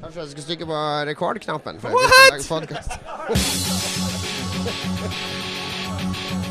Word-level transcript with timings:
Kanskje 0.00 0.20
jeg 0.20 0.30
skal 0.30 0.44
trykke 0.50 0.66
på 0.68 0.80
rekordknappen 1.10 1.80
for 1.80 1.88
å 1.90 1.94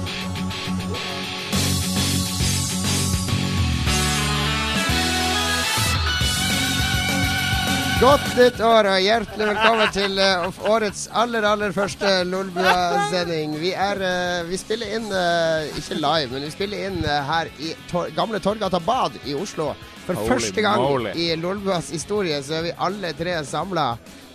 Godt 7.96 8.26
nytt 8.36 8.58
år 8.60 8.88
og 8.92 8.98
hjertelig 9.00 9.46
velkommen 9.48 9.92
til 9.96 10.18
uh, 10.20 10.58
årets 10.68 11.06
aller, 11.16 11.46
aller 11.48 11.72
første 11.72 12.10
Lolbua-sending. 12.28 13.54
Vi, 13.62 13.70
eh, 13.72 14.42
vi 14.50 14.60
spiller 14.60 14.98
inn, 14.98 15.06
uh, 15.08 15.64
ikke 15.80 15.96
live, 16.02 16.34
men 16.34 16.44
vi 16.44 16.52
spiller 16.52 16.90
inn 16.90 16.98
her 17.06 17.48
i 17.64 17.72
tor 17.88 18.12
gamle 18.18 18.42
Torgata 18.44 18.82
Bad 18.84 19.16
i 19.24 19.38
Oslo. 19.40 19.70
For 20.06 20.20
Holy 20.20 20.34
første 20.34 20.66
gang 20.66 20.84
moly. 20.84 21.16
i 21.16 21.30
Lolbuas 21.40 21.88
historie 21.96 22.42
så 22.44 22.60
er 22.60 22.68
vi 22.68 22.76
alle 22.90 23.14
tre 23.18 23.40
samla 23.48 23.88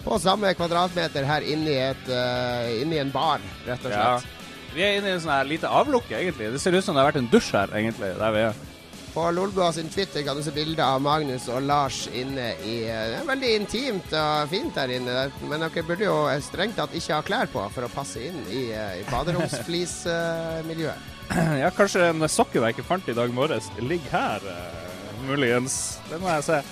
på 0.06 0.16
samme 0.24 0.54
kvadratmeter 0.56 1.28
her 1.28 1.44
inne 1.44 1.70
i, 1.70 1.78
et, 1.90 2.10
inne 2.80 2.96
i 2.96 3.02
en 3.04 3.12
bar, 3.12 3.44
rett 3.68 3.84
og 3.84 3.92
Ja. 3.92 4.16
slett. 4.18 4.36
Vi 4.74 4.82
er 4.86 4.96
inne 4.98 5.12
i 5.12 5.14
en 5.18 5.20
sånn 5.20 5.36
her 5.36 5.44
lite 5.46 5.68
avlukke, 5.68 6.16
egentlig. 6.16 6.48
Det 6.54 6.60
ser 6.62 6.74
ut 6.74 6.84
som 6.84 6.96
det 6.96 7.04
har 7.04 7.12
vært 7.12 7.20
en 7.20 7.30
dusj 7.30 7.52
her, 7.52 7.70
egentlig, 7.76 8.16
der 8.18 8.34
vi 8.34 8.44
er. 8.48 8.54
På 9.14 9.30
Lolbua 9.34 9.72
sin 9.74 9.88
Twitter 9.90 10.22
kan 10.22 10.36
du 10.36 10.42
se 10.42 10.52
bilder 10.54 10.84
av 10.84 11.00
Magnus 11.02 11.48
og 11.50 11.62
Lars 11.66 12.04
inne 12.14 12.52
i 12.62 12.76
Det 12.86 13.18
er 13.18 13.26
veldig 13.26 13.50
intimt 13.58 14.12
og 14.14 14.48
fint 14.52 14.74
der 14.76 14.92
inne, 14.94 15.24
men 15.50 15.64
dere 15.64 15.82
burde 15.86 16.06
jo 16.06 16.18
strengt 16.46 16.76
tatt 16.78 16.94
ikke 16.94 17.16
ha 17.16 17.22
klær 17.26 17.50
på 17.50 17.64
for 17.74 17.86
å 17.88 17.90
passe 17.90 18.22
inn 18.22 18.38
i, 18.46 18.70
eh, 18.70 19.00
i 19.00 19.06
baderomsflismiljøet. 19.10 21.08
Ja, 21.60 21.68
kanskje 21.70 22.08
den 22.08 22.26
sokken 22.26 22.64
jeg 22.66 22.74
ikke 22.74 22.88
fant 22.88 23.06
i 23.06 23.14
dag 23.14 23.30
morges, 23.34 23.68
ligger 23.78 24.10
her, 24.14 24.46
eh, 24.50 25.26
muligens. 25.28 25.98
Det 26.10 26.18
må 26.22 26.30
jeg 26.32 26.46
se. 26.48 26.62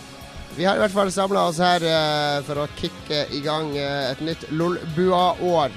Vi 0.57 0.65
har 0.67 0.75
i 0.79 0.83
hvert 0.83 0.95
fall 0.95 1.13
samla 1.15 1.45
oss 1.51 1.61
her 1.63 1.85
eh, 1.87 2.39
for 2.47 2.65
å 2.65 2.71
kicke 2.79 3.27
i 3.35 3.43
gang 3.45 3.71
eh, 3.79 4.11
et 4.11 4.23
nytt 4.27 4.49
Lolbua-år. 4.51 5.71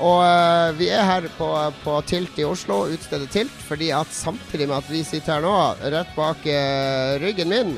Og 0.00 0.20
uh, 0.24 0.72
vi 0.78 0.88
er 0.88 1.04
her 1.04 1.26
på, 1.36 1.48
på 1.84 1.96
Tilt 2.08 2.38
i 2.40 2.46
Oslo, 2.48 2.86
utstedet 2.92 3.30
Tilt, 3.34 3.58
fordi 3.68 3.90
at 3.94 4.12
samtidig 4.14 4.68
med 4.70 4.78
at 4.80 4.92
vi 4.92 5.02
sitter 5.04 5.36
her 5.36 5.44
nå, 5.44 5.56
rett 5.92 6.14
bak 6.16 6.46
uh, 6.48 7.18
ryggen 7.22 7.52
min, 7.52 7.74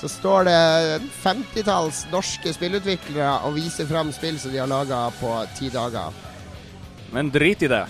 så 0.00 0.08
står 0.08 0.48
det 0.48 0.54
en 0.94 1.10
50-talls 1.22 2.04
norske 2.12 2.52
spillutviklere 2.56 3.36
og 3.46 3.58
viser 3.58 3.88
fram 3.88 4.12
spill 4.12 4.40
som 4.40 4.52
de 4.52 4.60
har 4.60 4.70
laga 4.70 5.06
på 5.20 5.36
ti 5.58 5.70
dager. 5.72 6.16
Men 7.14 7.30
drit 7.32 7.62
i 7.62 7.70
det. 7.70 7.84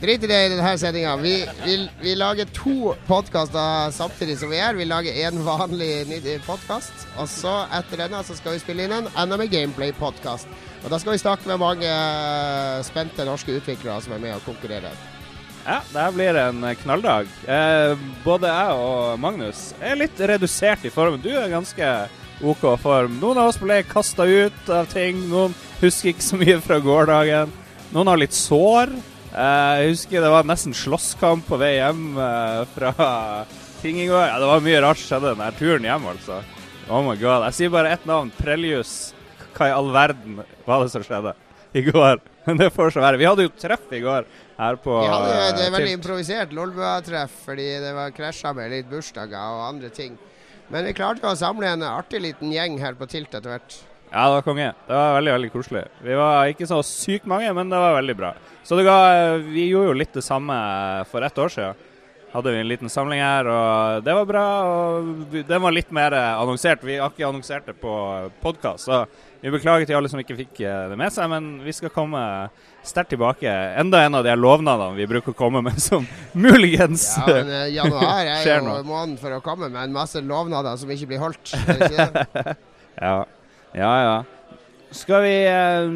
Drit 0.00 0.24
i 0.24 0.28
det 0.28 0.38
i 0.46 0.48
denne 0.52 0.72
sendinga. 0.78 1.16
Vi, 1.16 1.34
vi, 1.64 1.76
vi 2.02 2.14
lager 2.18 2.48
to 2.54 2.92
podkaster 3.08 3.92
samtidig 3.94 4.36
som 4.40 4.50
vi 4.52 4.60
er. 4.60 4.76
Vi 4.78 4.86
lager 4.88 5.16
én 5.26 5.40
vanlig 5.46 6.38
podkast, 6.46 7.06
og 7.16 7.28
så 7.30 7.62
etter 7.72 8.04
denne 8.04 8.20
så 8.26 8.36
skal 8.38 8.56
vi 8.56 8.62
spille 8.62 8.86
inn 8.86 8.96
en 8.98 9.10
NM 9.24 9.46
Gameplay-podkast. 9.48 10.50
Og 10.84 10.92
da 10.92 11.00
skal 11.00 11.14
vi 11.14 11.22
snakke 11.22 11.48
med 11.48 11.62
mange 11.62 11.88
eh, 11.88 12.84
spente 12.84 13.24
norske 13.24 13.56
utviklere 13.56 14.02
som 14.04 14.12
er 14.16 14.20
med 14.20 14.36
og 14.36 14.44
konkurrerer. 14.44 14.92
Ja, 15.64 15.78
det 15.88 15.96
her 15.96 16.12
blir 16.12 16.36
en 16.36 16.66
knalldag. 16.82 17.30
Eh, 17.48 17.94
både 18.24 18.50
jeg 18.52 18.82
og 18.84 19.22
Magnus 19.22 19.70
er 19.80 19.96
litt 19.96 20.20
redusert 20.20 20.84
i 20.84 20.92
formen. 20.92 21.22
Du 21.24 21.30
er 21.32 21.48
ganske 21.48 21.88
OK 22.44 22.66
form. 22.82 23.16
Noen 23.22 23.40
av 23.40 23.48
oss 23.48 23.60
ble 23.62 23.80
kasta 23.88 24.26
ut 24.28 24.68
av 24.68 24.90
ting. 24.92 25.24
Noen 25.30 25.56
husker 25.80 26.12
ikke 26.12 26.26
så 26.26 26.40
mye 26.40 26.60
fra 26.60 26.80
gårsdagen. 26.84 27.56
Noen 27.94 28.12
har 28.12 28.20
litt 28.20 28.36
sår. 28.36 28.92
Eh, 29.32 29.72
jeg 29.80 29.94
husker 29.94 30.20
det 30.20 30.34
var 30.36 30.52
nesten 30.52 30.76
slåsskamp 30.76 31.48
på 31.48 31.62
vei 31.64 31.78
hjem 31.78 32.06
eh, 32.20 32.60
fra 32.76 32.92
ting 33.80 34.04
i 34.04 34.10
går. 34.10 34.28
Ja, 34.34 34.36
det 34.42 34.52
var 34.52 34.68
mye 34.68 34.84
rart 34.84 35.00
som 35.00 35.14
skjedde 35.14 35.32
den 35.40 35.58
turen 35.62 35.88
hjem, 35.88 36.12
altså. 36.12 36.42
Oh 36.92 37.00
my 37.00 37.16
god. 37.16 37.48
Jeg 37.48 37.56
sier 37.56 37.72
bare 37.72 37.96
ett 37.96 38.04
navn. 38.04 38.28
Prelius. 38.36 39.14
Hva 39.54 39.70
i 39.70 39.74
all 39.74 39.90
verden 39.94 40.42
var 40.66 40.84
det 40.84 40.92
som 40.92 41.04
skjedde 41.06 41.34
i 41.74 41.84
går? 41.86 42.20
Men 42.44 42.58
det 42.60 42.70
får 42.74 42.94
så 42.94 43.04
være. 43.04 43.20
Vi 43.20 43.28
hadde 43.28 43.46
jo 43.46 43.54
treff 43.56 43.88
i 43.94 44.02
går 44.04 44.28
her 44.58 44.78
på 44.82 44.98
Vi 45.00 45.10
hadde 45.10 45.32
jo 45.32 45.56
det 45.56 45.64
er 45.64 45.74
veldig 45.74 45.96
improvisert 45.96 46.52
Lolbua-treff 46.54 47.40
fordi 47.46 47.70
det 47.82 47.94
var 47.96 48.14
krasja 48.14 48.52
med 48.56 48.70
litt 48.74 48.90
bursdager 48.90 49.56
og 49.56 49.66
andre 49.70 49.90
ting. 49.94 50.18
Men 50.72 50.86
vi 50.88 50.94
klarte 50.96 51.28
å 51.28 51.36
samle 51.38 51.74
en 51.74 51.84
artig 51.86 52.22
liten 52.24 52.52
gjeng 52.52 52.78
her 52.80 52.96
på 52.98 53.08
Tilt 53.10 53.34
etter 53.34 53.56
hvert. 53.56 53.80
Ja, 54.14 54.28
det 54.28 54.36
var 54.36 54.44
konge. 54.46 54.68
Det 54.86 54.94
var 54.94 55.16
veldig 55.16 55.32
veldig 55.34 55.50
koselig. 55.50 55.82
Vi 56.06 56.14
var 56.18 56.50
ikke 56.52 56.68
så 56.70 56.78
sykt 56.86 57.26
mange, 57.26 57.48
men 57.56 57.72
det 57.72 57.80
var 57.82 57.96
veldig 57.96 58.14
bra. 58.20 58.30
Så 58.62 58.78
det 58.78 58.84
ga, 58.86 58.98
vi 59.42 59.66
gjorde 59.66 59.90
jo 59.90 59.96
litt 59.98 60.14
det 60.14 60.22
samme 60.24 60.54
for 61.10 61.26
ett 61.26 61.40
år 61.42 61.50
siden. 61.50 61.90
Hadde 62.34 62.50
vi 62.50 62.60
en 62.62 62.70
liten 62.70 62.90
samling 62.90 63.20
her, 63.22 63.46
og 63.46 64.06
det 64.06 64.14
var 64.14 64.26
bra. 64.26 64.46
og 64.66 65.34
Den 65.34 65.62
var 65.62 65.74
litt 65.74 65.90
mer 65.94 66.14
eh, 66.18 66.30
annonsert. 66.34 66.82
Vi 66.82 66.96
har 66.98 67.12
ikke 67.12 67.28
annonsert 67.28 67.66
det 67.70 67.76
på 67.78 67.92
podkast, 68.42 68.88
så 68.88 69.04
vi 69.44 69.50
beklager 69.52 69.84
til 69.84 69.98
alle 69.98 70.08
som 70.08 70.20
ikke 70.22 70.36
fikk 70.38 70.60
eh, 70.64 70.86
det 70.88 70.96
med 70.96 71.12
seg. 71.12 71.28
Men 71.28 71.48
vi 71.64 71.72
skal 71.76 71.92
komme 71.92 72.20
sterkt 72.84 73.12
tilbake. 73.12 73.50
Enda 73.80 74.00
en 74.06 74.16
av 74.16 74.24
de 74.24 74.32
lovnadene 74.40 74.96
vi 74.96 75.04
bruker 75.10 75.34
å 75.34 75.36
komme 75.36 75.60
med, 75.64 75.76
som 75.84 76.06
muligens 76.32 77.10
Ja, 77.20 77.26
men 77.28 77.50
eh, 77.52 77.66
januar 77.76 78.22
er 78.24 78.46
jo 78.48 78.60
noe. 78.64 78.82
måneden 78.88 79.18
for 79.20 79.36
å 79.36 79.42
komme 79.44 79.68
med 79.68 79.82
en 79.82 79.92
masse 79.96 80.22
lovnader 80.24 80.80
som 80.80 80.88
ikke 80.96 81.10
blir 81.12 81.20
holdt. 81.24 81.52
Ikke? 81.76 82.54
Ja, 82.94 83.24
ja. 83.74 83.92
ja. 84.06 84.18
Skal 84.94 85.24
vi 85.24 85.32
eh, 85.50 85.88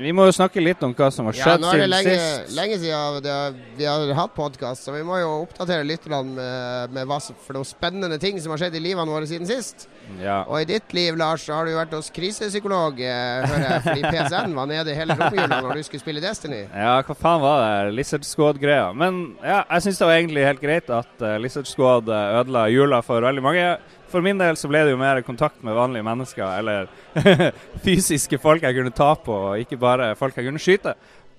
Vi 0.00 0.12
må 0.16 0.24
jo 0.28 0.34
snakke 0.34 0.62
litt 0.62 0.82
om 0.86 0.94
hva 0.96 1.10
som 1.12 1.28
har 1.28 1.36
Ja, 1.36 1.44
skjedd 1.50 1.62
nå 1.64 1.68
er 1.70 1.82
det 1.82 1.84
siden 1.84 1.92
lenge, 1.92 2.16
sist. 2.22 2.56
lenge 2.56 2.78
siden 2.80 3.18
det, 3.26 3.36
vi 3.78 3.88
har 3.88 4.14
hatt 4.18 4.34
podkast, 4.36 4.86
så 4.86 4.94
vi 4.94 5.02
må 5.06 5.18
jo 5.20 5.30
oppdatere 5.44 5.84
lytterne 5.86 6.22
med, 6.36 6.94
med 6.96 7.08
hva 7.10 7.18
som, 7.22 7.36
for 7.44 7.58
noen 7.58 7.68
spennende 7.68 8.18
ting 8.22 8.40
som 8.40 8.54
har 8.54 8.62
skjedd 8.64 8.78
i 8.78 8.82
livene 8.82 9.12
våre 9.12 9.28
siden 9.28 9.48
sist. 9.48 9.86
Ja. 10.22 10.40
Og 10.46 10.62
i 10.62 10.68
ditt 10.68 10.92
liv, 10.96 11.16
Lars, 11.18 11.44
så 11.46 11.56
har 11.58 11.66
du 11.66 11.74
jo 11.74 11.80
vært 11.80 11.94
hos 11.96 12.08
krisepsykolog, 12.14 13.00
eh, 13.02 13.44
hører 13.46 13.66
jeg, 13.66 13.84
fordi 13.88 14.12
PSN 14.14 14.56
var 14.56 14.70
nede 14.70 14.96
hele 14.96 15.16
romjula 15.18 15.60
når 15.66 15.80
du 15.80 15.86
skulle 15.88 16.04
spille 16.04 16.22
Destiny. 16.24 16.62
Ja, 16.70 16.96
hva 17.06 17.16
faen 17.18 17.42
var 17.44 17.62
det? 17.64 17.94
Lizard 17.98 18.24
Squad-greia. 18.26 18.88
Men 18.96 19.36
ja, 19.42 19.60
jeg 19.76 19.86
syns 19.86 20.00
det 20.00 20.08
var 20.08 20.16
egentlig 20.20 20.46
helt 20.46 20.62
greit 20.62 20.90
at 20.94 21.24
uh, 21.24 21.36
Lizard 21.42 21.68
Squad 21.68 22.08
eh, 22.08 22.40
ødela 22.40 22.66
jula 22.72 23.02
for 23.04 23.26
veldig 23.26 23.44
mange. 23.44 23.66
For 24.10 24.22
min 24.24 24.38
del 24.38 24.56
så 24.56 24.68
ble 24.70 24.84
det 24.86 24.92
jo 24.94 24.98
mer 25.00 25.20
kontakt 25.26 25.62
med 25.66 25.74
vanlige 25.76 26.06
mennesker, 26.06 26.46
eller 26.60 26.88
fysiske 27.86 28.38
folk 28.42 28.62
jeg 28.66 28.76
kunne 28.78 28.94
ta 28.94 29.12
på, 29.18 29.34
og 29.52 29.62
ikke 29.62 29.78
bare 29.82 30.12
folk 30.18 30.36
jeg 30.38 30.46
kunne 30.48 30.62
skyte. 30.62 30.94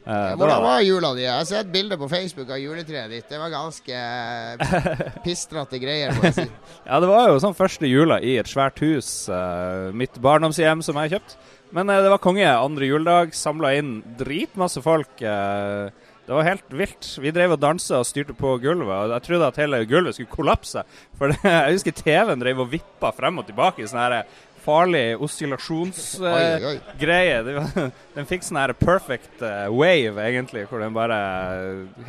Eh, 0.08 0.34
Hvordan 0.40 0.62
var 0.64 0.82
jula 0.86 1.10
di? 1.18 1.26
Jeg 1.26 1.34
har 1.36 1.48
sett 1.50 1.72
bilder 1.72 2.00
på 2.00 2.08
Facebook 2.12 2.52
av 2.56 2.60
juletreet 2.62 3.12
ditt. 3.12 3.26
Det 3.28 3.40
var 3.42 3.52
ganske 3.52 3.98
eh, 3.98 5.02
pistrete 5.26 5.80
greier, 5.84 6.14
må 6.16 6.30
jeg 6.30 6.38
si. 6.38 6.46
Ja, 6.88 7.02
det 7.04 7.10
var 7.12 7.28
jo 7.34 7.42
sånn 7.44 7.58
første 7.58 7.90
jula 7.92 8.22
i 8.24 8.38
et 8.40 8.48
svært 8.48 8.80
hus. 8.84 9.10
eh, 9.28 9.90
mitt 9.92 10.16
barndomshjem 10.24 10.84
som 10.86 10.96
jeg 10.96 11.10
har 11.10 11.18
kjøpt. 11.18 11.36
Men 11.76 11.92
eh, 11.92 12.00
det 12.06 12.12
var 12.14 12.24
konge. 12.24 12.48
Andre 12.48 12.88
juledag 12.88 13.36
samla 13.36 13.74
inn 13.82 13.98
dritmasse 14.20 14.80
folk. 14.86 15.12
eh, 15.20 15.90
det 16.28 16.36
var 16.36 16.44
helt 16.44 16.74
vilt. 16.76 17.08
Vi 17.24 17.32
drev 17.32 17.54
og 17.56 17.62
dansa 17.64 18.02
og 18.02 18.08
styrte 18.08 18.34
på 18.36 18.58
gulvet. 18.60 18.92
og 18.92 19.14
Jeg 19.16 19.24
trodde 19.30 19.48
at 19.48 19.60
hele 19.62 19.86
gulvet 19.88 20.18
skulle 20.18 20.34
kollapse. 20.34 20.84
For 21.16 21.32
det, 21.32 21.40
jeg 21.48 21.78
husker 21.78 21.96
TV-en 21.96 22.44
drev 22.44 22.66
og 22.66 22.72
vippa 22.74 23.14
frem 23.16 23.40
og 23.40 23.48
tilbake 23.48 23.86
i 23.86 23.88
sånne 23.88 24.26
farlig 24.68 25.16
oscillasjonsgreie. 25.24 27.40
Oi. 27.48 27.88
den 28.18 28.28
fikk 28.28 28.44
sånn 28.44 28.60
her 28.60 28.76
perfect 28.76 29.40
uh, 29.40 29.72
wave, 29.72 30.20
egentlig, 30.20 30.68
hvor 30.68 30.84
den 30.84 30.92
bare 30.96 31.16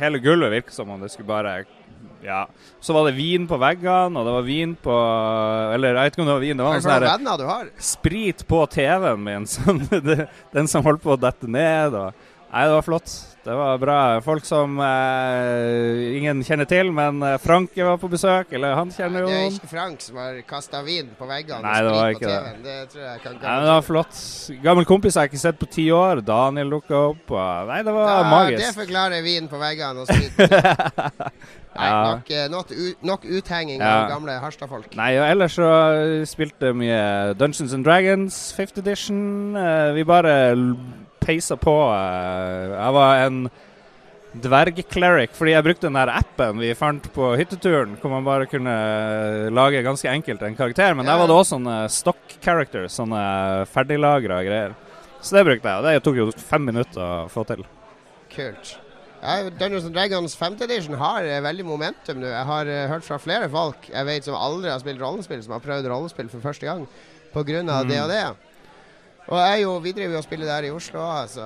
Hele 0.01 0.19
gulvet 0.19 0.51
virket 0.57 0.75
som 0.75 0.91
om 0.91 0.99
det 0.99 1.13
skulle 1.13 1.29
bare 1.29 1.63
Ja. 2.19 2.43
Så 2.83 2.91
var 2.91 3.07
det 3.07 3.15
vin 3.15 3.47
på 3.47 3.55
veggene, 3.55 4.19
og 4.19 4.27
det 4.27 4.33
var 4.35 4.43
vin 4.43 4.75
på 4.75 4.91
Eller 5.77 5.95
jeg 5.95 6.01
vet 6.01 6.17
ikke 6.17 6.25
om 6.25 6.27
det 6.27 6.35
var 6.35 6.43
vin, 6.43 6.59
det 6.59 6.67
var 6.67 6.75
noe 6.75 6.83
sånn 6.83 6.91
sprit 7.79 8.43
på 8.51 8.59
TV-en 8.75 9.23
min. 9.23 9.47
Sånn, 9.55 9.79
den 10.51 10.67
som 10.67 10.83
holdt 10.83 11.07
på 11.07 11.15
å 11.15 11.21
dette 11.21 11.47
ned. 11.47 11.95
Og, 11.95 12.11
nei, 12.53 12.63
det 12.65 12.73
var 12.77 12.81
flott. 12.85 13.25
Det 13.39 13.55
var 13.55 13.77
bra. 13.79 13.97
Folk 14.21 14.43
som 14.45 14.73
eh, 14.83 16.17
ingen 16.19 16.41
kjenner 16.43 16.67
til, 16.69 16.89
men 16.93 17.21
Frank 17.39 17.69
Franke 17.69 17.85
var 17.87 17.97
på 18.01 18.09
besøk. 18.11 18.51
Eller 18.53 18.75
han 18.77 18.91
kjenner 18.93 19.23
jo 19.23 19.29
Det 19.31 19.37
er 19.39 19.53
ikke 19.55 19.69
Frank 19.71 20.01
som 20.03 20.17
har 20.21 20.41
kasta 20.47 20.81
vin 20.85 21.07
på 21.17 21.25
veggene 21.29 21.63
Nei, 21.63 21.77
det 21.85 21.93
var 21.95 22.13
ikke 22.13 22.29
det. 22.29 22.51
Det 22.65 22.75
tror 22.91 23.03
jeg 23.05 23.21
kan 23.23 23.37
Nei, 23.41 23.55
det 23.63 23.71
var 23.71 23.85
flott. 23.87 24.19
Gammel 24.63 24.87
kompis 24.89 25.15
jeg 25.15 25.21
har 25.23 25.31
ikke 25.31 25.41
sett 25.41 25.59
på 25.61 25.69
ti 25.71 25.87
år. 25.95 26.21
Daniel 26.27 26.75
dukka 26.75 26.99
opp. 27.13 27.33
Nei, 27.71 27.79
det 27.87 27.95
var 27.95 28.11
Ja, 28.11 28.19
magisk. 28.29 28.61
Det 28.65 28.75
forklarer 28.81 29.25
vin 29.25 29.49
på 29.51 29.61
veggene 29.61 30.03
og 30.03 30.07
sprit 30.11 30.35
på 30.35 31.29
Nei, 31.79 31.87
Ja. 31.89 31.99
nok, 32.11 32.31
eh, 32.31 32.47
nok, 33.07 33.23
uthenging 33.23 33.79
Ja. 33.79 34.03
av 34.03 34.09
gamle 34.11 34.35
Harstad-folk. 34.43 34.95
Nei, 34.99 35.13
og 35.17 35.25
ellers 35.29 35.55
så 35.55 35.69
spilte 36.27 36.73
vi 36.73 36.85
mye 36.85 37.33
Dungeons 37.39 37.73
and 37.73 37.85
Dragons 37.87 38.39
5th 38.57 38.81
edition. 38.83 39.55
Eh, 39.55 39.93
vi 39.95 40.03
bare 40.03 40.35
peisa 41.19 41.55
på. 41.59 41.73
eh, 41.93 42.75
jeg 42.75 42.93
var 42.95 43.25
en 43.27 43.41
dverg-cleric, 44.39 45.31
fordi 45.33 45.55
jeg 45.55 45.65
brukte 45.65 45.87
den 45.87 45.97
der 45.97 46.11
appen 46.13 46.59
vi 46.61 46.73
fant 46.77 47.07
på 47.15 47.31
hytteturen, 47.39 47.95
hvor 48.01 48.11
man 48.13 48.25
bare 48.27 48.45
kunne 48.49 48.75
lage 49.53 49.81
ganske 49.85 50.09
enkelt 50.11 50.43
en 50.45 50.55
karakter. 50.55 50.93
Men 50.95 51.05
Ja. 51.05 51.13
der 51.13 51.19
var 51.19 51.27
det 51.27 51.35
også 51.35 51.57
sånne 51.57 51.89
stock 51.89 52.21
characters, 52.41 52.93
sånne 52.93 53.65
ferdiglagra 53.67 54.43
greier. 54.45 54.75
Så 55.21 55.35
det 55.35 55.45
brukte 55.45 55.67
jeg, 55.67 55.77
og 55.77 55.83
det 55.83 56.03
tok 56.03 56.15
jo 56.15 56.31
fem 56.31 56.63
minutter 56.65 57.01
å 57.01 57.27
få 57.29 57.45
til. 57.47 57.65
Kult. 58.29 58.77
Ja, 59.21 59.49
Dungeons 59.49 59.83
and 59.85 59.93
Dragons 59.93 60.35
5th 60.37 60.61
edition 60.61 60.93
har 60.95 61.23
eh, 61.23 61.41
veldig 61.41 61.65
momentum 61.65 62.21
nå. 62.21 62.27
Jeg 62.27 62.45
har 62.45 62.65
eh, 62.67 62.87
hørt 62.87 63.03
fra 63.03 63.17
flere 63.19 63.49
folk 63.49 63.89
jeg 63.89 64.05
vet 64.05 64.23
som 64.23 64.35
aldri 64.35 64.69
har 64.71 64.79
spilt 64.79 65.01
rollespill, 65.01 65.41
som 65.43 65.51
har 65.57 65.59
prøvd 65.59 65.89
rollespill 65.91 66.29
for 66.29 66.39
første 66.39 66.65
gang 66.65 66.85
pga. 67.33 67.61
Mm. 67.61 67.89
det 67.89 67.99
og 67.99 68.09
det. 68.09 68.21
Og 69.29 69.37
jeg 69.37 69.61
jo, 69.61 69.73
vi 69.83 69.91
driver 69.93 70.15
jo 70.15 70.19
og 70.23 70.25
spiller 70.25 70.47
der 70.49 70.65
i 70.65 70.71
Oslo, 70.73 71.01
Altså, 71.05 71.43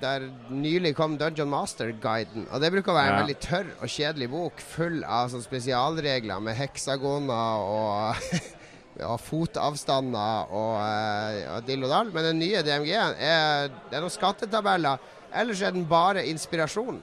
der 0.00 0.22
nylig 0.48 0.94
kom 0.96 1.18
Dungeon 1.20 1.50
Master-guiden. 1.52 2.46
Og 2.48 2.62
det 2.62 2.70
bruker 2.72 2.94
å 2.94 2.96
være 2.96 3.10
en 3.10 3.18
Ja. 3.18 3.24
veldig 3.24 3.38
tørr 3.44 3.66
og 3.82 3.88
kjedelig 3.92 4.30
bok, 4.32 4.62
full 4.64 5.02
av 5.04 5.28
sånn 5.28 5.44
spesialregler 5.44 6.40
med 6.40 6.56
heksagoner 6.56 7.66
og 7.68 8.14
og 8.98 9.20
fotavstander 9.20 10.48
og, 10.50 10.80
eh, 10.82 11.44
og 11.54 11.66
dill 11.68 11.84
og 11.84 11.90
dall. 11.92 12.08
Men 12.14 12.24
den 12.32 12.40
nye 12.40 12.62
DMG-en 12.66 13.14
er, 13.22 13.68
det 13.90 13.94
er 13.94 14.02
noen 14.02 14.10
skattetabeller. 14.10 14.98
Ellers 15.30 15.60
er 15.62 15.76
den 15.76 15.84
bare 15.86 16.24
inspirasjon. 16.26 16.98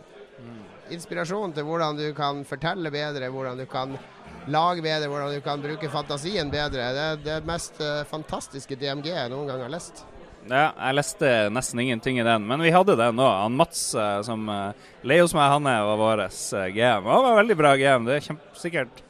Inspirasjon 0.91 1.53
til 1.55 1.63
hvordan 1.65 1.95
du 1.97 2.09
kan 2.17 2.43
fortelle 2.45 2.91
bedre, 2.91 3.29
hvordan 3.31 3.57
du 3.61 3.65
kan 3.69 3.95
lage 4.51 4.81
bedre, 4.85 5.07
hvordan 5.07 5.37
du 5.37 5.41
kan 5.45 5.61
bruke 5.63 5.89
fantasien 5.89 6.51
bedre. 6.51 6.89
Det 6.97 7.05
er 7.05 7.23
det 7.23 7.39
mest 7.47 7.79
eh, 7.79 8.03
fantastiske 8.09 8.75
DMG 8.75 9.13
jeg 9.13 9.31
noen 9.31 9.47
gang 9.53 9.63
har 9.65 9.69
lest. 9.77 10.03
Ja, 10.45 10.65
jeg 10.77 10.93
leste 10.99 11.29
nesten 11.49 11.79
ingenting 11.81 12.19
i 12.21 12.25
den, 12.25 12.43
men 12.45 12.61
vi 12.61 12.73
hadde 12.73 12.93
den 12.99 13.17
òg. 13.17 13.31
Han 13.47 13.55
Mats 13.57 13.87
eh, 13.97 14.19
som 14.27 14.45
uh, 14.45 14.75
leier 15.01 15.25
hos 15.25 15.33
meg, 15.33 15.49
han 15.55 15.69
er 15.71 15.87
vår 15.97 16.21
eh, 16.27 16.67
GM. 16.75 17.07
Han 17.09 17.25
var 17.25 17.39
veldig 17.39 17.57
bra 17.57 17.71
GM. 17.79 18.05
Det 18.05 18.19
er 18.19 18.27
kjempesikkert 18.27 19.01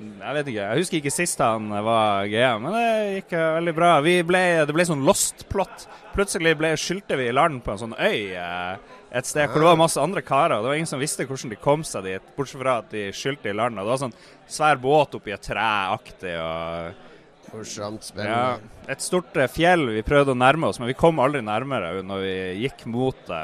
Jeg 0.00 0.36
vet 0.38 0.48
ikke. 0.48 0.62
Jeg 0.62 0.80
husker 0.80 0.98
ikke 1.02 1.12
sist 1.12 1.44
han 1.44 1.68
var 1.68 2.24
GM, 2.32 2.64
men 2.64 2.78
det 2.78 2.88
gikk 3.18 3.36
eh, 3.36 3.50
veldig 3.58 3.76
bra. 3.76 3.92
Ble, 4.32 4.42
det 4.64 4.76
ble 4.78 4.88
sånn 4.88 5.04
lost 5.04 5.44
plot. 5.52 5.84
Plutselig 6.16 6.56
ble, 6.56 6.72
skyldte 6.80 7.20
vi 7.20 7.28
i 7.28 7.36
land 7.36 7.60
på 7.64 7.74
en 7.74 7.84
sånn 7.84 7.96
øy 8.00 8.32
eh, 8.32 8.92
et 9.14 9.28
sted 9.28 9.46
hvor 9.46 9.60
det 9.60 9.68
var 9.68 9.78
masse 9.84 10.00
andre 10.00 10.24
karer. 10.24 10.56
Det 10.58 10.70
var 10.72 10.80
ingen 10.80 10.90
som 10.90 11.02
visste 11.02 11.28
hvordan 11.28 11.52
de 11.52 11.60
kom 11.60 11.84
seg 11.86 12.08
dit, 12.08 12.36
bortsett 12.38 12.64
fra 12.64 12.80
at 12.80 12.88
de 12.90 13.10
skyldte 13.14 13.52
i 13.52 13.54
land. 13.54 13.76
Det 13.76 13.84
var 13.86 14.00
sånn 14.00 14.16
svær 14.48 14.80
båt 14.80 15.20
oppi 15.20 15.36
et 15.36 15.44
tre-aktig. 15.44 16.38
og... 16.40 17.10
Morsomt, 17.54 18.08
Ja, 18.18 18.56
et 18.90 19.00
stort 19.04 19.36
eh, 19.38 19.46
fjell 19.52 19.86
vi 19.94 20.02
prøvde 20.06 20.34
å 20.34 20.38
nærme 20.38 20.66
oss, 20.72 20.80
men 20.82 20.90
vi 20.90 20.96
kom 20.98 21.20
aldri 21.22 21.42
nærmere 21.44 22.00
når 22.02 22.24
vi 22.24 22.34
gikk 22.64 22.84
mot 22.90 23.16
det. 23.28 23.42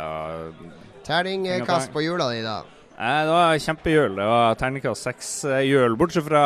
Terningkast 1.06 1.92
på 1.94 2.02
hjula 2.04 2.26
di, 2.32 2.42
da. 2.42 2.58
eh, 2.98 3.22
det 3.28 3.32
var 3.36 3.62
kjempehjul. 3.66 4.18
Det 4.18 4.26
var 4.32 4.58
terningkast 4.60 5.06
seks-hjul. 5.08 5.96
Bortsett 6.00 6.26
fra 6.26 6.44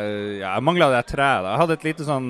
eh, 0.00 0.40
Ja, 0.40 0.54
jeg 0.56 0.66
mangla 0.66 0.90
det 0.96 1.04
treet. 1.12 1.44
Jeg 1.50 1.62
hadde 1.62 1.78
et 1.78 1.88
lite 1.92 2.08
sånn 2.08 2.28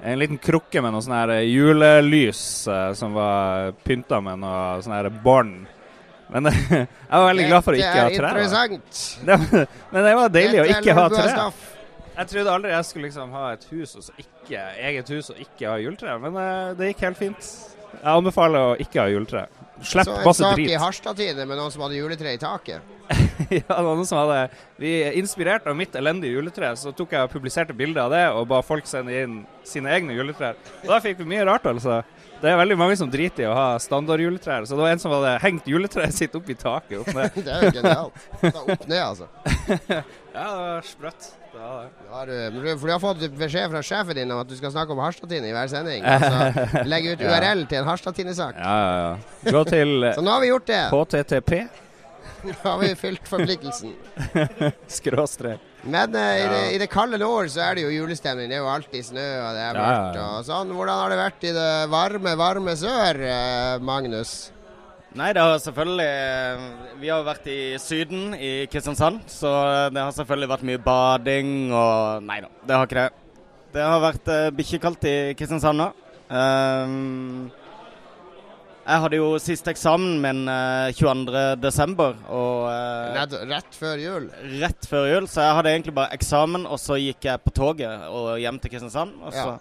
en 0.00 0.16
liten 0.16 0.38
krukke 0.40 0.80
med 0.80 0.94
noe 0.94 1.04
sånn 1.04 1.12
her 1.18 1.34
julelys 1.44 2.42
eh, 2.72 2.92
som 2.96 3.12
var 3.16 3.74
pynta 3.84 4.20
med 4.24 4.40
noe 4.42 4.80
sånn 4.84 4.96
her 4.96 5.10
bånd. 5.24 5.66
Men 6.30 6.46
jeg 6.50 6.86
var 7.10 7.26
veldig 7.26 7.48
glad 7.50 7.66
for 7.66 7.74
å 7.74 7.80
ikke 7.80 7.90
ha 7.96 8.06
tre. 8.06 8.14
Det 8.14 8.22
er 8.22 8.30
interessant. 8.30 9.02
Det, 9.26 9.66
men 9.90 10.06
det 10.06 10.14
var 10.20 10.32
deilig 10.34 10.62
å 10.62 10.68
ikke 10.76 10.94
ha 10.96 11.08
tre. 11.12 11.26
stoff. 11.34 11.66
Jeg 12.20 12.28
trodde 12.28 12.52
aldri 12.52 12.72
jeg 12.74 12.84
skulle 12.84 13.08
liksom 13.08 13.30
ha 13.32 13.46
et 13.54 13.62
hus 13.70 13.94
og 13.96 14.04
så 14.04 14.12
ikke, 14.20 14.60
eget 14.76 15.08
hus 15.08 15.30
og 15.32 15.38
ikke 15.40 15.70
ha 15.70 15.78
juletre, 15.80 16.18
men 16.20 16.36
uh, 16.36 16.72
det 16.76 16.90
gikk 16.90 17.06
helt 17.06 17.20
fint. 17.20 17.46
Jeg 17.94 18.10
anbefaler 18.12 18.72
å 18.72 18.74
ikke 18.80 19.00
ha 19.00 19.06
juletre. 19.08 19.46
Slipp 19.80 20.04
Så 20.04 20.16
en 20.18 20.26
masse 20.28 20.44
sak 20.44 20.60
i. 20.60 20.74
Harstad-tiden 20.76 21.48
med 21.48 21.56
noen 21.56 21.72
som 21.72 21.86
hadde 21.86 21.96
juletre 21.96 22.34
i 22.36 22.40
taket. 22.40 22.84
ja, 23.56 23.78
noen 23.80 24.04
som 24.06 24.20
hadde 24.20 24.42
Vi 24.78 24.92
Inspirert 25.18 25.64
av 25.66 25.74
mitt 25.74 25.96
elendige 25.96 26.36
juletre, 26.36 26.74
så 26.76 26.92
tok 26.92 27.16
jeg 27.16 27.24
og 27.24 27.32
publiserte 27.32 27.74
bilder 27.74 28.04
av 28.04 28.12
det 28.12 28.22
og 28.36 28.44
ba 28.52 28.60
folk 28.62 28.86
sende 28.86 29.16
inn 29.16 29.40
sine 29.66 29.90
egne 29.96 30.14
juletrær. 30.18 30.60
Og 30.84 30.92
da 30.92 31.00
fikk 31.00 31.22
vi 31.22 31.30
mye 31.32 31.48
rart, 31.48 31.66
altså. 31.72 32.02
Det 32.40 32.52
er 32.52 32.60
veldig 32.60 32.76
mange 32.80 33.00
som 33.00 33.08
driter 33.12 33.46
i 33.46 33.48
å 33.48 33.56
ha 33.56 33.66
standardjuletrær. 33.80 34.68
Så 34.68 34.76
det 34.76 34.84
var 34.84 34.92
en 34.92 35.02
som 35.02 35.16
hadde 35.16 35.34
hengt 35.42 35.68
juletreet 35.68 36.20
sitt 36.20 36.36
opp 36.36 36.52
i 36.52 36.56
taket. 36.56 37.00
Opp 37.00 37.12
ned. 37.16 37.40
Det 37.48 37.56
er 37.56 37.66
jo 37.66 37.74
genialt. 37.80 38.24
Opp 38.44 38.88
ned, 38.88 39.00
altså. 39.00 39.28
Ja, 40.30 40.44
det 40.46 40.58
var 40.62 40.84
sprøtt. 40.86 41.32
Var 41.60 41.82
det. 41.84 41.90
Har 42.10 42.26
du, 42.26 42.70
for 42.80 42.86
du 42.88 42.92
har 42.94 43.00
fått 43.02 43.20
beskjed 43.38 43.68
fra 43.70 43.82
sjefen 43.84 44.16
din 44.16 44.30
om 44.32 44.40
at 44.40 44.48
du 44.48 44.56
skal 44.56 44.72
snakke 44.72 44.94
om 44.96 45.00
Harstad-tine 45.04 45.50
i 45.50 45.52
hver 45.54 45.68
sending. 45.70 46.02
Altså, 46.14 46.84
legg 46.88 47.06
ut 47.12 47.20
Ja. 47.22 47.36
URL 47.36 47.66
til 47.68 47.82
en 47.82 47.88
Harstadtine-sak. 47.90 48.56
Ja, 48.58 48.76
ja, 48.80 48.98
ja. 49.04 49.52
Gå 49.54 49.62
til 49.68 49.94
Så 50.16 50.24
nå 50.24 50.32
har 50.34 50.40
vi 50.44 50.50
gjort 50.52 50.66
det. 50.70 50.82
HTTP 50.94 51.52
Nå 52.48 52.54
har 52.64 52.78
vi 52.80 52.94
fylt 52.96 53.26
forpliktelsen. 53.28 53.92
skråstrek. 54.88 55.60
Men 55.82 56.14
eh, 56.16 56.38
i, 56.40 56.46
det, 56.48 56.60
i 56.74 56.78
det 56.80 56.88
kalde 56.92 57.18
nord 57.20 57.48
så 57.52 57.60
er 57.66 57.76
det 57.78 57.84
jo 57.86 57.90
julestemning. 57.92 58.48
Det 58.50 58.56
er 58.58 58.62
jo 58.64 58.68
alltid 58.72 59.04
snø, 59.10 59.26
og 59.44 59.50
det 59.56 59.62
er 59.66 59.76
Ja, 59.76 59.82
mørkt 59.84 60.16
ja, 60.16 60.22
ja. 60.22 60.30
og 60.38 60.46
sånn. 60.48 60.72
Hvordan 60.76 61.02
har 61.02 61.12
det 61.12 61.18
vært 61.20 61.44
i 61.48 61.52
det 61.56 61.68
varme, 61.92 62.34
varme 62.40 62.74
sør, 62.80 63.20
eh, 63.28 63.76
Magnus? 63.84 64.32
Nei, 65.18 65.32
det 65.34 65.42
har 65.42 65.56
selvfølgelig 65.58 67.00
Vi 67.00 67.08
har 67.10 67.24
vært 67.26 67.46
i 67.50 67.58
Syden, 67.82 68.34
i 68.38 68.50
Kristiansand. 68.70 69.24
Så 69.30 69.50
det 69.90 69.98
har 70.04 70.12
selvfølgelig 70.14 70.50
vært 70.52 70.66
mye 70.68 70.82
bading 70.84 71.72
og 71.74 72.22
Nei 72.28 72.38
da, 72.44 72.50
det 72.68 72.76
har 72.78 72.86
ikke 72.86 73.00
det. 73.00 73.08
Det 73.74 73.86
har 73.86 74.00
vært 74.02 74.30
uh, 74.30 74.50
bikkjekaldt 74.54 75.04
i 75.06 75.16
Kristiansand 75.38 75.78
nå. 75.82 75.88
Um, 76.30 77.50
jeg 78.90 79.02
hadde 79.04 79.18
jo 79.20 79.26
siste 79.42 79.70
eksamen 79.70 80.16
min 80.22 80.40
uh, 80.50 80.90
22.12. 80.98 82.00
og 82.32 82.64
eh, 82.72 83.12
Rett, 83.14 83.34
rett 83.50 83.76
før 83.78 84.00
jul. 84.02 84.24
rett 84.62 84.88
før 84.90 85.06
jul, 85.10 85.28
så 85.30 85.44
jeg 85.44 85.58
hadde 85.58 85.74
egentlig 85.76 85.94
bare 85.94 86.16
eksamen, 86.16 86.64
og 86.66 86.80
så 86.82 86.96
gikk 86.98 87.28
jeg 87.28 87.42
på 87.44 87.52
toget 87.54 88.08
og 88.08 88.32
hjem 88.42 88.58
til 88.62 88.72
Kristiansand. 88.72 89.14
Og 89.22 89.34
så 89.36 89.44
Ja. 89.52 89.58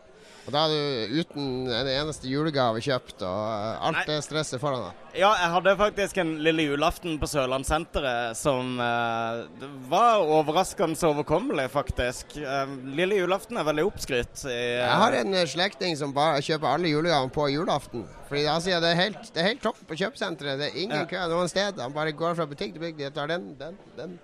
Og 0.47 0.53
da 0.55 0.63
er 0.65 0.71
du 0.71 1.19
uten 1.19 1.47
en 1.69 1.87
eneste 1.91 2.25
julegave 2.31 2.79
kjøpt, 2.81 3.21
og 3.21 3.41
eh, 3.53 3.83
alt 3.89 4.07
det 4.09 4.15
stresset 4.25 4.61
foran 4.61 4.87
deg. 4.87 4.95
Ja, 5.19 5.29
jeg 5.41 5.49
hadde 5.55 5.73
faktisk 5.77 6.17
en 6.21 6.31
lille 6.45 6.63
julaften 6.67 7.17
på 7.21 7.27
Sørlandssenteret 7.29 8.37
som 8.37 8.79
eh, 8.81 9.65
var 9.91 10.21
overraskende 10.23 10.97
overkommelig, 11.09 11.67
faktisk. 11.73 12.37
Eh, 12.41 12.71
lille 12.97 13.19
julaften 13.19 13.57
er 13.61 13.67
veldig 13.67 13.85
oppskrytt. 13.89 14.45
I, 14.47 14.53
eh, 14.55 14.79
Jeg 14.79 15.01
har 15.03 15.19
en 15.19 15.33
eh, 15.41 15.45
slektning 15.49 15.97
som 15.99 16.13
bare 16.15 16.41
kjøper 16.45 16.71
alle 16.71 16.93
julegavene 16.93 17.33
på 17.35 17.49
julaften. 17.53 18.07
Fordi 18.29 18.45
da 18.45 18.55
sier 18.61 18.75
jeg 18.77 18.85
det 18.85 18.93
er 18.95 19.01
helt, 19.03 19.29
det 19.33 19.43
er 19.43 19.47
helt 19.51 19.63
topp 19.65 19.83
på 19.89 19.97
kjøpesenteret. 20.01 20.57
Det 20.61 20.71
er 20.71 20.81
ingen 20.85 21.03
Ja. 21.03 21.05
kø 21.09 21.27
noen 21.33 21.49
sted. 21.51 21.77
Han 21.81 21.93
bare 21.93 22.13
går 22.13 22.37
fra 22.37 22.45
butikk 22.49 22.73
til 22.77 22.81
butikk. 22.87 22.97
De 23.03 23.09
tar 23.19 23.27
den, 23.33 23.51
den, 23.59 23.77
den. 23.97 24.17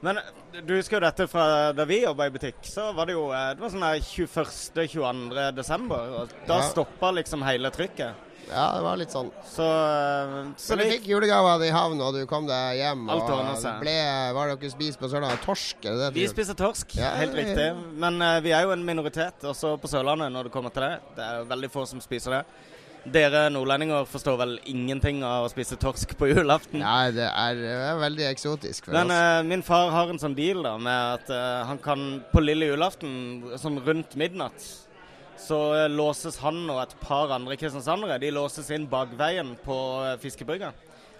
Men 0.00 0.18
eh, 0.20 0.60
du 0.62 0.76
husker 0.76 0.98
jo 0.98 1.04
dette 1.06 1.26
fra 1.30 1.72
da 1.74 1.84
vi 1.88 2.02
jobba 2.04 2.28
i 2.28 2.30
butikk. 2.34 2.60
Så 2.62 2.92
var 2.94 3.08
det 3.08 3.16
jo 3.16 3.28
eh, 3.34 3.50
Det 3.56 3.64
var 3.64 3.72
sånn 3.74 3.84
der 3.86 4.00
21.-22. 4.04 5.52
desember. 5.56 6.14
Og 6.22 6.34
da 6.46 6.58
Ja. 6.60 6.68
stoppa 6.70 7.10
liksom 7.14 7.42
hele 7.42 7.70
trykket. 7.74 8.24
Ja, 8.48 8.62
det 8.78 8.80
var 8.80 8.96
litt 8.96 9.10
sånn. 9.12 9.28
Så, 9.44 9.60
eh, 9.66 10.52
så 10.56 10.76
du 10.76 10.80
det 10.82 10.92
fikk 10.94 11.08
julegavene 11.10 11.66
i 11.68 11.74
havn, 11.74 12.00
og 12.00 12.14
du 12.16 12.22
kom 12.30 12.46
deg 12.48 12.78
hjem. 12.78 13.02
Alt 13.12 13.26
og 13.28 13.34
ordnet 13.42 13.58
seg. 13.60 13.74
det 13.74 13.80
ble, 13.82 13.96
Var 14.38 14.54
dere 14.54 14.70
spist 14.72 14.98
på 15.02 15.10
Sørlandet? 15.10 15.42
Torsk? 15.44 15.76
Er 15.84 15.90
det 15.90 15.98
det? 15.98 16.14
Vi 16.14 16.22
gjorde? 16.24 16.34
spiser 16.36 16.54
torsk, 16.54 16.96
Ja, 16.96 17.10
helt 17.18 17.34
riktig. 17.36 17.68
Men 17.98 18.22
uh, 18.22 18.40
vi 18.40 18.54
er 18.56 18.62
jo 18.64 18.72
en 18.72 18.84
minoritet 18.86 19.44
også 19.44 19.74
på 19.82 19.90
Sørlandet 19.90 20.32
når 20.32 20.44
det 20.48 20.52
kommer 20.52 20.72
til 20.72 20.86
det. 20.86 20.94
Det 21.18 21.24
er 21.26 21.42
jo 21.42 21.44
veldig 21.52 21.70
få 21.74 21.86
som 21.86 22.00
spiser 22.00 22.38
det. 22.38 22.44
Dere 23.08 23.44
nordlendinger 23.52 24.04
forstår 24.10 24.36
vel 24.40 24.56
ingenting 24.68 25.22
av 25.24 25.46
å 25.46 25.50
spise 25.52 25.76
torsk 25.80 26.16
på 26.18 26.28
julaften? 26.32 26.80
Nei, 26.82 27.12
det 27.16 27.28
er, 27.30 27.60
det 27.60 27.76
er 27.86 28.00
veldig 28.02 28.26
eksotisk 28.28 28.88
for 28.88 28.96
Men 28.96 29.12
oss. 29.12 29.20
eh, 29.20 29.38
min 29.48 29.62
far 29.64 29.92
har 29.94 30.10
en 30.12 30.20
sånn 30.20 30.34
deal 30.36 30.64
da 30.66 30.74
med 30.82 31.20
at 31.20 31.30
eh, 31.32 31.62
han 31.70 31.78
kan 31.84 32.04
på 32.32 32.42
lille 32.42 32.68
julaften, 32.72 33.12
sånn 33.60 33.78
rundt 33.86 34.18
midnatt, 34.20 34.66
så 35.38 35.60
eh, 35.78 35.86
låses 35.88 36.40
han 36.42 36.64
og 36.68 36.82
et 36.82 36.96
par 37.00 37.30
andre 37.32 37.56
kristiansandere 37.56 38.18
De 38.20 38.32
låses 38.34 38.68
inn 38.74 38.88
bakveien 38.90 39.54
på 39.64 39.78
uh, 40.02 40.16
fiskebrygga. 40.20 40.72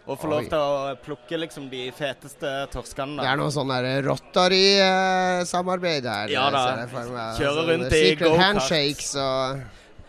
Og 0.09 0.17
får 0.17 0.31
lov 0.33 0.47
til 0.49 0.57
å 0.57 0.95
plukke 1.05 1.37
liksom 1.37 1.67
de 1.69 1.91
feteste 1.93 2.49
torskene. 2.73 3.21
Det 3.21 3.29
er 3.29 3.37
noe 3.37 3.53
sånn 3.53 3.69
der 3.69 4.01
Rotary-samarbeid 4.07 6.09
her. 6.09 6.33
Ja 6.33 6.47
da. 6.49 6.87
Kjører 7.37 7.69
rundt 7.75 7.93
i 7.93 8.01
Secret 8.07 8.33
handshakes 8.41 9.11
og 9.21 9.61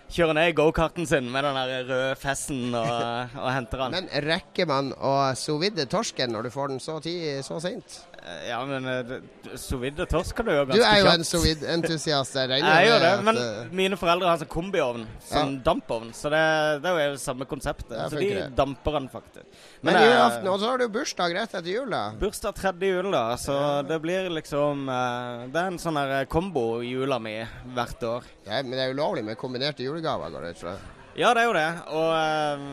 Kjører 0.10 0.34
ned 0.34 0.56
gokarten 0.58 1.06
sin 1.06 1.28
med 1.30 1.46
den 1.46 1.58
der 1.60 1.84
røde 1.86 2.14
fessen 2.18 2.74
og, 2.74 2.88
og 3.44 3.50
henter 3.54 3.84
den. 3.84 3.98
Men 4.00 4.08
rekker 4.26 4.66
man 4.70 4.90
å 4.98 5.14
sous 5.38 5.60
vide 5.62 5.86
torsken 5.90 6.34
når 6.34 6.48
du 6.48 6.54
får 6.56 6.72
den 6.74 6.82
så, 6.82 6.98
tid, 7.04 7.44
så 7.46 7.60
sent? 7.62 8.00
Eh, 8.20 8.50
Ja, 8.50 8.60
men 8.66 8.86
uh, 8.86 9.12
sous 9.56 9.80
vide 9.82 10.06
torsk 10.10 10.36
kan 10.36 10.46
du 10.48 10.52
gjøre 10.52 10.74
Du 10.76 10.82
er 10.82 10.98
jo 11.00 11.06
en 11.08 11.22
kjapt. 11.24 11.28
sous 11.30 11.44
vide-entusiast. 11.46 12.36
Jeg 12.36 12.64
gjør 12.88 13.00
det, 13.04 13.12
men 13.24 13.38
eh, 13.38 13.70
mine 13.72 13.98
foreldre 14.00 14.28
har 14.32 14.42
sånn 14.42 14.50
kombiovn, 14.52 15.06
sånn 15.30 15.56
dampovn, 15.64 16.12
så 16.18 16.32
det, 16.34 16.42
det 16.84 16.92
er 16.92 17.12
jo 17.14 17.20
samme 17.22 17.46
konseptet. 17.50 17.94
Ja, 17.96 18.10
så 18.12 18.20
de 18.20 18.30
det. 18.36 18.48
damper 18.58 18.98
den 19.00 19.10
faktisk. 19.14 19.46
Men 19.82 19.96
er- 19.96 20.08
julaften, 20.10 20.48
og 20.52 20.60
så 20.60 20.72
har 20.74 20.78
du 20.84 20.88
bursdag 20.90 21.36
rett 21.38 21.54
etter 21.56 21.72
jul, 21.72 21.90
da. 21.94 22.04
Bursdag 22.20 22.56
tredje 22.60 22.92
jul, 22.96 23.12
da, 23.16 23.24
så 23.40 23.58
det 23.88 24.02
blir 24.04 24.30
liksom 24.34 24.88
eh, 24.90 25.48
Det 25.54 25.64
er 25.64 25.72
en 25.74 25.80
sånn 25.82 25.98
her 26.02 26.26
kombo 26.26 26.82
jula 26.84 27.20
mi 27.24 27.38
hvert 27.76 28.04
år. 28.04 28.24
Ja, 28.50 28.62
men 28.64 28.72
det 28.76 28.88
er 28.90 28.94
ulovlig 28.98 29.24
med 29.26 29.38
kombinerte 29.40 29.86
julegaver, 29.86 30.30
går 30.34 30.42
det 30.50 30.56
ut 30.58 30.64
fra. 30.66 30.76
Ja, 31.20 31.34
det 31.36 31.42
er 31.42 31.48
jo 31.50 31.54
det, 31.58 31.70
og 31.92 32.14
eh, 32.16 32.68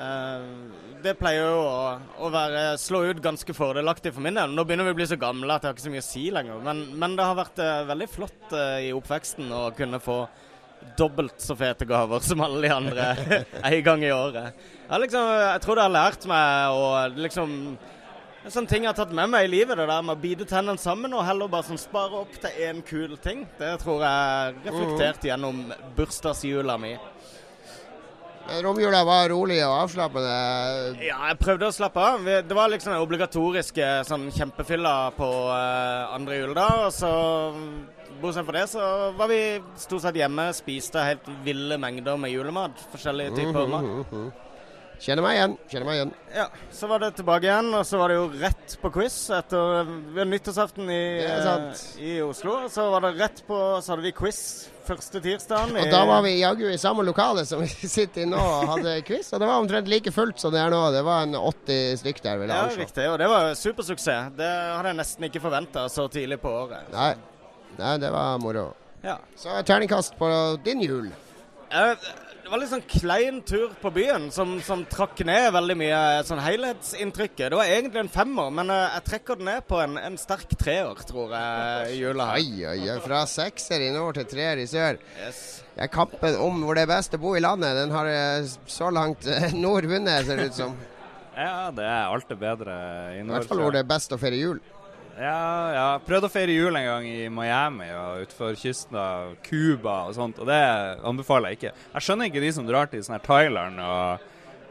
eh, 0.00 0.85
det 1.06 1.14
pleier 1.18 1.46
jo 1.46 1.60
å, 1.62 1.84
å 2.26 2.30
være 2.34 2.64
slå 2.80 3.04
ut 3.10 3.22
ganske 3.22 3.54
fordelaktig 3.56 4.12
for 4.14 4.24
min 4.24 4.36
del. 4.38 4.52
Nå 4.52 4.64
begynner 4.66 4.88
vi 4.88 4.96
å 4.96 4.98
bli 4.98 5.08
så 5.08 5.18
gamle 5.20 5.54
at 5.54 5.64
jeg 5.64 5.70
har 5.70 5.76
ikke 5.76 5.86
så 5.86 5.94
mye 5.94 6.04
å 6.04 6.08
si 6.08 6.26
lenger, 6.34 6.60
men, 6.66 6.82
men 6.98 7.16
det 7.18 7.28
har 7.28 7.38
vært 7.38 7.62
eh, 7.62 7.86
veldig 7.88 8.08
flott 8.10 8.56
eh, 8.56 8.88
i 8.88 8.92
oppveksten 8.96 9.50
å 9.54 9.62
kunne 9.76 10.02
få 10.02 10.20
dobbelt 10.96 11.40
så 11.42 11.56
fete 11.58 11.86
gaver 11.88 12.22
som 12.22 12.42
alle 12.44 12.60
de 12.66 12.70
andre 12.70 13.10
en 13.70 13.82
gang 13.86 14.04
i 14.04 14.12
året. 14.14 14.64
Jeg, 14.86 15.02
liksom, 15.06 15.30
jeg 15.42 15.62
tror 15.64 15.78
det 15.78 15.86
har 15.86 15.94
lært 15.96 16.26
meg 16.30 16.76
å 16.76 16.88
liksom 17.16 17.54
en 18.46 18.54
sånn 18.54 18.68
ting 18.70 18.84
jeg 18.84 18.92
har 18.92 18.94
tatt 18.94 19.10
med 19.10 19.26
meg 19.32 19.48
i 19.48 19.50
livet, 19.50 19.74
det 19.74 19.88
der 19.90 20.04
med 20.06 20.14
å 20.14 20.22
bite 20.22 20.44
tennene 20.46 20.78
sammen 20.78 21.14
og 21.18 21.24
heller 21.26 21.50
bare 21.50 21.66
sånn 21.66 21.80
spare 21.82 22.20
opp 22.20 22.36
til 22.38 22.60
én 22.62 22.78
kul 22.86 23.16
ting. 23.18 23.40
Det 23.58 23.72
tror 23.82 24.04
jeg 24.06 24.12
er 24.12 24.60
reflektert 24.68 25.26
gjennom 25.26 25.64
bursdagsjula 25.96 26.76
mi. 26.78 26.92
Men 28.46 28.62
Romjula 28.62 29.02
var 29.04 29.28
rolig 29.32 29.58
og 29.66 29.72
avslappende. 29.82 30.34
Ja, 31.02 31.18
jeg 31.30 31.38
prøvde 31.40 31.66
å 31.68 31.74
slappe 31.74 32.02
av. 32.02 32.24
Det 32.46 32.54
var 32.56 32.70
liksom 32.70 32.92
den 32.94 33.02
obligatoriske 33.02 33.88
sånn 34.06 34.28
kjempefylla 34.34 34.94
på 35.16 35.28
eh, 35.50 36.14
andre 36.14 36.38
juledag. 36.38 36.86
Og 36.86 36.94
så, 36.94 37.10
bortsett 38.22 38.46
fra 38.46 38.58
det, 38.60 38.66
så 38.70 38.90
var 39.18 39.30
vi 39.32 39.40
stort 39.82 40.06
sett 40.06 40.20
hjemme, 40.20 40.48
spiste 40.56 41.02
helt 41.08 41.26
ville 41.46 41.78
mengder 41.82 42.20
med 42.22 42.34
julemat. 42.36 42.86
Forskjellige 42.94 43.34
typer 43.40 43.70
mat. 43.74 44.42
Kjenner 44.96 45.22
meg 45.22 45.36
igjen. 45.36 45.54
Kjenner 45.68 45.86
meg 45.86 45.96
igjen. 45.98 46.12
Ja, 46.34 46.44
Så 46.72 46.86
var 46.88 46.98
det 47.02 47.10
tilbake 47.18 47.44
igjen, 47.44 47.66
og 47.76 47.82
så 47.84 47.98
var 48.00 48.08
det 48.08 48.16
jo 48.16 48.28
rett 48.40 48.76
på 48.80 48.90
quiz 48.94 49.16
etter 49.36 49.84
ved 50.16 50.30
nyttårsaften 50.30 50.88
i, 50.90 51.02
eh, 51.20 51.82
i 52.00 52.14
Oslo. 52.24 52.54
Så 52.72 52.86
var 52.90 53.04
det 53.04 53.10
rett 53.20 53.42
på 53.46 53.58
Så 53.82 53.92
hadde 53.92 54.06
vi 54.06 54.12
quiz 54.16 54.40
første 54.86 55.20
tirsdagen. 55.20 55.76
Og 55.76 55.90
da 55.92 56.00
var 56.08 56.22
vi 56.24 56.32
jaggu 56.40 56.64
i 56.72 56.78
samme 56.80 57.04
lokale 57.04 57.44
som 57.46 57.60
vi 57.66 57.68
sitter 57.90 58.22
i 58.24 58.28
nå 58.30 58.40
og 58.40 58.68
hadde 58.72 58.96
quiz. 59.06 59.28
Og 59.34 59.40
det 59.42 59.50
var 59.50 59.60
omtrent 59.60 59.88
like 59.92 60.12
fullt 60.14 60.40
som 60.40 60.54
det 60.54 60.60
er 60.64 60.70
nå. 60.72 60.80
Det 60.96 61.04
var 61.04 61.26
en 61.26 61.34
80 61.34 62.00
stykk 62.00 62.22
der, 62.24 62.40
vil 62.40 62.48
jeg 62.48 62.56
Ja, 62.56 62.64
anslå. 62.70 62.86
riktig. 62.86 63.08
Og 63.12 63.18
det 63.20 63.28
var 63.34 63.52
supersuksess. 63.54 64.32
Det 64.38 64.48
hadde 64.48 64.92
jeg 64.94 65.00
nesten 65.02 65.28
ikke 65.28 65.44
forventa 65.44 65.88
så 65.92 66.08
tidlig 66.08 66.40
på 66.40 66.48
året. 66.64 66.88
Nei. 66.94 67.12
Nei, 67.76 67.96
det 68.00 68.10
var 68.14 68.38
moro. 68.40 68.70
Ja. 69.04 69.18
Så 69.36 69.52
terningkast 69.68 70.16
på 70.18 70.28
din 70.64 70.80
jul. 70.80 71.10
Eh, 71.70 71.94
Det 72.46 72.52
var 72.52 72.60
litt 72.62 72.70
sånn 72.70 72.82
klein 72.86 73.38
tur 73.42 73.72
på 73.82 73.90
byen 73.90 74.28
som, 74.30 74.52
som 74.62 74.84
trakk 74.86 75.18
ned 75.26 75.48
veldig 75.50 75.74
mye 75.80 75.96
sånn 76.28 76.38
helhetsinntrykket. 76.38 77.48
Det 77.50 77.58
var 77.58 77.66
egentlig 77.66 77.98
en 78.04 78.10
femmer, 78.14 78.52
men 78.54 78.70
uh, 78.70 78.84
jeg 78.84 79.02
trekker 79.08 79.40
den 79.40 79.48
ned 79.50 79.64
på 79.66 79.80
en, 79.82 79.96
en 79.98 80.14
sterk 80.14 80.54
treer, 80.54 81.02
tror 81.08 81.34
jeg, 81.34 81.96
jula 81.98 82.28
her. 82.28 82.38
Oi, 82.38 82.68
oi, 82.70 82.76
oi. 82.92 83.00
Fra 83.02 83.24
sekser 83.26 83.82
i 83.88 83.90
nord 83.90 84.14
til 84.20 84.28
treer 84.30 84.62
i 84.62 84.68
sør. 84.70 85.02
Yes. 85.24 85.40
Ja, 85.74 85.90
kampen 85.90 86.38
om 86.38 86.62
hvor 86.62 86.78
det 86.78 86.86
er 86.86 86.92
best 86.92 87.18
å 87.18 87.20
bo 87.24 87.34
i 87.34 87.42
landet, 87.42 87.74
den 87.80 87.96
har 87.96 88.12
eh, 88.12 88.46
så 88.70 88.94
langt 88.94 89.26
eh, 89.26 89.50
nord 89.66 89.90
vunnet, 89.90 90.30
ser 90.30 90.38
det 90.38 90.52
ut 90.52 90.60
som. 90.62 90.78
Ja, 91.34 91.72
det 91.74 91.82
er 91.82 92.14
alt 92.14 92.30
det 92.30 92.38
bedre 92.46 92.78
i 93.16 93.24
nord. 93.24 93.32
I 93.32 93.40
hvert 93.40 93.50
fall 93.50 93.66
hvor 93.66 93.74
det 93.74 93.82
er 93.82 93.90
best 93.90 94.14
å 94.14 94.22
feire 94.22 94.38
jul. 94.38 94.62
Ja, 95.16 95.72
ja. 95.72 95.88
Prøvde 96.04 96.28
å 96.28 96.32
feire 96.32 96.52
jul 96.54 96.76
en 96.76 96.86
gang 96.86 97.08
i 97.08 97.26
Miami 97.32 97.88
og 97.96 98.26
utenfor 98.26 98.56
kysten 98.60 98.96
av 99.00 99.34
Cuba 99.46 100.02
og 100.10 100.16
sånt, 100.16 100.40
og 100.42 100.48
det 100.50 100.62
anbefaler 101.06 101.54
jeg 101.54 101.60
ikke. 101.60 101.76
Jeg 101.94 102.06
skjønner 102.08 102.30
ikke 102.30 102.42
de 102.44 102.50
som 102.56 102.66
drar 102.68 102.90
til 102.92 103.04
sånn 103.04 103.16
her 103.16 103.24
Thailand 103.24 103.80
og 103.80 104.26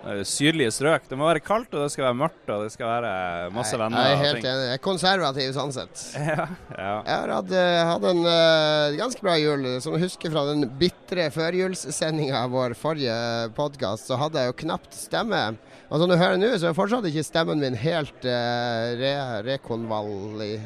eh, 0.06 0.22
sydlige 0.30 0.76
strøk. 0.76 1.08
Det 1.10 1.18
må 1.18 1.26
være 1.32 1.42
kaldt, 1.42 1.74
og 1.74 1.88
det 1.88 1.90
skal 1.96 2.08
være 2.12 2.20
mørkt, 2.20 2.46
og 2.54 2.66
det 2.68 2.76
skal 2.76 2.92
være 2.92 3.14
masse 3.58 3.80
venner. 3.82 4.06
Jeg 4.06 4.14
er 4.18 4.22
helt 4.22 4.40
ting. 4.40 4.50
enig. 4.52 4.68
Jeg 4.70 4.78
er 4.78 4.84
konservativ 4.86 5.56
sånn 5.58 5.74
sett. 5.80 6.06
Ja, 6.30 6.48
ja. 6.78 6.94
Jeg 6.94 7.16
har 7.16 7.34
hatt, 7.40 7.56
eh, 7.64 7.82
hatt 7.90 8.10
en 8.12 8.22
uh, 8.30 8.98
ganske 9.02 9.26
bra 9.26 9.40
jul. 9.42 9.66
Som 9.82 9.98
du 9.98 10.04
husker 10.06 10.34
fra 10.36 10.46
den 10.52 10.70
bitre 10.78 11.32
førjulssendinga 11.34 12.46
av 12.46 12.54
vår 12.54 12.78
forrige 12.78 13.18
podkast, 13.58 14.12
så 14.12 14.22
hadde 14.22 14.46
jeg 14.46 14.54
jo 14.54 14.60
knapt 14.68 14.94
stemme. 15.08 15.48
Og 15.96 16.02
som 16.02 16.12
du 16.12 16.18
hører 16.20 16.36
nå, 16.36 16.50
så 16.60 16.68
er 16.68 16.76
fortsatt 16.76 17.06
ikke 17.08 17.24
stemmen 17.24 17.62
min 17.64 17.78
helt 17.80 18.28
uh, 18.28 18.92
re 19.00 19.14
rekonvali... 19.48 20.58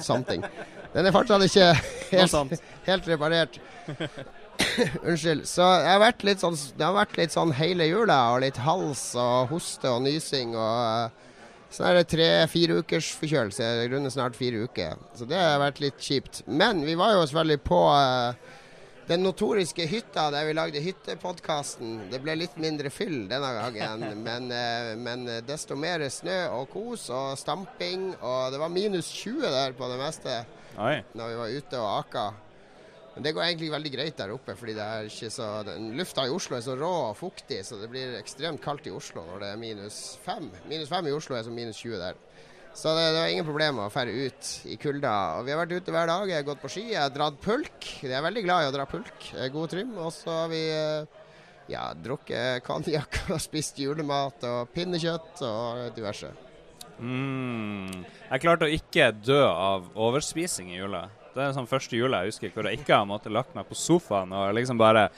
Something. 0.00 0.44
Den 0.92 1.08
er 1.08 1.12
fortsatt 1.12 1.42
ikke 1.44 1.70
helt, 2.12 2.60
helt 2.86 3.08
reparert. 3.08 3.56
Unnskyld. 5.08 5.42
Så 5.48 5.64
jeg 5.64 5.88
har 5.88 6.02
vært 6.04 6.22
litt 6.28 6.44
sånn, 6.44 6.56
det 6.76 6.84
har 6.84 6.94
vært 6.94 7.16
litt 7.18 7.34
sånn 7.34 7.52
hele 7.56 7.88
jula, 7.88 8.20
og 8.34 8.44
litt 8.44 8.60
hals 8.64 9.10
og 9.18 9.50
hoste 9.54 9.88
og 9.88 10.04
nysing 10.04 10.54
og 10.54 10.70
Uh, 11.10 11.26
Sånn 11.70 11.86
er 11.86 12.00
det 12.00 12.08
tre-fire 12.10 12.80
ukers 12.82 13.12
forkjølelse. 13.14 13.62
Jeg 13.62 13.90
runder 13.92 14.10
snart 14.10 14.34
fire 14.34 14.64
uker. 14.66 14.96
Så 15.14 15.26
det 15.30 15.38
har 15.38 15.60
vært 15.62 15.78
litt 15.78 16.00
kjipt. 16.02 16.40
Men 16.50 16.82
vi 16.82 16.96
var 16.98 17.14
jo 17.14 17.20
selvfølgelig 17.22 17.62
på 17.62 17.78
eh, 17.94 18.56
den 19.10 19.24
notoriske 19.26 19.88
hytta 19.90 20.28
der 20.30 20.46
vi 20.46 20.54
lagde 20.54 20.82
hyttepodkasten. 20.84 21.96
Det 22.12 22.20
ble 22.22 22.36
litt 22.38 22.54
mindre 22.62 22.92
fyll 22.94 23.24
denne 23.30 23.48
gangen, 23.56 24.04
men, 24.26 24.50
eh, 24.54 24.92
men 25.00 25.26
desto 25.46 25.78
mer 25.78 26.04
snø 26.12 26.38
og 26.54 26.70
kos 26.70 27.08
og 27.14 27.34
stamping. 27.40 28.12
Og 28.20 28.54
det 28.54 28.62
var 28.62 28.70
minus 28.70 29.10
20 29.18 29.50
der 29.50 29.74
på 29.78 29.90
det 29.90 29.98
meste 30.00 30.36
Oi. 30.78 31.00
når 31.18 31.32
vi 31.32 31.42
var 31.42 31.58
ute 31.58 31.82
og 31.82 31.90
aka. 31.98 32.28
Men 33.14 33.26
det 33.26 33.32
går 33.34 33.42
egentlig 33.48 33.72
veldig 33.72 33.90
greit 33.92 34.18
der 34.20 34.30
oppe, 34.32 34.54
fordi 34.56 34.76
det 34.78 34.84
er 34.86 35.08
ikke 35.10 35.32
så, 35.34 35.48
den 35.66 35.90
lufta 35.98 36.28
i 36.28 36.30
Oslo 36.30 36.56
er 36.56 36.62
så 36.64 36.76
rå 36.78 36.90
og 37.08 37.16
fuktig, 37.18 37.58
så 37.66 37.80
det 37.80 37.90
blir 37.90 38.14
ekstremt 38.20 38.62
kaldt 38.62 38.86
i 38.86 38.94
Oslo 38.94 39.24
når 39.26 39.42
det 39.42 39.48
er 39.50 39.58
minus 39.60 39.98
5. 40.22 40.46
Minus 40.70 40.92
5 40.92 41.10
i 41.10 41.14
Oslo 41.16 41.36
er 41.36 41.42
som 41.48 41.56
minus 41.58 41.82
20 41.82 41.98
der. 41.98 42.20
Så 42.74 42.92
det, 42.94 43.06
det 43.12 43.20
var 43.20 43.32
ingen 43.32 43.48
problem 43.48 43.80
å 43.82 43.88
ferde 43.92 44.26
ut 44.26 44.50
i 44.70 44.76
kulda. 44.80 45.14
Og 45.38 45.46
vi 45.46 45.54
har 45.54 45.60
vært 45.62 45.74
ute 45.74 45.94
hver 45.94 46.10
dag. 46.10 46.30
Jeg 46.30 46.40
har 46.40 46.46
gått 46.46 46.62
på 46.62 46.70
ski, 46.72 46.84
jeg 46.92 47.02
har 47.02 47.14
dratt 47.14 47.40
pulk. 47.42 47.88
Jeg 48.00 48.14
er 48.14 48.24
veldig 48.24 48.44
glad 48.46 48.64
i 48.64 48.70
å 48.70 48.74
dra 48.76 48.86
pulk. 48.88 49.32
God 49.52 49.72
trim. 49.72 49.96
Og 49.98 50.12
så 50.14 50.36
har 50.42 50.52
vi 50.52 50.62
eh, 50.70 51.18
ja, 51.72 51.90
drukket 51.94 52.64
konjakk 52.66 53.22
og 53.34 53.42
spist 53.42 53.80
julemat 53.82 54.46
og 54.48 54.70
pinnekjøtt 54.74 55.42
og 55.46 55.90
diverse. 55.96 56.30
Mm. 57.00 58.04
Jeg 58.28 58.42
klarte 58.42 58.68
å 58.68 58.76
ikke 58.76 59.10
dø 59.16 59.40
av 59.48 59.90
overspising 59.96 60.70
i 60.74 60.80
jula. 60.80 61.06
Det 61.34 61.42
er 61.42 61.54
den 61.56 61.68
første 61.70 61.96
jula 61.96 62.24
jeg 62.24 62.34
husker 62.34 62.54
hvor 62.54 62.66
jeg 62.68 62.80
ikke 62.80 62.96
har 62.96 63.06
måttet 63.08 63.32
lagt 63.32 63.54
meg 63.56 63.68
på 63.68 63.78
sofaen 63.78 64.34
og 64.34 64.50
liksom 64.56 64.80
bare 64.80 65.08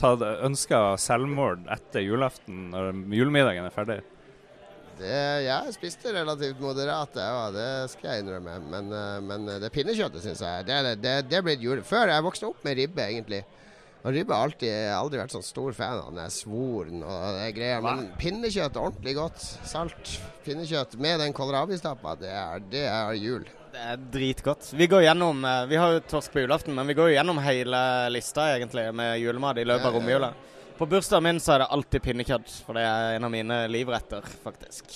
ønska 0.00 0.96
selvmord 1.00 1.66
etter 1.70 2.04
julaften 2.04 2.70
når 2.72 2.92
julemiddagen 3.16 3.68
er 3.68 3.74
ferdig. 3.74 4.00
Det, 5.00 5.20
jeg 5.46 5.76
spiste 5.76 6.12
relativt 6.12 6.60
moderat, 6.60 7.14
ja, 7.16 7.46
det 7.54 7.68
skal 7.94 8.10
jeg 8.10 8.24
innrømme. 8.24 8.58
Men, 8.68 8.90
eh, 8.92 9.16
men 9.24 9.48
det 9.62 9.72
pinnekjøttet 9.72 10.26
syns 10.26 10.42
jeg 10.44 10.66
det, 10.68 10.98
det, 11.00 11.14
det, 11.30 11.40
ble 11.46 11.56
jule... 11.60 11.86
Før 11.86 12.12
jeg 12.12 12.26
vokste 12.26 12.50
opp 12.50 12.66
med 12.66 12.76
ribbe, 12.76 13.06
egentlig. 13.06 13.40
Og 14.00 14.14
ribbe 14.16 14.32
har 14.32 14.48
alltid, 14.48 14.74
aldri 14.96 15.20
vært 15.20 15.34
sånn 15.34 15.44
stor 15.44 15.74
fan 15.76 15.98
av 16.00 16.12
den 16.16 16.32
svoren 16.32 17.02
og 17.04 17.24
det 17.36 17.48
greier. 17.56 17.82
Men 17.84 18.06
pinnekjøtt 18.20 18.76
er 18.76 18.84
ordentlig 18.84 19.16
godt. 19.18 19.40
Salt 19.68 20.14
pinnekjøtt 20.46 20.96
med 21.00 21.20
den 21.20 21.36
kålrabistappa, 21.36 22.14
det, 22.20 22.36
det 22.72 22.86
er 22.88 23.16
jul. 23.20 23.48
Det 23.70 23.82
er 23.92 24.00
dritgodt. 24.12 24.72
Vi 24.74 24.88
går 24.90 25.04
gjennom 25.04 25.44
eh, 25.46 25.66
Vi 25.70 25.78
har 25.78 25.92
jo 25.94 26.06
torsk 26.10 26.32
på 26.34 26.42
julaften, 26.42 26.74
men 26.76 26.88
vi 26.88 26.96
går 26.98 27.12
jo 27.12 27.18
gjennom 27.18 27.38
hele 27.44 27.82
lista 28.10 28.48
egentlig 28.56 28.88
med 28.96 29.20
julemat 29.20 29.60
i 29.60 29.68
løpet 29.68 29.92
av 29.92 30.00
Ja, 30.00 30.18
ja. 30.26 30.32
På 30.80 30.86
bursdagen 30.88 31.26
min 31.26 31.38
så 31.44 31.52
er 31.52 31.60
det 31.60 31.72
alltid 31.76 32.00
pinnekjøtt, 32.06 32.52
for 32.64 32.78
det 32.78 32.86
er 32.88 33.18
en 33.18 33.26
av 33.26 33.32
mine 33.34 33.56
livretter, 33.68 34.24
faktisk. 34.46 34.94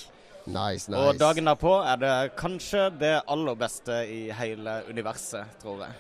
Nice, 0.49 0.89
nice. 0.89 0.97
Og 0.97 1.19
dagen 1.21 1.45
derpå 1.45 1.75
er 1.85 2.01
det 2.01 2.13
kanskje 2.41 2.87
det 2.97 3.11
aller 3.29 3.59
beste 3.61 3.99
i 4.09 4.23
hele 4.33 4.79
universet, 4.89 5.59
tror 5.61 5.83
jeg. 5.85 5.93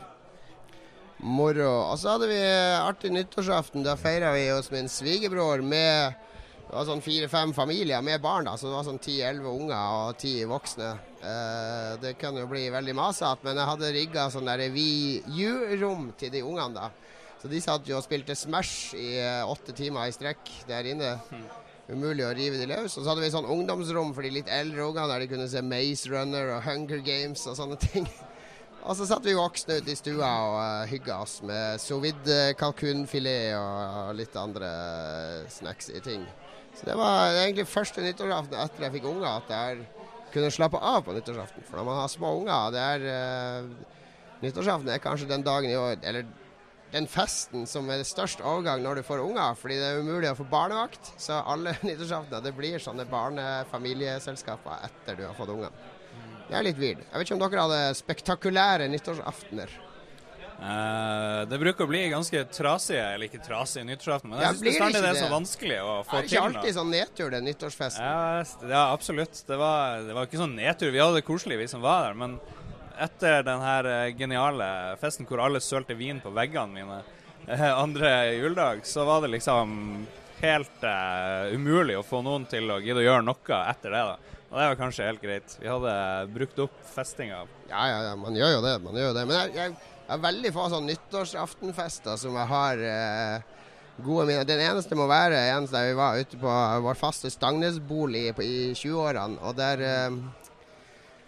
Moro. 1.20 1.68
Og 1.90 2.00
så 2.00 2.14
hadde 2.14 2.30
vi 2.32 2.40
artig 2.78 3.12
nyttårsaften. 3.12 3.84
Da 3.84 3.98
feira 4.00 4.32
vi 4.32 4.48
hos 4.54 4.72
min 4.72 4.88
svigerbror 4.88 5.60
med 5.60 6.16
det 6.64 6.72
var 6.72 6.88
sånn 6.88 7.04
fire-fem 7.04 7.52
familier 7.52 8.00
med 8.00 8.24
barn. 8.24 8.48
da, 8.48 8.56
Så 8.56 8.70
det 8.70 8.78
var 8.78 8.88
sånn 8.88 9.04
ti-elleve 9.04 9.52
unger 9.52 9.76
og 10.00 10.16
ti 10.16 10.38
voksne. 10.48 10.94
Eh, 11.20 11.92
det 12.00 12.16
kan 12.16 12.40
jo 12.40 12.48
bli 12.48 12.70
veldig 12.72 12.96
masete, 12.96 13.44
men 13.44 13.60
jeg 13.60 13.68
hadde 13.68 13.92
rigga 14.00 14.30
sånn 14.32 14.48
der 14.48 14.64
VU-rom 14.72 16.14
til 16.16 16.32
de 16.32 16.40
ungene. 16.40 16.72
da. 16.72 16.88
Så 17.44 17.50
de 17.52 17.58
satt 17.60 17.84
jo 17.84 17.98
og 17.98 18.04
spilte 18.06 18.32
Smash 18.32 18.94
i 18.96 19.18
eh, 19.20 19.42
åtte 19.44 19.74
timer 19.76 20.08
i 20.08 20.12
strekk 20.16 20.48
der 20.64 20.86
inne. 20.88 21.10
Umulig 21.92 22.24
å 22.24 22.30
rive 22.32 22.56
de 22.56 22.64
løs. 22.70 22.94
Og 22.96 23.02
så 23.02 23.10
hadde 23.10 23.20
vi 23.20 23.28
sånn 23.34 23.48
ungdomsrom 23.52 24.14
for 24.16 24.24
de 24.24 24.30
litt 24.32 24.48
eldre 24.48 24.86
ungene, 24.86 25.10
der 25.10 25.20
de 25.20 25.26
kunne 25.28 25.48
se 25.52 25.60
Maze 25.60 26.08
Runner 26.08 26.54
og 26.54 26.62
Hunger 26.64 27.02
Games 27.04 27.42
og 27.44 27.58
sånne 27.58 27.76
ting. 27.82 28.08
Og 28.84 28.96
så 28.96 29.06
satt 29.08 29.24
vi 29.24 29.32
voksne 29.32 29.78
ute 29.80 29.92
i 29.92 29.96
stua 29.96 30.28
og 30.44 30.54
uh, 30.60 30.88
hygga 30.90 31.14
oss 31.24 31.38
med 31.48 31.80
sous 31.80 32.26
kalkunfilet 32.60 33.54
og 33.56 34.10
litt 34.18 34.36
andre 34.36 34.68
snacks 35.48 35.88
i 35.88 36.02
ting. 36.04 36.26
Så 36.76 36.90
det 36.90 36.96
var 37.00 37.32
egentlig 37.32 37.64
første 37.64 38.04
nyttårsaften 38.04 38.60
etter 38.60 38.84
jeg 38.84 38.94
fikk 38.98 39.08
unger 39.08 39.30
at 39.30 39.54
jeg 39.56 39.86
kunne 40.34 40.52
slappe 40.52 40.76
av 40.84 41.00
på 41.06 41.16
nyttårsaften. 41.16 41.64
For 41.64 41.80
når 41.80 41.88
man 41.88 42.00
har 42.02 42.12
små 42.12 42.34
unger, 42.42 42.76
det 42.76 42.84
er 42.90 43.08
uh, 43.08 43.92
Nyttårsaften 44.44 44.92
er 44.92 45.00
kanskje 45.00 45.30
den 45.30 45.44
dagen 45.46 45.70
i 45.72 45.76
år 45.80 45.94
Eller 46.04 46.26
den 46.94 47.08
festen 47.10 47.64
som 47.66 47.88
er 47.90 47.98
det 47.98 48.06
størst 48.06 48.42
overgang 48.44 48.82
når 48.84 49.00
du 49.00 49.06
får 49.06 49.22
unger, 49.24 49.56
fordi 49.58 49.80
det 49.80 49.88
er 49.90 50.02
umulig 50.04 50.30
å 50.30 50.36
få 50.38 50.46
barnevakt. 50.50 51.14
Så 51.18 51.40
alle 51.42 51.74
nyttårsaftener 51.86 52.44
det 52.44 52.54
blir 52.54 52.82
sånne 52.82 53.06
barnefamilieselskaper 53.10 54.86
etter 54.86 55.18
du 55.18 55.24
har 55.26 55.34
fått 55.38 55.50
unger. 55.56 55.74
Det 56.44 56.54
er 56.54 56.66
litt 56.66 56.78
weird. 56.78 57.00
Jeg 57.02 57.18
vet 57.18 57.26
ikke 57.26 57.36
om 57.38 57.42
dere 57.42 57.64
hadde 57.66 57.98
spektakulære 57.98 58.86
nyttårsaftener. 58.92 59.80
Uh, 60.54 61.42
det 61.50 61.58
bruker 61.58 61.82
å 61.82 61.90
bli 61.90 62.04
ganske 62.12 62.44
trasige, 62.54 63.02
eller 63.16 63.26
ikke 63.26 63.42
trasige 63.42 63.82
nyttårsaften, 63.88 64.30
men 64.30 64.38
Ja, 64.38 64.52
jeg 64.52 64.60
syns 64.60 64.68
bestandig 64.68 65.00
det 65.00 65.02
det 65.02 65.10
er 65.10 65.18
så 65.18 65.30
vanskelig 65.32 65.78
å 65.82 65.96
få 66.06 66.14
Er 66.14 66.14
det 66.14 66.20
er 66.20 66.28
ikke 66.30 66.44
noe. 66.44 66.60
alltid 66.60 66.76
sånn 66.76 66.92
nedtur, 66.94 67.32
den 67.34 67.48
nyttårsfesten? 67.48 68.06
Ja, 68.06 68.68
ja, 68.70 68.84
absolutt. 68.94 69.40
Det 69.48 69.58
var, 69.60 70.04
det 70.06 70.14
var 70.14 70.28
ikke 70.30 70.40
sånn 70.44 70.54
nedtur. 70.54 70.92
Vi 70.94 71.02
hadde 71.02 71.18
det 71.18 71.26
koselig, 71.26 71.58
vi 71.58 71.66
som 71.74 71.82
var 71.82 72.06
der. 72.06 72.20
Men 72.22 72.38
etter 73.00 73.42
den 73.46 73.62
her 73.64 73.88
eh, 73.90 74.12
geniale 74.16 74.66
festen 75.00 75.26
hvor 75.28 75.42
alle 75.44 75.62
sølte 75.62 75.96
vin 75.98 76.20
på 76.22 76.32
veggene 76.34 76.74
mine, 76.74 76.98
eh, 77.46 77.70
andre 77.70 78.10
juledag, 78.34 78.84
så 78.86 79.04
var 79.08 79.24
det 79.24 79.32
liksom 79.34 80.06
helt 80.44 80.82
uh, 80.84 81.54
umulig 81.54 81.96
å 81.96 82.04
få 82.04 82.20
noen 82.24 82.44
til 82.50 82.68
å 82.68 82.80
gidde 82.82 83.00
å 83.00 83.06
gjøre 83.06 83.24
noe 83.24 83.60
etter 83.70 83.94
det. 83.94 84.02
da. 84.10 84.40
Og 84.50 84.58
det 84.58 84.66
var 84.68 84.78
kanskje 84.78 85.06
helt 85.08 85.22
greit. 85.22 85.56
Vi 85.60 85.70
hadde 85.70 85.94
brukt 86.34 86.58
opp 86.66 86.74
festinga. 86.94 87.44
Ja, 87.70 87.86
ja, 87.88 87.98
ja, 88.10 88.14
man 88.18 88.36
gjør 88.36 88.58
jo 88.58 88.62
det. 88.66 88.74
man 88.84 88.98
gjør 88.98 89.08
jo 89.08 89.16
det. 89.16 89.24
Men 89.30 89.38
jeg, 89.38 89.54
jeg, 89.56 89.94
jeg 90.04 90.14
er 90.18 90.24
veldig 90.26 90.52
få 90.54 90.68
sånn 90.74 90.88
nyttårsaftenfester 90.90 92.20
som 92.20 92.36
jeg 92.36 92.50
har 92.50 92.84
uh, 92.84 93.54
gode 94.02 94.28
minner. 94.28 94.46
Den 94.48 94.62
eneste 94.64 94.98
må 94.98 95.08
være 95.10 95.40
der 95.70 95.88
vi 95.88 95.98
var 95.98 96.18
ute 96.18 96.38
på 96.40 96.54
vår 96.86 96.98
faste 96.98 97.30
Stangnesbolig 97.32 98.30
i 98.42 98.56
20-årene. 98.74 99.38
og 99.42 99.56
der... 99.58 99.84
Eh, 99.84 100.42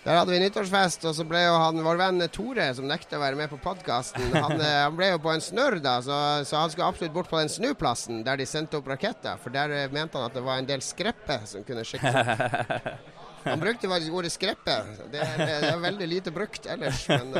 der 0.07 0.21
hadde 0.21 0.31
vi 0.31 0.39
nyttårsfest, 0.39 1.03
og 1.11 1.17
så 1.19 1.25
ble 1.27 1.41
jo 1.43 1.55
han, 1.59 1.81
vår 1.83 1.99
venn 1.99 2.25
Tore, 2.31 2.69
som 2.79 2.87
nekta 2.87 3.19
å 3.19 3.23
være 3.25 3.39
med 3.41 3.51
på 3.51 3.59
podkasten, 3.59 4.29
han, 4.37 4.55
eh, 4.55 4.77
han, 4.85 4.95
ble 4.95 5.09
jo 5.11 5.19
på 5.25 5.33
en 5.33 5.43
snørr, 5.43 5.81
da, 5.83 5.97
så, 6.05 6.19
så, 6.47 6.61
han 6.61 6.71
skulle 6.71 6.87
absolutt 6.93 7.15
bort 7.17 7.31
på 7.33 7.41
den 7.41 7.51
snuplassen 7.51 8.21
der 8.27 8.39
de 8.39 8.47
sendte 8.47 8.79
opp 8.79 8.87
raketter. 8.93 9.41
For 9.43 9.51
der 9.55 9.75
eh, 9.75 9.89
mente 9.91 10.15
han 10.15 10.29
at 10.29 10.37
det 10.39 10.45
var 10.47 10.63
en 10.63 10.69
del 10.69 10.85
skrepper 10.85 11.43
som 11.51 11.67
kunne 11.67 11.83
sjekke 11.87 12.13
Han 13.47 13.61
brukte 13.63 13.91
faktisk 13.91 14.15
ordet 14.19 14.33
skreppe. 14.35 14.77
Det 15.11 15.21
er, 15.23 15.37
det 15.39 15.73
er 15.73 15.83
veldig 15.83 16.09
lite 16.11 16.33
brukt 16.35 16.67
ellers, 16.71 17.05
men 17.11 17.35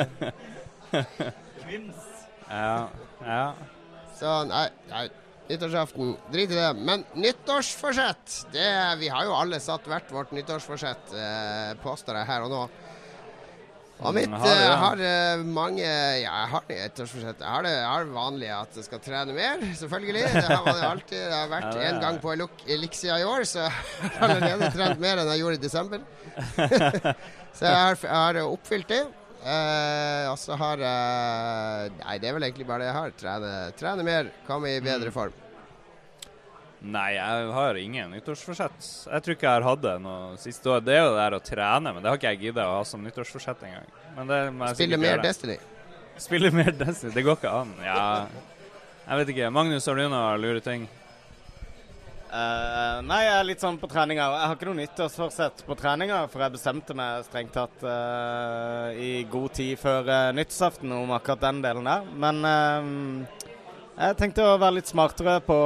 Kvims. 1.63 2.03
Ja, 2.47 2.87
ja. 3.23 3.47
Så 4.19 4.35
nei, 4.47 4.69
nei. 4.91 5.07
Nyttårsaften, 5.47 6.17
drit 6.33 6.51
i 6.51 6.55
det. 6.55 6.75
Men 6.75 7.05
nyttårsforsett 7.15 8.47
det, 8.53 8.97
Vi 8.99 9.09
har 9.09 9.25
jo 9.25 9.35
alle 9.37 9.61
satt 9.63 9.87
hvert 9.87 10.11
vårt 10.11 10.33
nyttårsforsett, 10.35 11.13
eh, 11.15 11.73
påstår 11.83 12.19
jeg 12.21 12.31
her 12.33 12.47
og 12.47 12.51
nå. 12.51 12.63
Og 13.97 14.13
mitt 14.13 14.29
har, 14.29 14.43
har, 14.45 14.59
ja. 14.61 14.73
har 14.77 15.01
uh, 15.39 15.45
mange 15.49 15.81
Ja, 15.81 16.19
jeg 16.21 16.49
har 16.53 16.65
nyttårsforsett. 16.69 17.39
Jeg 17.41 17.49
har 17.49 17.63
det, 17.65 17.71
jeg 17.77 17.87
har 17.87 18.41
det 18.43 18.51
at 18.53 18.77
jeg 18.77 18.89
skal 18.89 19.01
trene 19.07 19.37
mer, 19.37 19.63
selvfølgelig. 19.79 20.25
Det 20.35 20.43
har 20.51 20.65
man 20.67 20.83
alltid. 20.91 21.23
Det 21.23 21.37
har 21.37 21.53
vært 21.55 21.79
én 21.81 22.01
gang 22.03 22.19
på 22.21 22.35
Elixia 22.67 23.21
i 23.23 23.25
år, 23.25 23.47
så 23.49 23.63
jeg 23.69 24.17
har 24.19 24.35
allerede 24.35 24.73
trent 24.75 25.01
mer 25.01 25.23
enn 25.23 25.31
jeg 25.33 25.45
gjorde 25.45 25.61
i 25.61 25.63
desember. 25.63 26.05
så 27.57 27.71
jeg 27.71 27.79
har, 27.87 28.03
jeg 28.03 28.19
har 28.19 28.43
oppfylt 28.45 28.93
det. 28.93 29.05
Uh, 29.47 30.33
og 30.33 30.39
så 30.43 30.57
har 30.59 30.81
jeg 30.83 31.83
eh, 31.87 31.99
Nei, 32.01 32.15
det 32.19 32.27
er 32.27 32.33
vel 32.35 32.47
egentlig 32.49 32.65
bare 32.67 32.83
det 32.83 32.89
jeg 32.89 32.97
har. 32.97 33.13
Trene, 33.21 33.51
trene 33.79 34.07
mer, 34.07 34.31
komme 34.49 34.73
i 34.75 34.81
bedre 34.83 35.13
mm. 35.13 35.15
form. 35.15 35.37
Nei, 36.87 37.13
jeg 37.15 37.53
har 37.55 37.79
ingen 37.79 38.11
nyttårsforsett. 38.15 38.89
Jeg 39.07 39.23
tror 39.23 39.37
ikke 39.37 39.47
jeg 39.47 39.55
har 39.55 39.69
hatt 39.69 39.85
det 39.85 39.95
noe 40.03 40.35
siste 40.43 40.71
år. 40.71 40.83
Det 40.83 40.97
er 40.97 41.01
jo 41.05 41.15
det 41.15 41.23
der 41.23 41.39
å 41.39 41.41
trene, 41.47 41.95
men 41.95 42.03
det 42.03 42.11
har 42.11 42.19
ikke 42.19 42.35
jeg 42.35 42.43
giddet 42.43 42.67
å 42.67 42.75
ha 42.75 42.83
som 42.91 43.07
nyttårsforsett 43.07 43.65
engang. 43.71 43.89
Spille 44.75 44.99
mer 45.01 45.23
Destiny? 45.23 45.57
Spille 46.27 46.53
mer 46.55 46.75
Destiny? 46.75 47.15
Det 47.15 47.25
går 47.27 47.39
ikke 47.39 47.55
an. 47.63 47.73
Ja, 47.87 48.05
jeg 49.07 49.23
vet 49.23 49.35
ikke. 49.37 49.55
Magnus, 49.55 49.87
har 49.87 49.99
du 49.99 50.09
noen 50.09 50.43
lure 50.43 50.63
ting? 50.65 50.91
Uh, 52.27 52.99
nei, 53.07 53.21
jeg 53.23 53.35
er 53.39 53.47
litt 53.47 53.63
sånn 53.63 53.79
på 53.79 53.89
treninga. 53.91 54.25
Jeg 54.33 54.49
har 54.51 54.57
ikke 54.57 54.69
noe 54.69 54.81
nyttårsforsett 54.81 55.63
på 55.67 55.77
treninga, 55.79 56.25
for 56.33 56.43
jeg 56.43 56.55
bestemte 56.57 56.97
meg 56.99 57.27
strengt 57.29 57.55
tatt 57.55 57.85
uh, 57.87 58.91
i 58.99 59.23
god 59.31 59.55
tid 59.57 59.79
før 59.81 60.11
uh, 60.11 60.33
nyttårsaften 60.35 60.95
om 60.97 61.15
akkurat 61.15 61.45
den 61.47 61.63
delen 61.65 61.87
der. 61.87 62.09
Men 62.19 62.43
jeg 63.97 64.19
tenkte 64.19 64.45
å 64.45 64.59
være 64.61 64.81
litt 64.81 64.91
smartere 64.91 65.39
på 65.47 65.57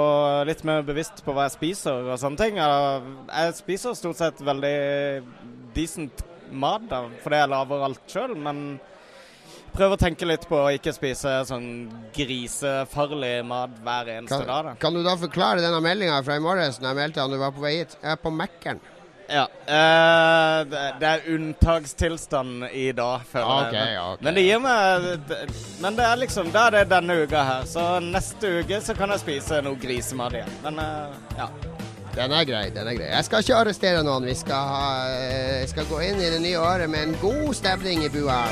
litt 0.47 0.61
mer 0.69 0.85
bevisst 0.87 1.25
på 1.27 1.35
hva 1.35 1.49
jeg 1.49 1.57
spiser 1.57 2.13
og 2.13 2.21
sånne 2.21 2.39
ting. 2.39 2.61
Jeg 2.61 3.57
spiser 3.59 3.97
stort 3.99 4.21
sett 4.21 4.45
veldig 4.45 4.77
decent 5.75 6.23
mat, 6.53 6.85
da, 6.91 7.05
fordi 7.25 7.41
jeg 7.41 7.51
lager 7.51 7.89
alt 7.89 8.05
sjøl, 8.11 8.37
men 8.39 8.63
prøve 9.75 9.97
å 9.97 10.01
tenke 10.01 10.29
litt 10.29 10.47
på 10.51 10.59
å 10.59 10.71
ikke 10.77 10.95
spise 10.97 11.41
sånn 11.49 11.69
grisefarlig 12.17 13.35
mat 13.49 13.75
hver 13.85 14.15
eneste 14.17 14.39
kan, 14.39 14.47
dag. 14.49 14.71
Da. 14.71 14.79
Kan 14.83 14.97
du 14.97 15.03
da 15.07 15.17
forklare 15.21 15.65
denne 15.65 15.83
meldinga 15.85 16.23
fra 16.27 16.39
i 16.39 16.45
morges 16.45 16.81
når 16.81 16.93
jeg 16.93 17.01
meldte 17.03 17.25
at 17.25 17.35
du 17.35 17.39
var 17.41 17.55
på 17.57 17.65
vei 17.65 17.77
hit? 17.81 17.99
Jeg 18.01 18.17
er 18.17 18.21
på 18.21 18.33
Mækkern. 18.35 18.83
Ja. 19.31 19.45
Eh, 19.67 20.67
det, 21.01 21.07
er 21.07 21.21
unntakstilstand 21.35 22.65
i 22.73 22.93
dag, 22.93 23.21
føler 23.31 23.69
okay, 23.69 23.79
jeg. 23.79 24.01
Okay. 24.01 24.25
Men 24.27 24.35
det 24.35 24.43
gir 24.43 24.63
meg 24.65 25.37
Men 25.81 25.99
det 25.99 26.07
er 26.07 26.19
liksom 26.19 26.51
Da 26.51 26.65
er 26.67 26.79
det 26.81 26.85
denne 26.91 27.21
uka 27.23 27.45
her. 27.47 27.69
Så 27.71 27.85
neste 28.03 28.57
uke 28.59 28.81
så 28.83 28.97
kan 28.99 29.15
jeg 29.15 29.23
spise 29.23 29.63
noe 29.63 29.79
grisemat 29.81 30.41
igjen. 30.41 30.59
Men 30.67 30.83
uh, 30.83 31.15
ja. 31.39 31.51
Den 32.17 32.35
er 32.35 32.45
grei. 32.45 32.65
den 32.75 32.91
er 32.91 32.99
grei. 32.99 33.13
Jeg 33.13 33.29
skal 33.29 33.47
ikke 33.47 33.61
arrestere 33.63 34.03
noen. 34.03 34.27
Vi 34.27 34.35
skal, 34.35 34.75
ha, 34.75 34.87
uh, 35.15 35.67
skal 35.71 35.87
gå 35.87 36.03
inn 36.11 36.19
i 36.19 36.33
det 36.35 36.43
nye 36.43 36.59
året 36.59 36.91
med 36.91 37.13
en 37.13 37.19
god 37.23 37.55
stemning 37.63 38.03
i 38.03 38.11
bua. 38.11 38.43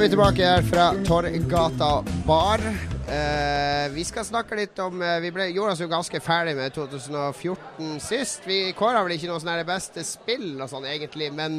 Er 0.00 0.06
vi 0.06 0.14
tilbake 0.14 0.46
her 0.46 0.62
fra 0.64 0.84
Torgata 1.04 1.88
bar. 2.24 2.62
Eh, 3.04 3.90
vi 3.92 4.00
skal 4.08 4.24
snakke 4.24 4.56
litt 4.56 4.78
om 4.80 5.02
eh, 5.04 5.18
Vi 5.20 5.32
ble, 5.34 5.50
gjorde 5.52 5.74
oss 5.74 5.82
jo 5.82 5.88
ganske 5.90 6.20
ferdig 6.24 6.54
med 6.56 6.72
2014 6.72 7.98
sist. 8.00 8.46
Vi 8.48 8.72
kåra 8.78 9.02
vel 9.04 9.18
ikke 9.18 9.28
noe 9.28 9.42
sånn 9.42 9.60
beste 9.68 10.00
spill 10.08 10.54
og 10.56 10.70
sånn 10.72 10.86
egentlig, 10.88 11.28
men 11.36 11.58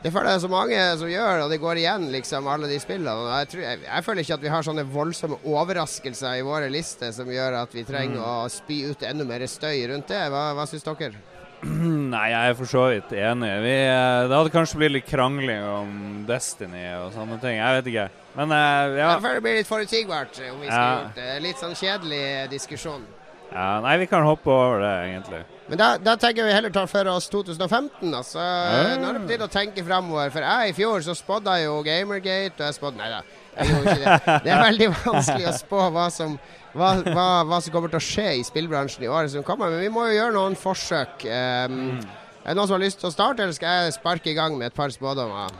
det 0.00 0.08
føler 0.08 0.32
jeg 0.32 0.44
så 0.46 0.48
mange 0.48 0.78
som 1.02 1.12
gjør, 1.12 1.42
og 1.44 1.52
det 1.52 1.60
går 1.60 1.82
igjen, 1.82 2.06
liksom, 2.14 2.48
alle 2.48 2.70
de 2.70 2.78
spillene. 2.80 3.28
Jeg, 3.42 3.50
tror, 3.52 3.64
jeg, 3.66 3.82
jeg, 3.90 4.06
føler 4.06 4.24
ikke 4.24 4.38
at 4.38 4.46
vi 4.46 4.54
har 4.54 4.68
sånne 4.70 4.86
voldsomme 4.94 5.40
overraskelser 5.52 6.40
i 6.40 6.46
våre 6.48 6.72
lister 6.72 7.12
som 7.12 7.28
gjør 7.28 7.58
at 7.60 7.76
vi 7.76 7.84
trenger 7.84 8.22
mm. 8.22 8.24
å 8.24 8.48
spy 8.48 8.86
ut 8.88 9.04
enda 9.04 9.28
mer 9.28 9.44
støy 9.44 9.84
rundt 9.92 10.08
det. 10.08 10.22
Hva, 10.32 10.46
hva 10.56 10.64
syns 10.70 10.88
dere? 10.88 11.29
Nei, 12.14 12.26
jeg 12.32 12.50
er 12.50 12.56
for 12.56 12.70
så 12.70 12.86
vidt 12.88 13.12
enig. 13.12 13.50
Vi, 13.64 13.76
eh, 13.84 14.22
det 14.30 14.36
hadde 14.36 14.52
kanskje 14.54 14.80
blitt 14.80 14.94
litt 14.96 15.08
krangling 15.08 15.62
om 15.66 15.94
Destiny 16.28 16.86
og 17.02 17.12
sånne 17.16 17.36
ting. 17.42 17.58
Jeg 17.60 17.78
vet 17.78 17.90
ikke. 17.92 18.08
Men 18.38 18.54
uh, 18.54 18.96
ja. 18.96 19.14
Det 19.20 19.38
blir 19.44 19.58
litt 19.58 19.68
forutsigbart 19.68 20.38
om 20.52 20.60
vi 20.62 20.68
skal 20.70 20.80
ja. 20.80 20.92
gjort 21.00 21.18
det. 21.18 21.32
Litt 21.44 21.60
sånn 21.60 21.76
kjedelig 21.76 22.24
diskusjon. 22.54 23.08
Ja, 23.50 23.80
Nei, 23.82 23.96
vi 23.98 24.06
kan 24.06 24.22
hoppe 24.22 24.52
over 24.54 24.78
det, 24.84 24.92
egentlig. 25.08 25.40
Men 25.70 25.78
da, 25.78 25.88
da 25.98 26.14
tenker 26.18 26.46
vi 26.46 26.54
heller 26.54 26.70
ta 26.74 26.84
for 26.90 27.10
oss 27.10 27.26
2015. 27.30 28.14
Altså. 28.14 28.38
Ja. 28.38 28.94
Nå 28.98 29.10
er 29.10 29.18
det 29.18 29.24
på 29.24 29.30
tide 29.32 29.48
å 29.48 29.52
tenke 29.52 29.84
framover. 29.86 30.30
For 30.34 30.46
jeg 30.46 30.70
i 30.70 30.76
fjor 30.78 31.02
så 31.06 31.16
spådde 31.18 31.56
jeg 31.58 31.66
jo 31.66 31.76
Gamergate, 31.86 32.56
og 32.60 32.64
jeg 32.68 32.78
spådde 32.78 33.02
Nei 33.02 33.10
da, 33.10 33.20
jeg 33.56 33.74
gjorde 33.74 33.96
ikke 33.96 34.00
det. 34.04 34.16
Det 34.46 34.54
er 34.54 34.64
veldig 34.64 34.88
vanskelig 34.96 35.50
å 35.50 35.56
spå 35.58 35.84
hva 35.94 36.06
som 36.14 36.38
hva, 36.72 36.90
hva, 37.02 37.28
hva, 37.48 37.60
som 37.60 37.74
kommer 37.74 37.92
til 37.92 38.00
å 38.00 38.04
skje 38.04 38.26
i 38.38 38.46
spillbransjen 38.46 39.04
i 39.06 39.10
året 39.10 39.32
som 39.34 39.46
kommer. 39.46 39.72
Men 39.72 39.84
vi 39.84 39.92
må 39.92 40.06
jo 40.08 40.18
gjøre 40.18 40.36
noen 40.36 40.58
forsøk. 40.58 41.24
Um, 41.26 41.78
mm. 42.00 42.02
Er 42.40 42.52
det 42.52 42.58
noen 42.58 42.70
som 42.70 42.78
har 42.78 42.84
lyst 42.84 43.00
til 43.02 43.10
å 43.10 43.14
starte, 43.14 43.44
eller 43.44 43.56
skal 43.56 43.84
jeg 43.84 43.96
sparke 43.98 44.32
i 44.32 44.36
gang 44.36 44.56
med 44.58 44.70
et 44.70 44.76
par 44.76 44.92
spådommer? 44.94 45.52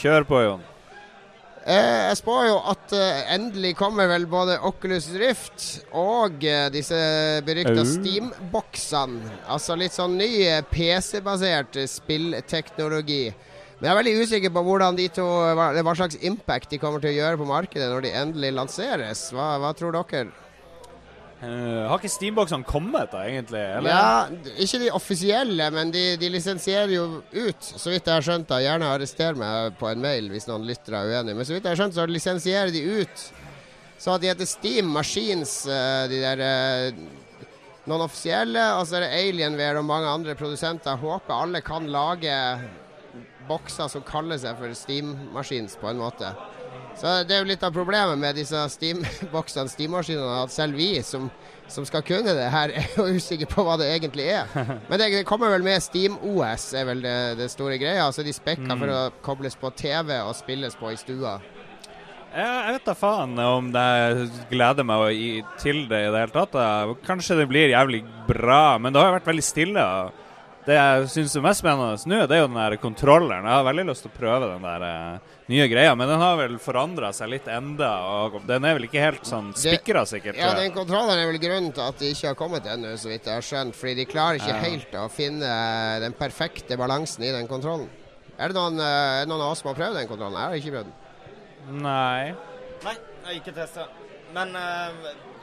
Kjør 0.00 0.26
på, 0.28 0.40
Jon. 0.44 0.70
Eh, 1.64 2.10
jeg 2.10 2.18
spår 2.20 2.42
jo 2.50 2.56
at 2.68 2.92
eh, 2.92 3.20
endelig 3.32 3.70
kommer 3.78 4.08
vel 4.10 4.26
både 4.28 4.58
Oculus 4.68 5.06
Rift 5.16 5.62
og 5.96 6.42
eh, 6.44 6.66
disse 6.72 6.98
berykta. 7.46 7.86
Steam-boksene. 7.88 9.32
Altså 9.48 9.76
litt 9.80 9.96
sånn 9.96 10.18
ny 10.20 10.28
eh, 10.44 10.60
PC-basert 10.68 11.78
spillteknologi. 11.88 13.24
Men 13.78 13.88
jeg 13.88 13.94
er 13.94 14.00
veldig 14.02 14.14
usikker 14.20 14.52
på 14.52 14.64
hvordan 14.66 15.00
de 15.00 15.08
to, 15.16 15.24
hva, 15.56 15.70
hva 15.80 15.96
slags 15.96 16.20
impact 16.20 16.74
de 16.74 16.82
kommer 16.82 17.00
til 17.00 17.14
å 17.14 17.18
gjøre 17.22 17.40
på 17.40 17.48
markedet 17.48 17.88
når 17.88 18.04
de 18.04 18.12
endelig 18.20 18.52
lanseres. 18.60 19.24
Hva, 19.32 19.54
hva 19.62 19.72
tror 19.78 19.96
dere? 19.96 20.43
Eh, 21.44 21.80
har 21.90 21.98
ikke 21.98 22.08
Steamboxene 22.08 22.64
kommet, 22.64 23.10
da, 23.12 23.24
egentlig? 23.28 23.60
Eller? 23.60 23.90
Ja, 23.90 24.52
Ikke 24.64 24.78
de 24.80 24.90
offisielle, 24.96 25.66
men 25.74 25.90
de, 25.92 26.04
de 26.20 26.30
lisensierer 26.32 26.92
jo 26.94 27.04
ut, 27.20 27.66
så 27.66 27.92
vidt 27.92 28.06
jeg 28.08 28.14
har 28.14 28.24
skjønt. 28.24 28.48
da 28.48 28.60
Gjerne 28.64 28.92
arrester 28.94 29.36
meg 29.36 29.74
på 29.80 29.90
en 29.90 30.00
mail 30.04 30.30
hvis 30.32 30.48
noen 30.48 30.64
lyttere 30.68 31.02
er 31.02 31.18
uenig. 31.18 31.34
Men 31.36 31.48
så 31.48 31.56
vidt 31.56 31.66
jeg 31.66 31.74
har 31.74 31.82
skjønt, 31.82 31.98
så 31.98 32.06
lisensierer 32.08 32.72
de 32.72 32.84
ut. 33.02 33.26
Så 34.00 34.16
de 34.20 34.30
heter 34.30 34.48
Steam 34.48 34.88
Machines, 34.94 35.58
eh, 35.68 36.06
de 36.12 36.22
der 36.24 36.44
eh, 36.46 37.04
Noen 37.84 38.06
offisielle, 38.06 38.62
og 38.78 38.86
så 38.88 38.96
er 38.96 39.02
det 39.04 39.16
Alienware 39.18 39.82
og 39.82 39.84
mange 39.84 40.08
andre 40.08 40.32
produsenter. 40.40 40.96
Håper 40.96 41.34
alle 41.36 41.60
kan 41.60 41.84
lage 41.92 42.32
bokser 43.44 43.90
som 43.92 44.00
kaller 44.08 44.40
seg 44.40 44.56
for 44.56 44.72
Steam 44.72 45.10
Machines, 45.34 45.76
på 45.76 45.90
en 45.90 46.00
måte. 46.00 46.30
Så 46.94 47.10
det 47.26 47.34
er 47.34 47.40
jo 47.42 47.48
litt 47.48 47.64
av 47.66 47.72
problemet 47.74 48.18
med 48.20 48.36
disse 48.38 48.60
Steam-boksene, 48.70 49.66
Steam-maskinene, 49.74 50.36
at 50.44 50.52
selv 50.54 50.76
vi 50.78 50.92
som, 51.02 51.26
som 51.70 51.84
skal 51.88 52.04
kunne 52.06 52.34
det 52.38 52.46
her, 52.52 52.70
er 52.78 52.86
jo 52.94 53.08
usikre 53.16 53.48
på 53.50 53.64
hva 53.66 53.74
det 53.80 53.88
egentlig 53.96 54.28
er. 54.30 54.46
Men 54.88 55.00
det, 55.02 55.08
det 55.16 55.24
kommer 55.28 55.50
vel 55.52 55.66
med 55.66 55.82
Steam-OS, 55.82 56.68
er 56.78 56.86
vel 56.92 57.02
det, 57.04 57.16
det 57.40 57.50
store 57.52 57.80
greia. 57.82 58.06
Altså 58.06 58.22
de 58.26 58.32
spekka 58.36 58.78
for 58.78 58.94
å 58.94 59.02
kobles 59.26 59.58
på 59.58 59.72
TV 59.74 60.14
og 60.22 60.32
spilles 60.38 60.78
på 60.78 60.94
i 60.94 61.00
stua. 61.00 61.40
Jeg, 62.34 62.46
jeg 62.46 62.72
vet 62.78 62.86
da 62.88 62.94
faen 62.98 63.36
om 63.38 63.68
det 63.74 63.84
gleder 64.50 64.86
meg 64.86 65.02
å 65.04 65.10
gi- 65.14 65.44
til 65.62 65.84
det 65.90 66.00
i 66.06 66.08
det 66.14 66.22
hele 66.24 66.34
tatt. 66.34 66.56
Kanskje 67.06 67.36
det 67.42 67.48
blir 67.50 67.70
jævlig 67.74 68.00
bra, 68.26 68.76
men 68.82 68.90
det 68.94 69.02
har 69.02 69.10
jo 69.12 69.18
vært 69.20 69.28
veldig 69.34 69.44
stille. 69.46 69.84
Det 70.64 70.74
jeg 70.78 71.08
syns 71.12 71.34
er 71.36 71.44
mest 71.44 71.60
spennende 71.60 71.98
nå, 72.10 72.22
det 72.26 72.34
er 72.38 72.42
jo 72.42 72.48
den 72.48 72.56
der 72.58 72.74
kontrolleren. 72.82 73.44
Jeg 73.46 73.58
har 73.58 73.66
veldig 73.68 73.84
lyst 73.90 74.06
til 74.06 74.10
å 74.14 74.16
prøve 74.18 74.48
den 74.54 74.64
der 74.64 74.84
eh, 74.88 75.33
nye 75.52 75.66
greier. 75.68 75.94
men 75.96 76.08
den 76.08 76.20
har 76.20 76.36
vel 76.40 76.58
forandra 76.62 77.12
seg 77.12 77.28
litt 77.34 77.48
enda, 77.52 77.90
og 78.24 78.38
den 78.48 78.64
er 78.64 78.78
vel 78.78 78.86
ikke 78.88 79.02
helt 79.02 79.26
sånn 79.28 79.52
spikra, 79.56 80.04
sikkert. 80.08 80.38
Ja, 80.40 80.54
den 80.56 80.72
kontrollen 80.72 81.18
er 81.18 81.28
vel 81.28 81.40
grunnen 81.42 81.72
til 81.74 81.84
at 81.84 81.98
de 82.00 82.12
ikke 82.14 82.30
har 82.32 82.38
kommet 82.38 82.68
ennå, 82.70 82.94
så 83.00 83.10
vidt 83.12 83.28
jeg 83.28 83.34
har 83.34 83.44
skjønt. 83.44 83.76
Fordi 83.76 83.94
de 84.00 84.06
klarer 84.08 84.40
ikke 84.40 84.54
Ja. 84.54 84.62
helt 84.64 84.96
å 85.02 85.10
finne 85.10 86.00
den 86.00 86.12
perfekte 86.12 86.78
balansen 86.80 87.24
i 87.24 87.32
den 87.32 87.48
kontrollen. 87.48 87.88
Er 88.38 88.48
det 88.48 88.56
noen, 88.56 88.80
eh, 88.80 89.20
er 89.20 89.26
det 89.26 89.28
noen 89.28 89.42
av 89.42 89.52
oss 89.52 89.60
som 89.60 89.68
har 89.74 89.76
prøvd 89.78 89.94
den 90.00 90.08
kontrollen? 90.08 90.34
Jeg 90.34 90.48
har 90.48 90.56
ikke 90.58 90.74
prøvd 90.76 90.88
den. 90.88 91.82
Nei. 91.82 92.34
Nei, 92.84 92.94
jeg 92.94 93.24
har 93.24 93.34
ikke 93.40 93.54
testa. 93.54 93.86
Men 94.34 94.56
uh, 94.56 94.90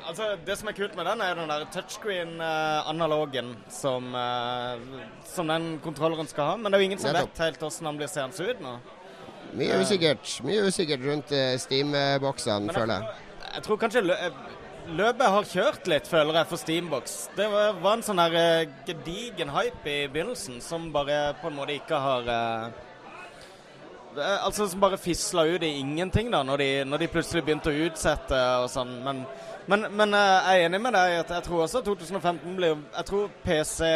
altså, 0.09 0.35
det 0.45 0.57
som 0.57 0.67
er 0.67 0.73
kult 0.73 0.95
med 0.95 1.05
den, 1.05 1.21
er 1.21 1.35
den 1.35 1.47
der 1.47 1.63
touchscreen-analogen 1.71 3.55
som, 3.71 4.13
uh, 4.13 4.75
som 5.23 5.47
den 5.47 5.79
kontrolleren 5.79 6.27
skal 6.27 6.45
ha. 6.45 6.55
Men 6.57 6.71
det 6.71 6.77
er 6.77 6.83
jo 6.83 6.89
ingen 6.89 6.99
som 6.99 7.13
Nettopp. 7.13 7.31
vet 7.31 7.45
helt 7.45 7.59
hvordan 7.63 7.87
den 7.87 8.01
blir 8.01 8.11
seende 8.11 8.49
ut 8.49 8.59
nå. 8.65 8.73
Mye 9.53 9.73
Eh. 9.73 9.81
usikkert 9.81 10.39
Mye 10.43 10.63
usikkert 10.67 11.03
rundt 11.05 11.27
Steamboksene, 11.27 11.59
Steam-boksene, 11.59 12.73
føler 12.73 12.93
jeg. 12.93 13.03
jeg, 13.55 13.63
tror 13.63 13.77
kanskje 13.77 14.03
eh, 14.15 14.31
løpet 14.87 15.33
har 15.35 15.49
kjørt 15.49 15.89
litt, 15.91 16.07
føler 16.07 16.39
jeg, 16.39 16.47
for 16.49 16.61
Steambox. 16.61 17.17
Det 17.35 17.49
var, 17.51 17.93
en 17.93 18.05
sånn 18.05 18.19
eh, 18.19 18.69
gedigen 18.87 19.51
hype 19.53 19.89
i 19.89 20.07
begynnelsen 20.07 20.61
som 20.63 20.89
bare 20.93 21.35
på 21.41 21.51
en 21.51 21.59
måte 21.59 21.75
ikke 21.75 21.99
har 21.99 22.31
eh, 22.31 22.65
eh, 24.17 24.39
Altså 24.45 24.67
som 24.67 24.79
bare 24.79 24.97
fisla 25.01 25.45
ut 25.45 25.63
i 25.63 25.77
ingenting, 25.79 26.31
da, 26.31 26.43
når 26.43 26.63
de, 26.63 26.71
når 26.87 27.03
de 27.03 27.11
plutselig 27.11 27.45
begynte 27.45 27.71
å 27.71 27.85
utsette 27.87 28.41
og 28.63 28.69
sånn. 28.71 28.97
Men, 29.05 29.23
men, 29.67 29.87
men 29.91 30.17
eh, 30.17 30.33
jeg 30.39 30.65
er 30.65 30.69
enig 30.69 30.83
med 30.87 30.95
deg 30.97 31.21
at 31.21 31.37
jeg 31.37 31.47
tror 31.47 31.65
også 31.67 31.83
2015 31.85 32.55
blir 32.55 32.77
Jeg 32.95 33.09
tror 33.11 33.31
PC 33.43 33.87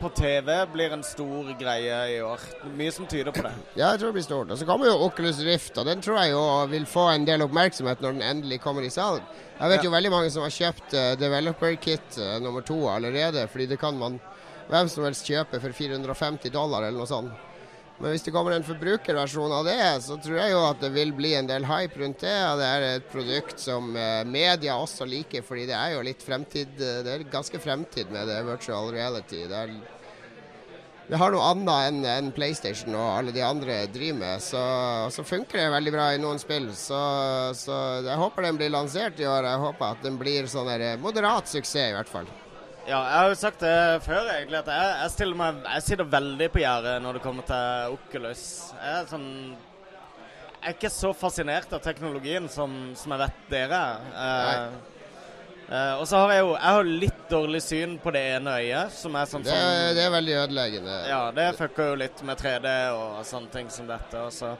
på 0.00 0.08
TV 0.14 0.50
blir 0.72 0.92
en 0.94 1.02
stor 1.04 1.48
greie 1.58 1.98
i 2.14 2.20
år. 2.22 2.40
Mye 2.78 2.92
som 2.94 3.06
tyder 3.10 3.32
på 3.34 3.42
det. 3.46 3.52
Ja, 3.80 3.90
jeg 3.92 4.00
tror 4.00 4.08
det 4.12 4.16
blir 4.18 4.26
stort. 4.26 4.50
Og 4.54 4.58
så 4.60 4.66
kommer 4.68 4.86
jo 4.90 4.94
Oculus 5.06 5.40
Rift, 5.46 5.76
og 5.78 5.86
den 5.90 6.00
tror 6.04 6.18
jeg 6.22 6.32
jo 6.32 6.42
vil 6.72 6.86
få 6.88 7.08
en 7.12 7.26
del 7.28 7.42
oppmerksomhet 7.46 8.00
når 8.04 8.16
den 8.18 8.22
endelig 8.30 8.60
kommer 8.64 8.86
i 8.86 8.90
salg. 8.94 9.22
Jeg 9.58 9.72
vet 9.74 9.80
Ja. 9.82 9.88
jo 9.88 9.94
veldig 9.96 10.10
mange 10.14 10.30
som 10.30 10.44
har 10.46 10.54
kjøpt 10.54 10.94
uh, 10.94 11.12
Developer 11.18 11.74
Kit 11.82 12.18
uh, 12.22 12.38
nummer 12.42 12.62
to 12.62 12.78
allerede, 12.90 13.48
fordi 13.50 13.66
det 13.74 13.78
kan 13.82 13.98
man 13.98 14.20
hvem 14.68 14.88
som 14.92 15.04
helst 15.08 15.26
kjøpe 15.26 15.60
for 15.62 15.72
450 15.72 16.50
dollar 16.52 16.84
eller 16.86 16.98
noe 17.00 17.08
sånt. 17.08 17.32
Men 17.98 18.14
hvis 18.14 18.22
det 18.22 18.32
kommer 18.34 18.54
en 18.54 18.66
forbrukerversjon 18.66 19.52
av 19.56 19.66
det, 19.66 19.78
så 20.04 20.16
tror 20.22 20.38
jeg 20.38 20.52
jo 20.52 20.62
at 20.68 20.82
det 20.84 20.92
vil 20.94 21.10
bli 21.18 21.32
en 21.34 21.48
del 21.50 21.66
hype 21.66 21.98
rundt 21.98 22.22
det. 22.22 22.36
Og 22.52 22.60
det 22.60 22.68
er 22.70 22.86
et 22.92 23.08
produkt 23.10 23.58
som 23.58 23.90
eh, 23.98 24.22
media 24.22 24.78
også 24.78 25.08
liker, 25.08 25.42
fordi 25.42 25.66
det 25.70 25.74
er 25.74 25.96
jo 25.96 26.04
litt 26.06 26.22
fremtid 26.22 26.78
eh, 26.78 27.00
Det 27.02 27.14
er 27.16 27.30
ganske 27.32 27.58
fremtid 27.62 28.14
med 28.14 28.30
det 28.30 28.44
virtual 28.46 28.92
reality. 28.94 29.46
Det 29.50 29.62
er 29.64 29.78
det 31.08 31.16
har 31.16 31.32
noe 31.32 31.44
annet 31.54 31.86
enn 31.88 32.02
en 32.04 32.26
PlayStation 32.36 32.92
og 32.92 33.06
alle 33.14 33.32
de 33.32 33.40
andre 33.40 33.78
driver 33.88 34.18
med. 34.20 34.42
Så, 34.44 34.60
så 35.14 35.24
funker 35.24 35.62
det 35.62 35.70
veldig 35.72 35.94
bra 35.94 36.10
i 36.12 36.20
noen 36.20 36.40
spill. 36.42 36.68
Så, 36.76 36.98
så 37.56 37.78
jeg 38.04 38.20
håper 38.20 38.44
den 38.44 38.60
blir 38.60 38.74
lansert 38.74 39.16
i 39.16 39.24
år. 39.24 39.48
Jeg 39.48 39.62
håper 39.64 39.96
at 39.96 40.04
den 40.04 40.20
blir 40.20 40.50
sånn 40.52 40.68
eh, 40.76 41.00
moderat 41.00 41.48
suksess, 41.48 41.88
i 41.88 41.96
hvert 41.96 42.12
fall. 42.12 42.28
Ja, 42.88 42.98
jeg 43.04 43.16
har 43.20 43.28
jo 43.28 43.36
sagt 43.36 43.60
det 43.60 43.72
før, 44.00 44.28
egentlig, 44.32 44.58
at 44.62 44.68
jeg, 44.72 44.92
jeg, 45.02 45.10
stiller 45.12 45.36
meg, 45.36 45.56
jeg 45.74 45.84
sitter 45.84 46.06
veldig 46.08 46.46
på 46.54 46.60
gjerdet 46.62 46.94
når 47.04 47.18
det 47.18 47.22
kommer 47.24 47.44
til 47.48 47.96
Oculus. 47.98 48.44
Jeg 48.80 48.92
er 49.02 49.08
sånn 49.10 49.26
Jeg 50.58 50.70
er 50.70 50.76
ikke 50.78 50.90
så 50.90 51.10
fascinert 51.14 51.74
av 51.76 51.82
teknologien 51.84 52.48
som, 52.50 52.72
som 52.98 53.12
jeg 53.14 53.20
vet 53.26 53.42
dere 53.52 53.80
er. 53.82 54.14
Eh, 54.24 54.78
eh, 55.68 55.92
og 56.00 56.06
så 56.08 56.22
har 56.22 56.32
jeg 56.32 56.40
jo 56.46 56.54
Jeg 56.56 56.78
har 56.78 56.88
litt 57.04 57.20
dårlig 57.30 57.60
syn 57.66 57.92
på 58.02 58.14
det 58.16 58.22
ene 58.38 58.54
øyet, 58.62 58.94
som 58.96 59.18
er 59.20 59.28
sånn 59.30 59.44
Det, 59.44 59.52
er- 59.58 59.92
det 59.98 60.06
er 60.06 60.14
veldig 60.16 60.36
ødeleggende. 60.46 60.96
ja, 61.12 61.20
det 61.36 61.46
fucker 61.60 61.90
jo 61.92 61.98
litt 62.06 62.22
med 62.24 62.40
3D 62.40 62.72
og 62.96 63.20
sånne 63.28 63.52
ting 63.52 63.68
som 63.70 63.86
dette. 63.90 64.22
Også. 64.30 64.54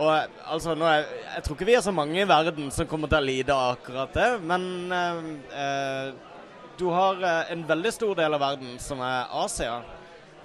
og 0.00 0.10
altså, 0.50 0.74
er, 0.74 1.06
jeg 1.36 1.44
tror 1.46 1.54
ikke 1.56 1.70
vi 1.70 1.78
er 1.78 1.86
så 1.86 1.94
mange 1.94 2.18
i 2.24 2.26
verden 2.28 2.70
som 2.74 2.90
kommer 2.90 3.06
til 3.12 3.20
å 3.22 3.28
lide 3.30 3.54
av 3.54 3.76
akkurat 3.78 4.18
det, 4.18 4.28
men 4.50 4.66
eh, 4.98 5.22
eh, 5.62 6.10
du 6.80 6.86
har 6.88 7.22
eh, 7.22 7.52
en 7.52 7.66
veldig 7.68 7.92
stor 7.92 8.14
del 8.16 8.34
av 8.34 8.40
verden 8.40 8.78
som 8.80 9.00
er 9.04 9.26
Asia. 9.44 9.80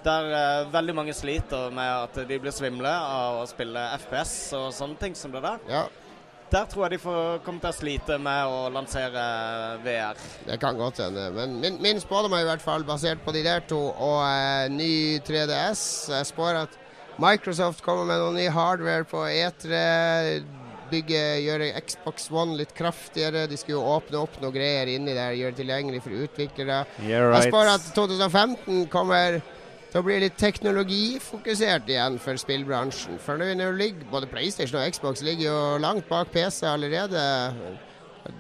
Der 0.06 0.28
eh, 0.38 0.72
veldig 0.74 0.96
mange 0.98 1.14
sliter 1.16 1.72
med 1.74 1.92
at 2.04 2.18
de 2.30 2.40
blir 2.44 2.54
svimle 2.54 2.92
av 2.92 3.40
å 3.42 3.46
spille 3.50 3.86
FPS 4.04 4.34
og 4.60 4.74
sånne 4.76 5.00
ting 5.02 5.16
som 5.18 5.32
det 5.34 5.42
der. 5.46 5.64
Ja, 5.72 5.86
Der 6.52 6.68
tror 6.70 6.86
jeg 6.86 6.92
de 6.94 7.02
får, 7.02 7.40
komme 7.44 7.60
til 7.60 7.72
å 7.72 7.76
slite 7.76 8.18
med 8.22 8.52
å 8.52 8.68
lansere 8.70 9.24
VR. 9.84 10.20
det 10.46 10.60
kan 10.62 10.78
godt 10.78 11.02
hende. 11.02 11.24
Men 11.34 11.56
min, 11.60 11.80
min 11.82 12.00
spådom 12.00 12.36
er 12.38 12.44
i 12.44 12.50
hvert 12.52 12.62
fall 12.62 12.86
basert 12.86 13.24
på 13.26 13.34
de 13.34 13.42
der 13.44 13.64
to 13.66 13.80
og 13.90 14.20
eh, 14.28 14.68
ny 14.72 15.20
3DS. 15.26 16.12
Jeg 16.14 16.30
spår 16.30 16.62
at 16.66 16.78
Microsoft 17.18 17.82
kommer 17.82 18.06
med 18.06 18.20
noe 18.22 18.36
ny 18.36 18.46
hardware 18.52 19.08
på 19.08 19.24
E3. 19.26 19.82
Bygge, 20.92 21.24
gjøre 21.46 21.72
Xbox 21.82 22.30
One 22.34 22.58
litt 22.60 22.74
kraftigere. 22.78 23.46
De 23.50 23.58
skulle 23.60 23.80
jo 23.80 23.96
åpne 23.96 24.22
opp 24.22 24.40
noe 24.44 24.54
greier 24.56 24.92
inni 24.94 25.16
der, 25.16 25.36
gjøre 25.38 25.56
det 25.56 25.62
tilgjengelig 25.64 26.04
for 26.06 26.26
utviklere. 26.26 26.84
Yeah, 27.02 27.32
Jeg 27.36 27.52
spår 27.52 27.72
at 27.76 27.90
2015 27.98 28.86
kommer 28.94 29.40
til 29.92 30.02
å 30.02 30.06
bli 30.06 30.20
litt 30.26 30.36
teknologifokusert 30.36 31.90
igjen 31.92 32.18
for 32.20 32.36
spillbransjen. 32.40 33.20
For 33.24 33.40
nå 33.40 33.72
ligger 33.80 34.10
både 34.12 34.28
PlayStation 34.28 34.82
og 34.82 34.90
Xbox 34.92 35.24
ligger 35.24 35.48
jo 35.48 35.60
langt 35.80 36.10
bak 36.10 36.34
PC 36.34 36.66
allerede. 36.68 37.22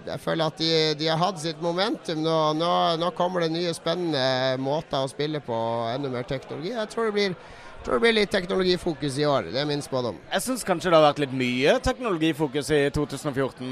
Jeg 0.05 0.19
føler 0.19 0.49
at 0.49 0.57
de, 0.59 0.69
de 0.99 1.07
har 1.07 1.19
hatt 1.21 1.39
sitt 1.41 1.61
momentum. 1.63 2.23
Nå, 2.25 2.37
nå, 2.57 2.71
nå 2.99 3.11
kommer 3.17 3.45
det 3.45 3.53
nye 3.53 3.73
spennende 3.77 4.57
måter 4.61 5.05
å 5.05 5.11
spille 5.11 5.41
på, 5.45 5.55
enda 5.93 6.09
mer 6.11 6.25
teknologi. 6.27 6.73
Jeg 6.73 6.91
tror 6.91 7.09
det 7.09 7.15
blir, 7.19 7.37
tror 7.85 7.99
det 7.99 8.03
blir 8.05 8.15
litt 8.17 8.31
teknologifokus 8.33 9.19
i 9.21 9.27
år. 9.29 9.51
Det 9.53 9.61
er 9.61 9.69
min 9.69 9.83
spådom. 9.85 10.17
Jeg 10.31 10.41
syns 10.45 10.65
kanskje 10.67 10.89
det 10.89 10.97
har 10.97 11.05
vært 11.05 11.21
litt 11.25 11.35
mye 11.37 11.77
teknologifokus 11.85 12.71
i 12.73 12.81
2014. 12.95 13.69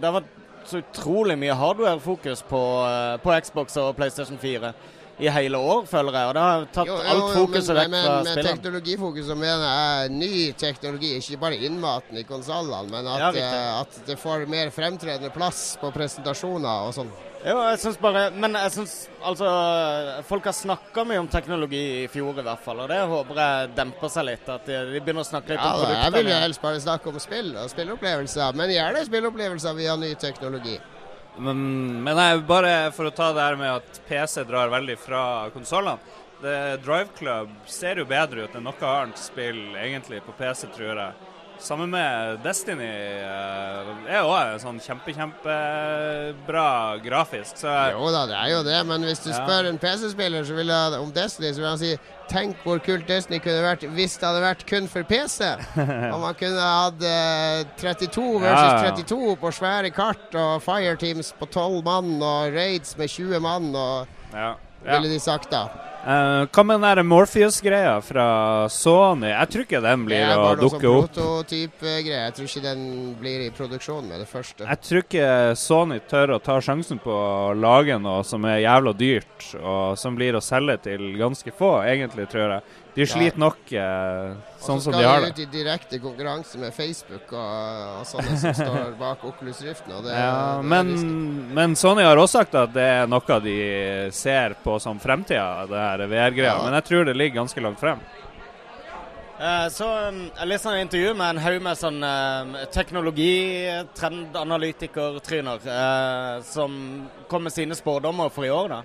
Det 0.00 0.08
har 0.08 0.16
vært 0.20 0.32
så 0.64 0.80
utrolig 0.80 1.36
mye 1.38 1.54
hardware-fokus 1.60 2.42
på, 2.48 2.60
eh, 2.88 3.16
på 3.20 3.34
Xbox 3.44 3.76
og 3.76 3.96
PlayStation 3.96 4.38
4 4.40 4.72
i 5.18 5.28
hele 5.30 5.58
år, 5.58 5.84
føler 5.86 6.16
jeg. 6.16 6.28
Og 6.28 6.34
det 6.34 6.42
har 6.42 6.64
tatt 6.74 6.88
Jo, 6.88 6.96
jo, 6.96 7.10
alt 7.12 7.36
fokuset 7.36 7.76
vekk 7.76 7.92
fra 7.92 8.14
med 8.22 8.30
Men 8.30 8.48
teknologifokus 8.48 9.28
så 9.28 9.36
mener 9.38 9.66
jeg 9.68 10.14
ny 10.14 10.52
teknologi, 10.58 11.12
ikke 11.20 11.40
bare 11.44 11.60
innmaten 11.68 12.18
i 12.18 12.24
konsollene, 12.26 12.90
men 12.90 13.06
at, 13.06 13.28
riktig. 13.34 13.44
eh, 13.44 13.80
at 13.80 14.00
det 14.08 14.18
får 14.18 14.48
mer 14.50 14.72
fremtredende 14.74 15.30
plass 15.34 15.76
på 15.80 15.92
presentasjoner 15.94 16.88
og 16.88 16.94
sånn. 16.96 17.12
Jo, 17.44 17.58
jeg 17.68 17.78
syns 17.82 17.98
bare 18.00 18.22
Men 18.32 18.54
jeg 18.56 18.72
syns 18.72 18.92
altså 19.20 19.48
Folk 20.28 20.46
har 20.48 20.54
snakka 20.56 21.02
mye 21.04 21.20
om 21.20 21.28
teknologi 21.28 21.82
i 22.04 22.06
fjor, 22.08 22.38
i 22.40 22.44
hvert 22.46 22.62
fall. 22.64 22.80
Og 22.86 22.88
det 22.88 23.02
håper 23.10 23.40
jeg 23.42 23.70
demper 23.76 24.12
seg 24.14 24.26
litt. 24.30 24.48
At 24.48 24.64
de, 24.68 24.78
de 24.94 25.02
begynner 25.04 25.24
å 25.24 25.28
snakke 25.28 25.52
litt 25.52 25.60
Ja, 25.60 25.74
om 25.76 25.84
Ja, 25.92 25.98
jeg 26.06 26.14
vil 26.16 26.32
jo 26.32 26.40
helst 26.46 26.62
bare 26.64 26.80
snakke 26.80 27.12
om 27.12 27.20
spill 27.20 27.52
og 27.60 27.68
spilleopplevelser, 27.72 28.56
men 28.56 28.72
gjerne 28.72 29.04
spilleopplevelser 29.10 29.76
via 29.76 29.96
ny 30.00 30.14
teknologi. 30.20 30.78
Men, 31.36 31.60
men 32.06 32.14
nei, 32.16 32.28
bare 32.46 32.74
for 32.94 33.10
å 33.10 33.14
ta 33.14 33.32
det 33.34 33.42
her 33.44 33.56
med 33.58 33.72
at 33.80 34.00
PC 34.08 34.44
drar 34.48 34.70
veldig 34.72 34.96
fra 35.02 35.22
konsollene. 35.54 35.98
Det- 36.40 36.80
Drive 36.84 37.08
Club 37.18 37.52
ser 37.70 37.98
jo 38.00 38.04
bedre 38.08 38.44
ut 38.46 38.54
enn 38.58 38.64
noe 38.68 38.90
annet 38.94 39.18
spill 39.20 39.62
egentlig 39.80 40.20
på 40.26 40.34
PC, 40.38 40.68
tror 40.76 41.00
jeg. 41.00 41.30
Sammen 41.60 41.90
med 41.90 42.42
Destiny 42.44 42.84
er 42.84 43.84
er 44.08 44.26
òg 44.26 44.54
en 44.54 44.60
sånn 44.60 44.80
kjempe, 44.82 45.14
kjempebra 45.16 46.98
grafisk. 47.04 47.56
Så 47.62 47.70
Jo 47.94 48.10
da, 48.12 48.24
det 48.28 48.36
er 48.36 48.50
jo 48.52 48.62
det, 48.66 48.80
men 48.86 49.06
hvis 49.06 49.22
du 49.24 49.30
Ja. 49.30 49.38
spør 49.40 49.68
en 49.68 49.78
PC-spiller 49.78 50.98
om 51.00 51.12
Destiny, 51.12 51.52
så 51.52 51.60
vil 51.60 51.68
han 51.68 51.78
si 51.78 51.98
Tenk 52.28 52.56
hvor 52.64 52.78
kult 52.80 53.06
Destiny 53.06 53.38
kunne 53.38 53.60
vært 53.62 53.82
hvis 53.84 54.16
det 54.18 54.26
hadde 54.26 54.40
vært 54.40 54.66
kun 54.66 54.88
for 54.88 55.04
PC. 55.04 55.44
Om 56.14 56.20
man 56.22 56.34
kunne 56.34 56.58
hatt 56.58 57.02
eh, 57.02 57.64
32 57.76 58.40
versus 58.40 58.80
Ja, 58.80 58.84
ja. 58.84 58.94
32 58.96 59.36
på 59.36 59.52
svære 59.52 59.90
kart 59.92 60.34
og 60.34 60.62
fireteams 60.64 61.34
på 61.38 61.46
12 61.50 61.82
mann 61.84 62.22
og 62.22 62.54
raids 62.54 62.96
med 62.96 63.08
20 63.12 63.40
mann, 63.40 63.74
og 63.76 64.06
ja. 64.32 64.54
ja. 64.56 64.96
ville 64.96 65.12
de 65.12 65.20
sagt 65.20 65.50
da. 65.52 65.68
Eh, 66.04 66.46
hva 66.52 66.62
med 66.68 66.82
den 66.84 67.06
Morpheus-greia 67.08 67.94
fra 68.04 68.24
Sony? 68.68 69.30
Jeg 69.30 69.48
tror 69.54 69.62
ikke 69.64 69.80
den 69.80 70.02
blir 70.04 70.20
er 70.20 70.34
å 70.34 70.42
bare 70.42 70.58
noe 70.60 70.68
sånn 70.68 70.82
dukke 70.82 70.90
opp. 70.90 71.06
prototype-greie. 71.14 72.18
Jeg 72.26 72.34
tror 72.36 72.50
ikke 72.50 72.64
den 72.66 72.82
blir 73.22 73.44
i 73.46 73.48
produksjon 73.56 74.10
med 74.10 74.20
det 74.20 74.28
første. 74.28 74.66
Jeg 74.68 74.82
tror 74.84 75.00
ikke 75.00 75.30
Sony 75.56 75.98
tør 76.10 76.34
å 76.36 76.42
ta 76.44 76.58
sjansen 76.60 77.00
på 77.00 77.08
å 77.08 77.54
lage 77.56 77.96
noe 77.96 78.20
som 78.28 78.44
er 78.44 78.60
jævla 78.66 78.92
dyrt, 79.00 79.48
og 79.62 79.96
som 79.96 80.18
blir 80.18 80.36
å 80.36 80.44
selge 80.44 80.76
til 80.90 81.16
ganske 81.16 81.56
få, 81.56 81.78
egentlig, 81.88 82.28
tror 82.28 82.58
jeg. 82.58 82.62
De 82.94 83.02
sliter 83.10 83.38
nok 83.42 83.72
eh, 83.74 84.36
sånn 84.62 84.76
og 84.78 84.82
så 84.84 84.90
skal 84.92 85.00
de 85.00 85.06
har 85.08 85.20
de 85.20 85.26
det. 85.26 85.32
ut 85.34 85.38
i 85.42 85.46
direkte 85.50 85.98
konkurranse 85.98 86.58
med 86.62 86.70
Facebook 86.76 87.32
og, 87.34 87.48
og 88.00 88.04
sånne 88.06 88.36
som 88.38 88.54
står 88.60 88.92
bak 89.00 89.24
Oculus 89.26 89.58
Riften. 89.66 89.90
Og 89.96 90.02
det, 90.06 90.12
Ja, 90.14 90.60
det 90.60 90.68
men, 90.70 90.86
men 91.58 91.74
Sony 91.76 92.02
har 92.06 92.16
også 92.22 92.38
sagt 92.40 92.54
at 92.60 92.70
det 92.76 92.86
er 93.00 93.06
noe 93.10 93.38
de 93.42 93.56
ser 94.14 94.54
på 94.62 94.72
som 94.82 95.00
fremtida, 95.02 95.66
det 95.70 95.80
her 95.88 95.98
VR-greia. 96.06 96.52
Ja. 96.54 96.62
Men 96.62 96.72
jeg 96.78 96.84
tror 96.92 97.02
det 97.10 97.16
ligger 97.18 97.40
ganske 97.42 97.60
langt 97.66 97.80
frem. 97.82 97.98
Uh, 99.34 99.66
Så 99.74 99.82
um, 100.08 100.30
Jeg 100.38 100.46
leste 100.46 100.68
en 100.70 100.78
intervju 100.86 101.10
med 101.18 101.28
en 101.34 101.42
haug 101.42 101.58
med 101.66 101.74
sånn 101.80 101.98
uh, 102.06 102.62
teknologi-trendanalytiker-tryner 102.72 105.58
eh, 105.66 106.38
som 106.46 106.70
kom 107.28 107.42
med 107.42 107.52
sine 107.52 107.74
spådommer 107.74 108.28
for 108.30 108.44
i 108.46 108.50
år. 108.54 108.68
da. 108.68 108.82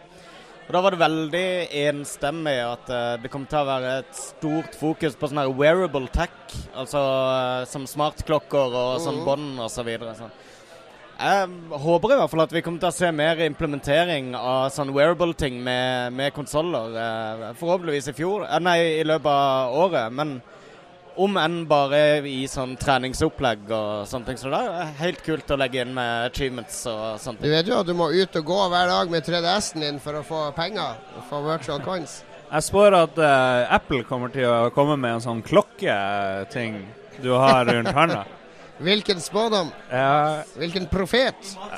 Og 0.69 0.75
Da 0.75 0.83
var 0.85 0.93
det 0.93 1.01
veldig 1.01 1.47
enstemmig 1.89 2.51
at 2.61 2.89
eh, 2.93 3.15
det 3.23 3.31
kom 3.33 3.47
til 3.49 3.57
å 3.57 3.65
være 3.65 3.93
et 4.03 4.11
stort 4.13 4.75
fokus 4.77 5.15
på 5.17 5.25
sånn 5.31 5.39
her 5.41 5.49
wearable 5.57 6.05
tech, 6.13 6.35
altså 6.77 7.01
eh, 7.33 7.63
som 7.71 7.87
smartklokker 7.89 8.75
og 8.77 8.99
sånn 9.01 9.17
bånd 9.25 9.57
og 9.57 9.71
så 9.73 9.81
videre. 9.87 10.13
Sånn. 10.13 10.29
Jeg 11.17 11.47
håper 11.87 12.13
i 12.13 12.19
hvert 12.19 12.33
fall 12.35 12.43
at 12.45 12.53
vi 12.53 12.61
kommer 12.61 12.83
til 12.83 12.91
å 12.91 12.97
se 12.99 13.09
mer 13.09 13.41
implementering 13.47 14.29
av 14.37 14.69
sånn 14.75 14.93
wearable-ting 14.93 15.57
med, 15.57 16.13
med 16.13 16.37
konsoller. 16.37 16.93
Eh, 17.01 17.43
forhåpentligvis 17.57 18.11
i 18.13 18.17
fjor, 18.21 18.45
nei, 18.61 18.77
i 18.99 19.07
løpet 19.09 19.33
av 19.33 19.73
året. 19.87 20.13
Men 20.21 20.37
om 21.19 21.35
enn 21.39 21.57
bare 21.67 21.99
i 22.27 22.45
sånn 22.47 22.77
treningsopplegg 22.79 23.67
og 23.75 24.07
sånne 24.07 24.29
ting. 24.29 24.39
Så 24.39 24.51
det 24.53 24.61
er 24.63 24.93
helt 25.01 25.21
kult 25.25 25.51
å 25.51 25.57
legge 25.59 25.83
inn 25.83 25.91
med 25.95 26.29
achievements 26.29 26.81
og 26.91 27.19
sånne 27.23 27.43
Du 27.43 27.51
vet 27.51 27.67
jo 27.67 27.81
at 27.81 27.89
du 27.89 27.95
må 27.97 28.09
ut 28.13 28.39
og 28.39 28.47
gå 28.47 28.59
hver 28.71 28.87
dag 28.91 29.11
med 29.11 29.27
3DS-en 29.27 29.85
din 29.85 30.01
for 30.03 30.19
å 30.19 30.25
få 30.25 30.47
penger. 30.57 30.99
For 31.29 31.43
virtual 31.45 31.83
coins. 31.83 32.21
Jeg 32.49 32.65
spår 32.65 32.95
at 32.97 33.19
uh, 33.21 33.67
Apple 33.75 34.01
kommer 34.09 34.31
til 34.33 34.47
å 34.49 34.71
komme 34.73 34.95
med 34.97 35.19
en 35.19 35.25
sånn 35.27 35.43
klokketing 35.45 36.81
du 37.21 37.33
har 37.35 37.67
rundt 37.67 37.91
hånda. 37.93 38.23
Hvilken 38.79 39.19
spådom? 39.21 39.71
Ja, 39.91 40.43
Hvilken 40.55 40.85
profet? 40.87 41.35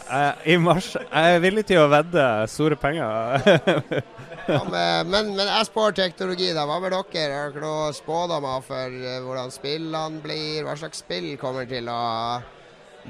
jeg, 0.10 0.34
I 0.46 0.58
mars 0.62 0.92
Jeg 0.94 1.36
er 1.36 1.40
villig 1.42 1.64
til 1.66 1.80
å 1.82 1.88
vedde 1.90 2.26
store 2.52 2.78
penger. 2.78 3.42
Ja, 4.48 4.60
men, 4.70 5.10
men, 5.10 5.32
men 5.38 5.48
jeg 5.48 5.68
spår 5.70 5.96
teknologi, 5.98 6.52
da. 6.54 6.66
Hva 6.70 6.80
med 6.82 6.94
dere? 6.94 7.36
Har 7.38 7.54
dere 7.54 7.62
noen 7.64 7.94
spådommer 7.98 8.64
for 8.66 8.96
eh, 9.02 9.20
hvordan 9.26 9.54
spillene 9.54 10.22
blir? 10.24 10.64
Hva 10.66 10.74
slags 10.78 11.02
spill 11.04 11.30
kommer 11.42 11.66
til 11.70 11.90
å 11.90 12.00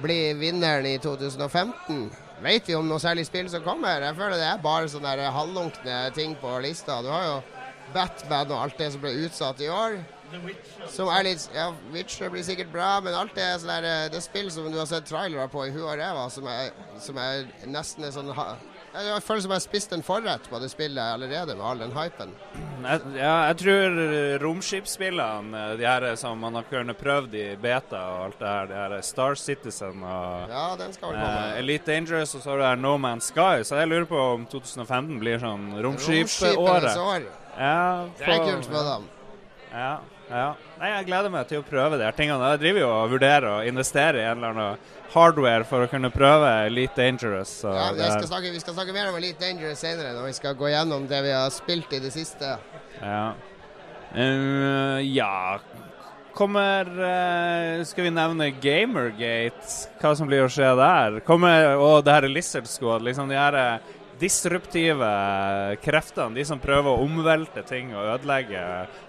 bli 0.04 0.20
vinneren 0.40 0.88
i 0.88 0.98
2015? 1.04 2.04
Vet 2.42 2.68
vi 2.72 2.76
om 2.76 2.88
noe 2.90 3.00
særlig 3.02 3.28
spill 3.28 3.50
som 3.54 3.64
kommer? 3.66 4.02
Jeg 4.08 4.18
føler 4.18 4.40
det 4.40 4.48
er 4.50 4.64
bare 4.64 4.90
sånne 4.92 5.32
halvlunkne 5.36 6.00
ting 6.16 6.36
på 6.42 6.56
lista. 6.64 7.00
Du 7.04 7.12
har 7.12 7.28
jo 7.28 7.38
Batman 7.96 8.52
og 8.56 8.64
alt 8.66 8.80
det 8.80 8.92
som 8.94 9.04
ble 9.04 9.14
utsatt 9.28 9.62
i 9.64 9.70
år. 9.72 10.00
Som 10.92 11.10
er 11.14 11.24
litt 11.24 11.50
Ja, 11.56 11.70
Witcher 11.94 12.30
blir 12.34 12.44
sikkert 12.44 12.72
bra, 12.74 13.00
men 13.04 13.14
alt 13.18 13.34
det 13.36 13.44
er 13.44 13.58
sånn 13.62 13.72
der, 13.74 13.88
eh, 13.90 14.10
Det 14.10 14.18
er 14.22 14.26
spill 14.26 14.52
som 14.52 14.72
du 14.72 14.78
har 14.80 14.86
sett 14.90 15.06
trailere 15.10 15.48
på 15.52 15.66
i 15.68 15.72
huet 15.72 15.88
og 15.88 15.98
ræva, 16.00 16.30
som 16.32 16.48
er, 16.48 16.72
som 17.00 17.18
er 17.18 17.46
nesten 17.68 18.04
er 18.08 18.12
sånn 18.16 18.32
ha, 18.38 18.56
Jeg 18.94 19.24
føler 19.24 19.42
som 19.42 19.52
jeg 19.54 19.60
har 19.62 19.64
spist 19.64 19.94
en 19.96 20.04
forrett 20.04 20.50
på 20.52 20.60
det 20.60 20.68
spillet 20.72 21.00
allerede, 21.00 21.56
med 21.56 21.64
all 21.66 21.80
den 21.80 21.94
hypen. 21.96 22.34
Jeg, 22.84 23.02
ja, 23.16 23.36
jeg 23.48 23.58
tror 23.62 24.00
romskipsspillene, 24.44 25.78
de 25.80 25.86
her 25.86 26.16
som 26.20 26.40
man 26.42 26.56
har 26.60 26.66
kunnet 26.68 26.98
prøvd 27.00 27.36
i 27.40 27.46
beta 27.62 28.02
og 28.12 28.24
alt 28.26 28.40
det 28.42 28.48
her, 28.52 28.68
de 28.68 28.74
her 28.82 29.02
Star 29.06 29.36
Citizen 29.40 30.04
og 30.04 30.50
Ja, 30.52 30.66
den 30.80 30.92
skal 30.94 31.14
vel 31.14 31.20
eh, 31.20 31.24
komme. 31.24 31.58
Elite 31.62 31.88
Dangerous, 31.92 32.36
og 32.36 32.42
så 32.44 32.50
har 32.52 32.58
du 32.58 32.64
her 32.68 32.76
No 32.84 32.98
Man's 32.98 33.32
Sky, 33.32 33.64
så 33.64 33.80
jeg 33.80 33.88
lurer 33.94 34.10
på 34.10 34.20
om 34.34 34.46
2015 34.52 35.20
blir 35.24 35.40
sånn 35.40 35.70
Romskipenes 35.84 36.36
romskipåret. 36.42 36.98
år. 36.98 37.30
Ja, 37.58 38.08
Det 38.18 38.28
er 38.28 38.46
kult 38.50 38.70
med 38.72 38.86
dem. 38.92 39.10
Ja, 39.72 39.92
ja. 40.32 40.48
Nei, 40.80 40.90
jeg 40.96 41.08
gleder 41.10 41.34
meg 41.34 41.50
til 41.50 41.62
å 41.62 41.68
prøve 41.68 42.00
de 42.00 42.08
her 42.08 42.16
tingene. 42.18 42.54
Jeg 42.54 42.62
driver 42.64 42.84
jo 42.84 42.90
og 42.96 43.14
vurderer 43.14 43.48
å 43.52 43.60
investere 43.68 44.22
i 44.22 44.26
en 44.26 44.40
eller 44.40 44.56
annen 44.56 44.90
hardware 45.12 45.68
for 45.68 45.86
å 45.86 45.92
kunne 45.92 46.12
prøve 46.14 46.50
Elite 46.70 46.98
Dangerous. 46.98 47.54
Ja, 47.68 47.92
skal 48.00 48.30
snakke, 48.30 48.54
vi 48.56 48.64
skal 48.64 48.78
snakke 48.78 48.96
mer 48.96 49.12
om 49.12 49.20
Elite 49.20 49.44
Dangerous 49.44 49.84
senere, 49.84 50.16
når 50.18 50.32
vi 50.32 50.36
skal 50.40 50.58
gå 50.60 50.72
gjennom 50.72 51.08
det 51.12 51.22
vi 51.28 51.34
har 51.36 51.52
spilt 51.54 51.94
i 51.94 52.02
det 52.04 52.14
siste. 52.16 52.56
Ja. 53.02 53.32
Um, 54.12 55.00
ja 55.08 55.62
Kommer 56.36 56.84
uh, 56.84 57.84
Skal 57.88 58.04
vi 58.04 58.12
nevne 58.12 58.50
Gamergate? 58.60 59.92
Hva 60.02 60.12
som 60.16 60.28
blir 60.28 60.46
å 60.46 60.52
skje 60.52 60.70
der? 60.80 61.20
Kommer, 61.28 61.76
og 61.80 62.04
det 62.06 62.16
her 62.16 62.28
er 62.28 62.34
Lizard 62.34 62.68
Squad. 62.72 63.04
Liksom 63.08 63.32
de 63.32 63.40
her 63.40 63.58
eh, 63.60 63.92
disruptive 64.22 65.08
kreftene. 65.84 66.36
De 66.38 66.46
som 66.48 66.62
prøver 66.62 66.92
å 66.92 67.02
omvelte 67.06 67.64
ting 67.68 67.92
og 67.96 68.14
ødelegge 68.18 68.62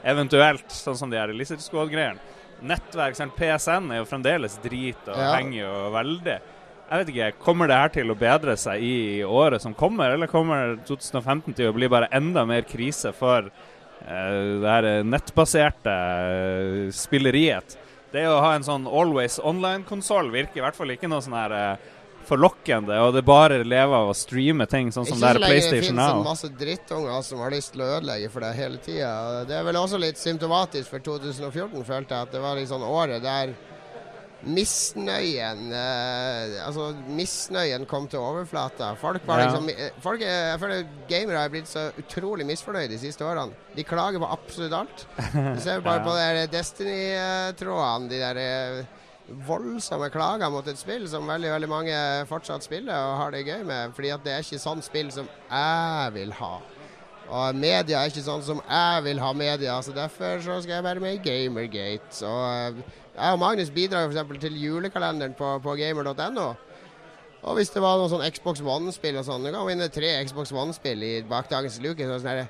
eventuelt, 0.08 0.72
sånn 0.72 0.98
som 0.98 1.12
de 1.12 1.20
her 1.20 1.32
Lizard 1.36 1.62
Squad-greiene. 1.62 2.20
Nettverk, 2.62 3.16
sant? 3.18 3.34
PSN 3.36 3.90
er 3.90 4.00
jo 4.02 4.08
fremdeles 4.08 4.56
drit 4.62 5.08
og 5.08 5.18
Ja. 5.18 5.34
henger 5.36 5.60
jo 5.64 5.90
veldig. 5.94 6.38
Jeg 6.92 6.98
vet 7.00 7.08
ikke, 7.14 7.44
Kommer 7.44 7.66
det 7.68 7.76
her 7.76 7.88
til 7.88 8.10
å 8.12 8.18
bedre 8.18 8.56
seg 8.56 8.82
i 8.82 9.22
året 9.24 9.60
som 9.62 9.74
kommer, 9.74 10.12
eller 10.12 10.26
kommer 10.28 10.76
2015 10.86 11.54
til 11.56 11.70
å 11.70 11.74
bli 11.74 11.88
bare 11.88 12.08
enda 12.12 12.44
mer 12.46 12.62
krise 12.62 13.12
for 13.14 13.50
Uh, 14.02 14.58
det 14.58 14.66
her 14.66 15.04
nettbaserte 15.06 15.92
eh, 15.92 16.90
spilleriet? 16.90 17.76
Det 18.10 18.24
å 18.26 18.40
ha 18.42 18.56
en 18.56 18.64
sånn 18.66 18.88
always 18.90 19.38
online-konsoll 19.38 20.32
virker 20.34 20.58
i 20.58 20.64
hvert 20.64 20.74
fall 20.74 20.90
ikke 20.90 21.06
noe 21.06 21.22
sånn 21.22 21.36
her 21.38 21.54
eh, 21.54 21.84
forlokkende, 22.28 22.98
og 23.06 23.12
det 23.16 23.24
bare 23.26 23.62
lever 23.64 23.94
av 23.98 24.08
å 24.12 24.14
streame 24.16 24.66
ting, 24.70 24.92
sånn 24.94 25.06
som 25.08 25.20
det 25.20 25.28
er 25.34 25.40
PlayStation 25.42 25.62
Now. 25.62 25.62
Ikke 25.62 25.66
så 25.66 25.68
lenge 25.68 25.82
det 25.82 25.88
finnes 25.88 26.14
en 26.14 26.30
masse 26.30 26.52
drittunger 26.62 27.22
som 27.26 27.42
har 27.44 27.50
lyst 27.54 27.72
til 27.74 27.82
å 27.84 27.90
ødelegge 27.98 28.30
for 28.30 28.40
deg 28.46 28.54
hele 28.62 28.78
tida. 28.84 29.12
Det 29.48 29.58
er 29.58 29.64
vel 29.68 29.76
også 29.82 29.98
litt 30.02 30.18
symptomatisk 30.22 30.88
for 30.90 30.98
2014, 31.04 31.84
følte 31.84 32.14
jeg. 32.14 32.28
At 32.28 32.32
det 32.32 32.40
var 32.44 32.56
litt 32.60 32.68
sånn 32.72 32.82
året 32.86 33.22
der 33.22 33.54
misnøyen 34.42 35.68
eh, 35.70 36.56
Altså 36.66 36.88
misnøyen 37.14 37.84
kom 37.86 38.08
til 38.10 38.18
overflata. 38.22 38.88
Folk 38.98 39.22
var 39.28 39.38
Ja. 39.38 39.50
liksom 39.52 39.68
eh, 39.70 39.92
folk 40.02 40.20
er, 40.26 40.48
Jeg 40.52 40.60
føler 40.64 40.88
gamere 41.08 41.38
har 41.44 41.52
blitt 41.52 41.70
så 41.70 41.84
utrolig 41.98 42.46
misfornøyd 42.48 42.90
de 42.90 42.98
siste 42.98 43.22
årene. 43.22 43.54
De 43.76 43.84
klager 43.86 44.18
på 44.18 44.30
absolutt 44.34 44.74
alt. 44.80 45.06
Du 45.54 45.60
ser 45.62 45.80
bare 45.80 46.02
Ja. 46.02 46.04
på 46.08 46.16
de 46.18 46.46
Destiny-trådene, 46.56 48.08
de 48.10 48.18
der 48.18 48.36
eh, 48.42 48.84
voldsomme 49.46 50.10
klager 50.12 50.50
mot 50.52 50.66
et 50.68 50.78
spill 50.80 51.06
som 51.10 51.28
veldig 51.28 51.50
veldig 51.54 51.70
mange 51.70 51.96
fortsatt 52.30 52.64
spiller 52.64 52.94
og 52.94 53.18
har 53.20 53.34
det 53.34 53.46
gøy 53.46 53.64
med. 53.68 53.94
Fordi 53.96 54.12
at 54.14 54.24
det 54.24 54.34
er 54.34 54.44
ikke 54.44 54.62
sånn 54.62 54.82
spill 54.84 55.12
som 55.14 55.28
jeg 55.48 56.14
vil 56.16 56.34
ha. 56.38 56.54
Og 57.32 57.56
media 57.56 58.02
er 58.02 58.10
ikke 58.10 58.24
sånn 58.24 58.42
som 58.44 58.60
jeg 58.60 59.04
vil 59.06 59.20
ha 59.22 59.30
media, 59.32 59.78
så 59.80 59.94
derfor 59.96 60.42
så 60.44 60.58
skal 60.60 60.78
jeg 60.78 60.84
være 60.84 61.00
med 61.00 61.16
i 61.16 61.22
Gamergate. 61.24 62.18
Og 62.28 62.42
eh, 62.50 62.98
jeg 63.14 63.36
og 63.36 63.40
Magnus 63.40 63.72
bidrar 63.72 64.10
f.eks. 64.10 64.40
til 64.42 64.58
julekalenderen 64.60 65.36
på, 65.38 65.54
på 65.64 65.76
gamer.no. 65.80 66.48
Og 67.42 67.56
hvis 67.58 67.72
det 67.74 67.82
var 67.82 67.98
noen 67.98 68.12
sånn 68.12 68.26
Xbox 68.28 68.60
One-spill 68.62 69.16
og 69.18 69.26
sånn, 69.26 69.46
du 69.46 69.50
kan 69.54 69.66
vinne 69.66 69.88
tre 69.90 70.12
Xbox 70.28 70.52
One-spill 70.54 71.02
i 71.02 71.14
bakdagens 71.26 71.80
luke. 71.82 72.06
Sånn 72.06 72.28
her, 72.30 72.44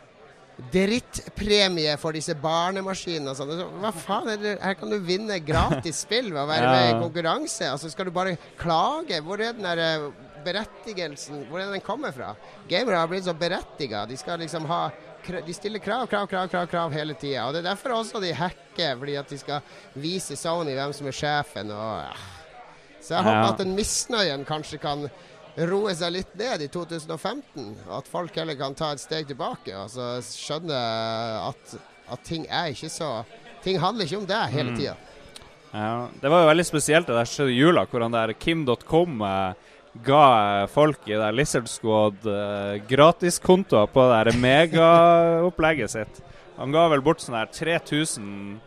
Drittpremie 0.72 1.94
for 2.00 2.12
disse 2.16 2.34
barnemaskinene 2.38 3.32
og 3.32 3.38
sånn. 3.38 3.52
Hva 3.82 3.92
faen 3.96 4.28
er 4.34 4.40
det? 4.42 4.52
Her 4.62 4.74
kan 4.78 4.90
du 4.92 4.98
vinne 5.04 5.38
gratis 5.44 6.02
spill 6.04 6.30
ved 6.32 6.42
å 6.42 6.48
være 6.48 6.62
Ja. 6.66 6.72
med 6.72 6.88
i 6.90 7.00
konkurranse. 7.00 7.70
Altså 7.70 7.90
Skal 7.90 8.06
du 8.06 8.10
bare 8.10 8.36
klage? 8.58 9.20
Hvor 9.22 9.40
er 9.40 9.52
den 9.52 9.62
der 9.62 9.78
eh, 9.78 10.10
berettigelsen 10.44 11.46
Hvor 11.48 11.60
er 11.60 11.70
den 11.72 11.80
kommer 11.80 12.12
fra? 12.12 12.34
Gamere 12.68 12.96
har 12.96 13.08
blitt 13.08 13.24
så 13.24 13.34
berettiga. 13.34 14.06
De 14.06 14.16
skal 14.16 14.38
liksom 14.38 14.66
ha 14.66 14.90
de 15.22 15.52
stiller 15.54 15.78
krav, 15.78 16.08
krav, 16.10 16.26
krav, 16.26 16.48
krav, 16.50 16.66
krav 16.66 16.92
hele 16.92 17.14
tida. 17.14 17.44
Det 17.52 17.60
er 17.62 17.68
derfor 17.70 17.90
også 17.94 18.20
de 18.20 18.32
hacker, 18.34 18.96
fordi 18.98 19.14
at 19.16 19.28
de 19.28 19.38
skal 19.38 19.60
vise 19.94 20.34
Sony 20.36 20.72
hvem 20.74 20.92
som 20.92 21.06
er 21.06 21.12
sjefen. 21.12 21.70
Og, 21.70 22.00
ja. 22.02 22.12
Så 23.00 23.14
jeg 23.14 23.22
Ja. 23.24 23.30
håper 23.30 23.52
at 23.52 23.58
den 23.58 23.76
misnøyen 23.76 24.44
kanskje 24.44 24.80
kan 24.80 25.08
roe 25.56 25.92
seg 25.94 26.12
litt 26.14 26.34
ned 26.38 26.62
i 26.64 26.68
2015. 26.72 27.66
At 27.92 28.08
folk 28.08 28.34
heller 28.36 28.56
kan 28.56 28.74
ta 28.74 28.92
et 28.94 29.00
steg 29.02 29.26
tilbake 29.28 29.74
og 29.76 29.90
så 29.92 30.14
skjønne 30.24 30.78
at, 31.50 31.74
at 32.12 32.22
ting 32.28 32.46
er 32.50 32.72
ikke 32.72 32.90
så 32.92 33.24
Ting 33.62 33.76
handler 33.78 34.08
ikke 34.08 34.18
om 34.18 34.24
deg 34.26 34.48
hele 34.50 34.70
Mm. 34.72 34.76
tida. 34.76 34.96
Ja, 35.72 36.08
Det 36.20 36.28
var 36.30 36.40
jo 36.42 36.48
veldig 36.50 36.64
spesielt 36.66 37.06
det 37.06 37.14
der 37.14 37.28
skjedde 37.30 37.52
i 37.52 37.60
jula, 37.60 37.84
hvor 37.86 38.02
han 38.02 38.10
der 38.10 38.32
Kim.com 38.34 39.22
eh, 39.22 39.54
ga 40.02 40.22
eh, 40.64 40.66
folk 40.66 41.06
i 41.06 41.12
der 41.14 41.30
Lizard 41.32 41.68
Squad 41.70 42.26
eh, 42.26 42.80
gratiskontoer 42.90 43.86
på 43.86 44.08
det 44.26 44.34
megaopplegget 44.42 45.90
sitt. 45.94 46.20
Han 46.58 46.72
ga 46.74 46.88
vel 46.90 47.00
bort 47.06 47.22
sånn 47.22 47.38
her 47.38 47.46
3000 47.54 48.58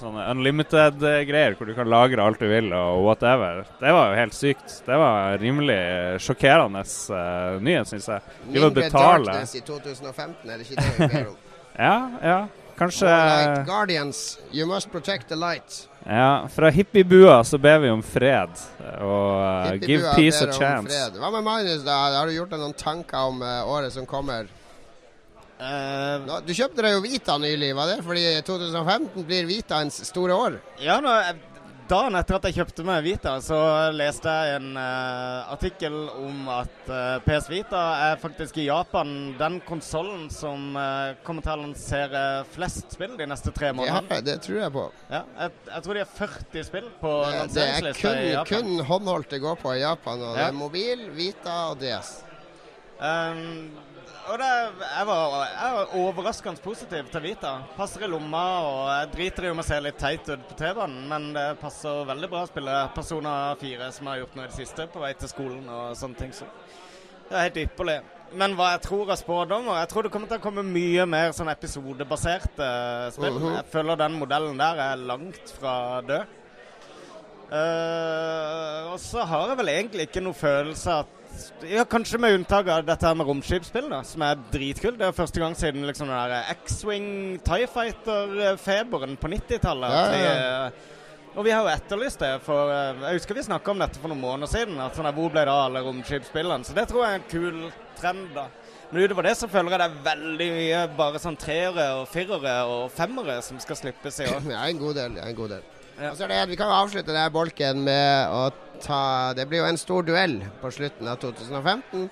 sånne 0.00 0.24
unlimited-greier 0.32 1.56
hvor 1.58 1.68
du 1.68 1.74
kan 1.76 1.90
lagre 1.90 2.24
alt 2.24 2.40
du 2.42 2.46
vil 2.50 2.70
og 2.76 3.02
whatever. 3.06 3.64
Det 3.80 3.92
var 3.94 4.12
jo 4.12 4.20
helt 4.20 4.36
sykt. 4.36 4.78
Det 4.86 5.00
var 5.00 5.38
rimelig 5.42 5.80
sjokkerende 6.24 6.84
uh, 6.84 7.58
nyhet, 7.62 7.90
syns 7.90 8.08
jeg. 8.12 8.38
De 8.54 8.88
darkness 8.88 9.56
i 9.58 9.62
2015, 9.66 10.48
er 10.48 10.56
det 10.56 10.68
ikke 10.68 10.80
det 10.80 10.94
vi 10.94 11.10
ber 11.16 11.30
om? 11.32 11.36
ja, 11.88 11.98
ja. 12.22 12.40
Kanskje 12.78 13.06
light. 13.10 13.66
Guardians, 13.66 14.38
you 14.52 14.66
must 14.66 14.92
protect 14.92 15.28
the 15.28 15.36
light. 15.36 15.88
Ja, 16.06 16.48
fra 16.48 16.70
hippiebua 16.70 17.44
så 17.44 17.58
ber 17.58 17.78
vi 17.78 17.90
om 17.90 18.02
fred. 18.02 18.54
Og 19.00 19.32
uh, 19.42 19.74
give 19.82 20.14
peace 20.14 20.44
a 20.44 20.52
chance. 20.52 21.00
Hva 21.18 21.32
med 21.34 21.42
Magnus, 21.42 21.82
da? 21.82 21.96
Har 22.20 22.30
du 22.30 22.36
gjort 22.36 22.54
deg 22.54 22.62
noen 22.62 22.76
tanker 22.78 23.32
om 23.32 23.42
uh, 23.42 23.66
året 23.66 23.92
som 23.92 24.06
kommer? 24.06 24.46
Uh, 25.58 26.38
du 26.46 26.54
kjøpte 26.54 26.84
deg 26.84 26.94
jo 26.94 27.02
Vita 27.02 27.34
nylig, 27.42 27.72
var 27.74 27.90
det 27.90 27.98
fordi 28.06 28.24
2015 28.46 29.24
blir 29.26 29.46
Vitaens 29.48 29.96
store 30.06 30.36
år? 30.38 30.58
Ja, 30.78 31.00
nå, 31.02 31.10
dagen 31.90 32.14
etter 32.14 32.36
at 32.36 32.46
jeg 32.46 32.60
kjøpte 32.60 32.84
meg 32.86 33.00
Vita, 33.02 33.32
så 33.42 33.58
leste 33.90 34.30
jeg 34.30 34.60
en 34.60 34.68
uh, 34.78 35.50
artikkel 35.50 35.96
om 36.14 36.46
at 36.52 36.76
uh, 36.86 36.94
eh, 36.98 37.24
PS 37.24 37.48
Vita 37.50 37.80
er 38.04 38.22
faktisk 38.22 38.60
i 38.62 38.68
Japan 38.68 39.10
den 39.40 39.58
konsollen 39.66 40.28
som 40.30 40.78
kommer 41.26 41.42
til 41.42 41.54
å 41.56 41.64
lansere 41.64 42.22
flest 42.54 42.94
spill 42.94 43.18
de 43.18 43.26
neste 43.26 43.50
tre 43.56 43.72
månedene. 43.74 44.20
Ja, 44.20 44.26
det 44.28 44.38
tror 44.46 44.62
jeg 44.62 44.74
på. 44.78 44.86
Ja, 45.10 45.24
jeg, 45.40 45.56
jeg, 45.72 45.84
tror 45.88 45.98
de 45.98 46.04
har 46.04 46.14
40 46.20 46.70
spill 46.70 46.88
på 47.02 47.16
lanseringslista 47.24 48.14
i 48.14 48.30
Japan. 48.30 48.46
Det 48.46 48.62
er 48.62 48.62
kun 48.62 48.88
håndholdt 48.92 49.34
det 49.34 49.42
går 49.48 49.60
på 49.64 49.74
i 49.74 49.82
Japan. 49.82 50.22
Og 50.22 50.30
ja. 50.30 50.38
Det 50.38 50.48
er 50.52 50.58
mobil, 50.62 51.06
Vita 51.18 51.60
og 51.72 51.82
DS. 51.82 52.14
Um, 52.98 53.87
og 54.28 54.38
det, 54.40 54.48
jeg, 54.82 55.06
var, 55.08 55.34
jeg 55.48 55.76
var 55.76 55.94
overraskende 56.02 56.60
positiv 56.60 57.06
til 57.12 57.24
Vita. 57.24 57.52
Passer 57.78 58.04
i 58.04 58.10
lomma, 58.10 58.42
og 58.66 58.82
jeg 58.92 59.08
driter 59.14 59.46
i 59.46 59.52
om 59.52 59.62
jeg 59.62 59.68
ser 59.70 59.84
litt 59.86 59.98
teit 60.00 60.28
ut 60.28 60.44
på 60.50 60.58
T-banen, 60.58 61.06
men 61.08 61.30
det 61.36 61.46
passer 61.62 62.04
veldig 62.08 62.30
bra 62.32 62.44
å 62.44 62.50
spille 62.50 62.76
Persona 62.96 63.32
4, 63.60 63.88
som 63.96 64.04
jeg 64.04 64.12
har 64.12 64.22
gjort 64.22 64.36
nå 64.36 64.44
i 64.44 64.50
det 64.50 64.58
siste, 64.58 64.86
på 64.92 65.02
vei 65.02 65.14
til 65.16 65.32
skolen 65.32 65.64
og 65.72 65.96
sånne 65.98 66.20
ting. 66.20 66.36
Så 66.36 66.48
det 67.28 67.36
er 67.36 67.46
helt 67.48 67.60
ypperlig. 67.64 67.98
Men 68.38 68.56
hva 68.58 68.74
jeg 68.74 68.82
tror 68.84 69.08
av 69.08 69.16
spådommer 69.16 69.78
Jeg 69.78 69.88
tror 69.88 70.04
det 70.04 70.10
kommer 70.12 70.28
til 70.28 70.36
å 70.36 70.44
komme 70.44 70.64
mye 70.66 71.06
mer 71.08 71.30
sånn 71.32 71.48
episodebaserte 71.48 72.66
spill. 73.14 73.38
Uh 73.38 73.44
-huh. 73.44 73.54
Jeg 73.56 73.70
føler 73.72 73.96
den 73.96 74.18
modellen 74.20 74.58
der 74.58 74.80
er 74.92 74.96
langt 74.96 75.54
fra 75.60 76.00
død. 76.00 76.26
Uh, 77.48 78.92
og 78.92 79.00
så 79.00 79.24
har 79.24 79.48
jeg 79.48 79.58
vel 79.58 79.68
egentlig 79.68 80.02
ikke 80.02 80.20
noe 80.20 80.36
følelse 80.36 80.90
at 81.00 81.17
ja, 81.68 81.84
Kanskje 81.88 82.18
med 82.20 82.34
unntak 82.38 82.68
av 82.72 82.84
dette 82.86 83.06
her 83.06 83.16
med 83.18 83.26
romskipspill, 83.28 83.88
da, 83.92 84.02
som 84.06 84.22
er 84.26 84.38
dritkult. 84.52 84.98
Det 85.00 85.06
er 85.08 85.16
første 85.16 85.40
gang 85.42 85.56
siden 85.58 85.86
liksom 85.88 86.08
den 86.10 86.30
der 86.32 86.52
X-Wing 86.56 87.08
Tie 87.46 87.66
Fighter-feberen 87.70 89.16
på 89.20 89.30
90-tallet. 89.32 89.90
Ja, 89.92 90.06
ja, 90.22 90.38
ja. 90.38 90.70
Og 91.38 91.44
vi 91.46 91.52
har 91.54 91.62
jo 91.62 91.70
etterlyst 91.70 92.18
det. 92.18 92.32
for 92.42 92.72
eh, 92.72 93.02
Jeg 93.04 93.20
husker 93.20 93.36
vi 93.36 93.44
snakka 93.46 93.70
om 93.70 93.78
dette 93.82 94.00
for 94.02 94.10
noen 94.10 94.22
måneder 94.22 94.50
siden. 94.50 94.78
at 94.82 94.96
sånn 94.96 95.06
Hvor 95.14 95.30
ble 95.30 95.44
det 95.44 95.52
av 95.52 95.68
alle 95.68 95.84
romskipspillene? 95.86 96.64
Så 96.66 96.74
det 96.74 96.88
tror 96.90 97.04
jeg 97.04 97.12
er 97.12 97.20
en 97.20 97.28
kul 97.30 97.72
trend. 98.00 98.24
da. 98.34 98.48
Men 98.90 99.04
utover 99.04 99.28
det 99.28 99.34
så 99.36 99.46
føler 99.52 99.74
jeg 99.76 99.78
det 99.82 99.86
er 99.86 100.04
veldig 100.08 100.48
mye 100.56 100.80
bare 100.96 101.20
sånn 101.22 101.36
treere 101.38 101.84
og 102.00 102.08
firere 102.08 102.54
og 102.72 102.88
femmere 102.90 103.36
som 103.44 103.60
skal 103.62 103.76
slippes 103.76 104.18
i 104.24 104.30
år. 104.32 104.40
Ja, 104.56 104.64
en 104.64 104.80
god 104.80 104.96
del. 104.98 105.18
en 105.20 105.36
god 105.36 105.54
del. 105.58 105.66
Er 105.98 106.28
det, 106.28 106.48
Vi 106.48 106.56
kan 106.56 106.68
jo 106.70 106.76
avslutte 106.78 107.10
denne 107.10 107.30
bolken 107.34 107.80
med 107.82 108.30
å 108.30 108.50
ta 108.78 109.34
Det 109.34 109.48
blir 109.50 109.64
jo 109.64 109.66
en 109.66 109.80
stor 109.80 110.04
duell 110.06 110.36
på 110.60 110.70
slutten 110.70 111.08
av 111.10 111.18
2015. 111.18 112.04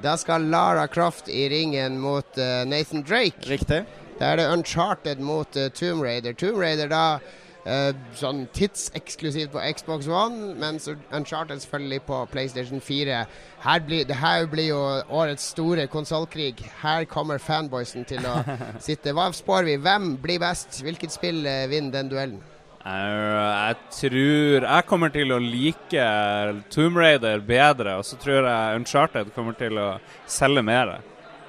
Da 0.00 0.14
skal 0.16 0.48
Lara 0.48 0.86
Croft 0.88 1.28
i 1.28 1.44
ringen 1.52 1.98
mot 2.00 2.38
uh, 2.40 2.64
Nathan 2.64 3.04
Drake. 3.04 3.44
Riktig. 3.44 3.82
Da 4.16 4.30
er 4.30 4.40
det 4.40 4.46
Uncharted 4.48 5.20
mot 5.20 5.58
uh, 5.60 5.68
Tomb 5.76 6.00
Raider. 6.02 6.32
Tomb 6.32 6.56
Raider 6.56 6.88
da 6.88 7.02
uh, 7.68 7.92
sånn 8.16 8.46
tidseksklusivt 8.56 9.52
på 9.52 9.66
Xbox 9.76 10.08
One, 10.08 10.54
mens 10.56 10.88
Uncharted 10.88 11.60
selvfølgelig 11.66 12.00
på 12.08 12.22
PlayStation 12.32 12.80
4. 12.80 13.20
Her 13.66 13.84
blir, 13.84 14.08
det 14.08 14.18
her 14.24 14.48
blir 14.48 14.70
jo 14.70 14.80
årets 15.12 15.52
store 15.52 15.84
konsollkrig. 15.92 16.64
Her 16.80 17.04
kommer 17.04 17.36
fanboysen 17.36 18.08
til 18.08 18.24
å 18.24 18.40
sitte. 18.88 19.12
Hva 19.12 19.28
spår 19.36 19.68
vi? 19.68 19.78
Hvem 19.84 20.14
blir 20.24 20.40
best? 20.48 20.80
Hvilket 20.80 21.12
spill 21.12 21.44
vinner 21.44 22.00
den 22.00 22.12
duellen? 22.16 22.42
Jeg 22.84 23.76
tror 23.96 24.66
jeg 24.66 24.84
kommer 24.90 25.12
til 25.12 25.32
å 25.32 25.40
like 25.40 26.04
Tomb 26.72 26.98
Raider 27.00 27.40
bedre, 27.40 27.96
og 27.96 28.04
så 28.04 28.18
tror 28.20 28.44
jeg 28.44 28.80
Uncharted 28.80 29.32
kommer 29.36 29.56
til 29.56 29.80
å 29.80 29.88
selge 30.28 30.64
mer. 30.66 30.98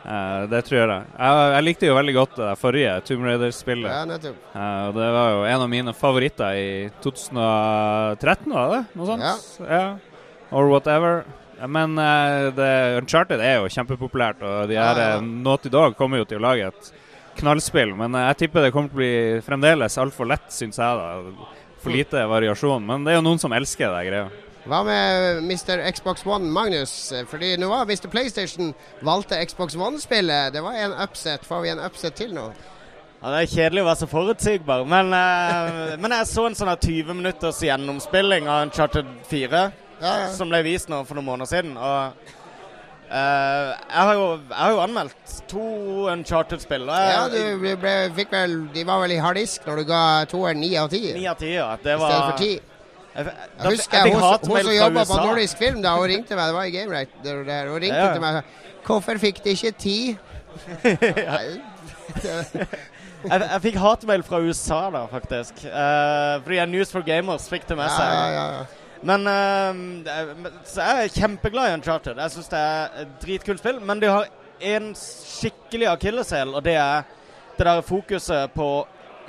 Uh, 0.06 0.46
det 0.52 0.62
tror 0.68 0.84
jeg. 0.84 1.06
jeg. 1.18 1.46
jeg. 1.56 1.64
likte 1.66 1.88
jo 1.90 1.96
veldig 1.98 2.14
godt 2.14 2.36
det 2.38 2.50
forrige 2.62 2.98
Tomb 3.08 3.26
Raider-spillet. 3.26 3.90
Ja, 3.90 4.04
nettopp. 4.06 4.36
Uh, 4.54 4.90
det 4.96 5.08
var 5.18 5.32
jo 5.34 5.40
en 5.50 5.64
av 5.66 5.72
mine 5.72 5.94
favoritter 5.98 6.60
i 6.60 6.68
2013, 7.04 8.54
var 8.54 8.76
det? 8.76 8.84
Noe 8.94 9.10
sånt? 9.10 9.26
Ja. 9.26 9.72
ja. 9.72 10.44
Or 10.56 10.70
whatever. 10.70 11.26
Men 11.58 11.98
uh, 11.98 13.00
Uncharted 13.00 13.42
er 13.42 13.58
jo 13.58 13.72
kjempepopulært, 13.74 14.44
og 14.46 14.70
de 14.70 14.78
her 14.78 15.02
ja, 15.02 15.10
ja. 15.16 15.24
Naughty 15.26 15.74
Dog 15.74 15.98
kommer 15.98 16.22
jo 16.22 16.30
til 16.30 16.40
å 16.40 16.46
lage 16.48 16.70
et 16.70 16.94
knallspill. 17.40 17.94
Men 18.00 18.18
jeg 18.22 18.40
tipper 18.44 18.66
det 18.66 18.74
kommer 18.76 18.92
til 18.92 18.98
å 18.98 19.04
bli 19.04 19.46
fremdeles 19.46 20.00
altfor 20.02 20.30
lett, 20.32 20.50
syns 20.54 20.82
jeg. 20.82 21.02
da. 21.02 21.54
For 21.84 21.94
lite 21.94 22.26
variasjon. 22.30 22.86
Men 22.86 23.06
det 23.06 23.14
er 23.14 23.20
jo 23.20 23.26
noen 23.28 23.42
som 23.42 23.54
elsker 23.54 23.94
det 23.94 24.06
greia. 24.10 24.28
Hva 24.66 24.80
med 24.82 25.44
Mr. 25.46 25.84
Xbox 25.94 26.26
One, 26.26 26.50
Magnus? 26.50 26.94
Fordi 27.30 27.52
nå 27.62 27.68
var 27.70 27.86
Mr. 27.86 28.08
PlayStation 28.10 28.72
valgte 29.06 29.38
Xbox 29.46 29.76
One-spillet. 29.78 30.56
Det 30.56 30.64
var 30.66 30.80
en 30.82 30.96
upset. 31.06 31.46
Får 31.46 31.62
vi 31.62 31.74
en 31.76 31.84
upset 31.86 32.18
til 32.18 32.34
nå? 32.34 32.48
Ja, 33.22 33.32
Det 33.32 33.42
er 33.44 33.52
kjedelig 33.52 33.82
å 33.84 33.86
være 33.88 34.00
så 34.02 34.08
forutsigbar, 34.10 34.84
men, 34.86 35.08
uh, 35.10 35.94
men 35.98 36.14
jeg 36.14 36.28
så 36.30 36.44
en 36.46 36.58
sånn 36.58 36.70
20 36.70 37.16
minutters 37.18 37.62
gjennomspilling 37.64 38.50
av 38.52 38.66
Uncharted 38.68 39.08
4, 39.32 39.62
ja, 40.02 40.12
ja. 40.26 40.28
som 40.36 40.52
ble 40.52 40.60
vist 40.68 40.92
nå 40.92 41.00
for 41.08 41.18
noen 41.18 41.30
måneder 41.32 41.50
siden. 41.50 41.72
Og 41.74 42.36
Uh, 43.06 43.70
jeg, 43.70 44.02
har 44.02 44.14
jo, 44.18 44.24
jeg, 44.34 44.58
har 44.58 44.72
jo, 44.72 44.80
anmeldt 44.82 45.34
to 45.52 45.66
Uncharted-spill. 46.10 46.88
Ja, 46.90 47.28
du 47.30 47.42
ble, 47.62 47.76
ble, 47.78 47.92
fikk 48.18 48.32
vel 48.34 48.56
De 48.74 48.86
var 48.88 49.04
vel 49.04 49.14
i 49.14 49.20
harddisk 49.22 49.68
når 49.70 49.82
du 49.82 49.90
ga 49.92 50.00
toeren 50.32 50.58
ni 50.64 50.72
av 50.82 50.90
ti? 50.90 51.04
Ni 51.14 51.28
av 51.30 51.38
ti, 51.38 51.52
ja. 51.54 51.68
Det 51.84 52.00
var 52.02 52.10
I 52.10 52.16
stedet 52.16 52.32
for 52.32 52.42
ti. 52.42 52.54
Jeg, 53.16 53.26
jeg 53.30 53.76
husker 53.78 53.98
jeg, 54.02 54.16
hun, 54.16 54.24
hun 54.26 54.64
som 54.66 54.74
jobba 54.76 55.04
på 55.08 55.20
Nordisk 55.22 55.62
Film, 55.62 55.78
da 55.86 55.94
hun 55.96 56.10
ringte 56.12 56.36
meg 56.36 56.50
Det 56.50 56.56
var 56.58 56.66
i 56.68 56.74
Game 56.74 56.92
Right. 56.92 57.14
Der, 57.24 57.44
der, 57.48 57.70
hun 57.72 57.80
ringte 57.80 58.02
ja. 58.02 58.12
til 58.12 58.24
meg 58.24 58.42
og 58.42 58.42
sa 58.42 58.64
Hvorfor 58.86 59.18
fikk 59.22 59.40
de 59.46 59.54
ikke 59.56 59.72
ti? 59.82 60.00
jeg, 60.86 61.54
jeg, 63.32 63.62
fikk 63.64 63.80
hatmail 63.82 64.24
fra 64.26 64.40
USA, 64.46 64.82
da, 64.94 65.06
faktisk. 65.10 65.64
Uh, 65.66 66.38
fordi 66.46 66.60
News 66.70 66.94
for 66.94 67.06
Gamers 67.06 67.48
fikk 67.50 67.66
det 67.70 67.80
med 67.80 67.90
seg. 67.90 68.06
Ja, 68.06 68.28
ja, 68.30 68.46
ja. 68.60 68.85
Men 69.06 69.28
uh, 69.30 70.50
Så 70.66 70.82
jeg 70.82 71.06
er 71.06 71.14
kjempeglad 71.14 71.70
i 71.70 71.78
Uncharted. 71.78 72.18
Jeg 72.18 72.34
syns 72.34 72.52
det 72.52 72.60
er 72.60 73.00
et 73.04 73.16
dritkult 73.22 73.62
spill. 73.62 73.80
Men 73.86 74.02
de 74.02 74.10
har 74.10 74.30
en 74.66 74.92
skikkelig 74.98 75.90
akilleshæl, 75.92 76.54
og 76.56 76.64
det 76.66 76.78
er 76.80 77.04
det 77.56 77.66
der 77.68 77.82
fokuset 77.86 78.54
på 78.56 78.70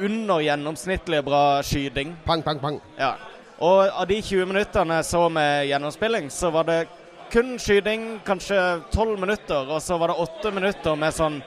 under 0.00 0.42
gjennomsnittlig 0.44 1.22
bra 1.24 1.62
skyting. 1.62 2.16
Pang, 2.24 2.42
pang, 2.42 2.60
pang. 2.60 2.80
Ja. 2.98 3.14
Og 3.58 3.88
av 3.88 4.06
de 4.08 4.20
20 4.20 4.46
minuttene 4.50 4.98
jeg 4.98 5.08
så 5.08 5.22
med 5.32 5.66
gjennomspilling, 5.70 6.30
så 6.30 6.50
var 6.52 6.66
det 6.68 6.80
kun 7.32 7.56
skyting, 7.58 8.20
kanskje 8.26 8.58
12 8.92 9.20
minutter, 9.20 9.70
og 9.70 9.82
så 9.82 9.96
var 9.98 10.12
det 10.12 10.18
8 10.26 10.52
minutter 10.54 10.98
med 10.98 11.14
sånn 11.16 11.40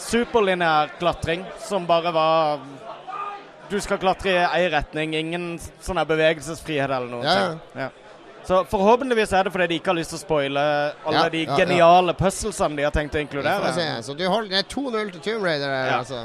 superlineær 0.00 0.94
klatring 0.98 1.44
som 1.60 1.84
bare 1.86 2.12
var 2.14 2.62
du 3.70 3.78
skal 3.80 4.00
klatre 4.02 4.34
i 4.34 4.64
én 4.64 4.70
retning, 4.72 5.14
ingen 5.14 5.48
sånn 5.84 6.00
bevegelsesfrihet 6.08 6.90
eller 6.90 7.10
noe. 7.10 7.24
Ja, 7.24 7.82
ja. 7.86 7.90
Så 8.46 8.62
forhåpentligvis 8.70 9.32
er 9.36 9.46
det 9.46 9.52
fordi 9.52 9.66
de 9.70 9.76
ikke 9.78 9.92
har 9.92 9.98
lyst 9.98 10.14
til 10.14 10.18
å 10.18 10.22
spoile 10.22 10.62
alle 11.06 11.26
de 11.34 11.42
geniale 11.46 12.14
puzzlesene 12.16 12.78
de 12.78 12.86
har 12.86 12.94
tenkt 12.94 13.14
å 13.14 13.20
inkludere. 13.20 13.72
Så 14.02 14.16
du 14.16 14.24
holder, 14.26 14.54
det 14.54 14.62
er 14.64 14.70
2-0 14.72 15.12
til 15.16 15.26
Tomb 15.26 15.44
Raider 15.46 15.74
her, 15.74 15.98
altså. 16.00 16.24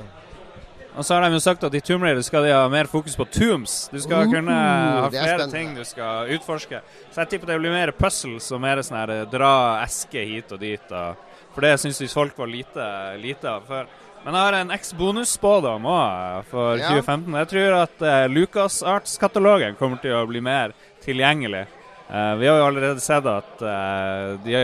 Og 0.96 1.04
så 1.04 1.18
har 1.18 1.26
de 1.26 1.36
jo 1.36 1.42
sagt 1.44 1.64
at 1.68 1.74
i 1.76 1.82
Tomb 1.84 2.06
Raider 2.08 2.24
skal 2.24 2.46
de 2.48 2.54
ha 2.56 2.64
mer 2.72 2.88
fokus 2.88 3.18
på 3.20 3.28
tombs. 3.28 3.90
Du 3.92 3.98
skal 4.00 4.24
uh, 4.24 4.32
kunne 4.32 4.56
ha 4.56 5.10
flere 5.12 5.48
ting 5.52 5.74
du 5.76 5.84
skal 5.88 6.32
utforske. 6.38 6.80
Så 7.12 7.20
jeg 7.22 7.34
tipper 7.34 7.52
det 7.52 7.58
blir 7.60 7.76
mer 7.76 7.91
puzzles 7.98 8.48
og 8.56 8.64
mer 8.64 8.80
sånn 8.86 9.02
her 9.02 9.12
eh, 9.18 9.26
dra 9.28 9.52
eske 9.84 10.24
hit 10.24 10.56
og 10.56 10.62
dit. 10.64 10.96
Og, 10.96 11.43
for 11.52 11.68
det 11.68 11.74
syns 11.84 12.00
folk 12.16 12.39
var 12.39 12.52
lite, 12.52 12.88
lite 13.20 13.52
av 13.52 13.68
før. 13.68 13.91
Men 14.26 14.34
jeg 14.34 14.41
har 14.41 14.55
en 14.57 14.71
eks-bonusspådom 14.73 15.84
òg 15.86 16.47
for 16.49 16.80
ja. 16.82 16.88
2015. 16.97 17.36
Jeg 17.43 17.49
tror 17.51 17.76
at 17.78 17.99
uh, 18.01 18.13
LucasArts-katalogen 18.34 19.78
kommer 19.78 20.01
til 20.01 20.15
å 20.17 20.23
bli 20.26 20.41
mer 20.41 20.73
tilgjengelig. 21.05 21.67
Uh, 22.09 22.34
vi 22.39 22.47
har 22.49 22.57
jo 22.57 22.65
allerede 22.71 23.03
sett 23.05 23.28
at 23.30 23.61
uh, 23.61 24.34
de, 24.41 24.55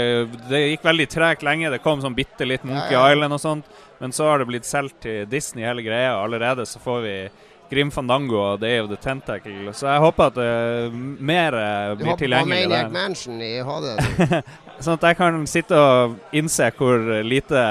det 0.50 0.64
gikk 0.64 0.88
veldig 0.90 1.08
tregt 1.14 1.46
lenge. 1.46 1.70
Det 1.76 1.82
kom 1.86 2.02
sånn 2.02 2.18
bitte 2.18 2.48
litt 2.50 2.66
Monkey 2.66 2.98
ja, 2.98 3.04
ja. 3.06 3.14
Island 3.14 3.38
og 3.38 3.44
sånt. 3.44 3.70
Men 4.02 4.18
så 4.18 4.32
har 4.32 4.42
det 4.42 4.50
blitt 4.50 4.66
solgt 4.66 5.04
til 5.06 5.30
Disney 5.30 5.68
hele 5.70 5.86
greia, 5.86 6.16
og 6.16 6.32
allerede 6.32 6.66
så 6.66 6.82
får 6.82 7.06
vi 7.06 7.16
Grim 7.72 7.92
Fandango 7.92 8.40
og 8.44 8.62
Day 8.62 8.82
of 8.82 8.90
the 8.92 8.98
Tentacle. 9.00 9.74
Så 9.74 9.88
jeg 9.88 10.04
håper 10.04 10.32
at 10.32 10.40
uh, 10.40 10.96
mer 11.20 11.56
tilgjengelig 11.56 12.00
Du 12.00 12.06
håper 12.10 12.28
på. 12.28 12.50
Maniac. 12.52 12.92
Mansion 12.92 13.42
i 13.42 13.54
HD. 13.64 13.88
Sånn 14.84 14.98
at 14.98 15.06
jeg 15.12 15.20
kan 15.20 15.46
sitte 15.48 15.78
og 15.78 16.18
innse 16.36 16.68
hvor 16.78 17.00
lite 17.24 17.62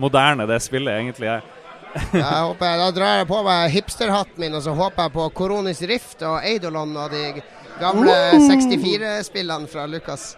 moderne 0.00 0.46
det 0.48 0.60
spillet 0.64 1.00
egentlig 1.02 1.32
er. 1.34 1.50
Jeg 1.94 2.24
håper, 2.24 2.78
da 2.78 2.86
drar 2.94 3.18
jeg 3.20 3.26
på 3.30 3.40
meg 3.46 3.74
hipsterhatten 3.74 4.42
min, 4.42 4.56
og 4.58 4.64
så 4.64 4.72
håper 4.74 5.06
jeg 5.06 5.14
på 5.14 5.26
Koronis 5.38 5.82
Rift 5.86 6.24
og 6.26 6.40
Eidolon 6.42 6.96
og 6.98 7.12
de 7.14 7.42
gamle 7.78 8.16
64-spillene 8.48 9.70
fra 9.70 9.86
Lucas. 9.90 10.32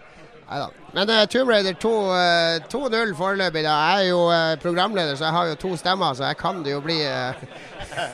Neida. 0.47 0.69
Men 0.97 1.09
uh, 1.13 1.25
Tomb 1.29 1.49
Raider 1.49 1.75
2, 1.77 1.89
eh, 2.17 2.63
2-0 2.73 3.11
foreløpig. 3.17 3.61
da. 3.61 3.69
Jeg 3.69 4.05
er 4.05 4.07
jo 4.09 4.21
uh, 4.33 4.55
programleder, 4.61 5.15
så 5.15 5.27
jeg 5.27 5.35
har 5.35 5.49
jo 5.51 5.55
to 5.61 5.75
stemmer, 5.77 6.13
så 6.17 6.23
jeg 6.31 6.37
kan 6.37 6.63
det 6.65 6.71
jo 6.71 6.79
bli 6.81 6.95
eh, 7.05 7.43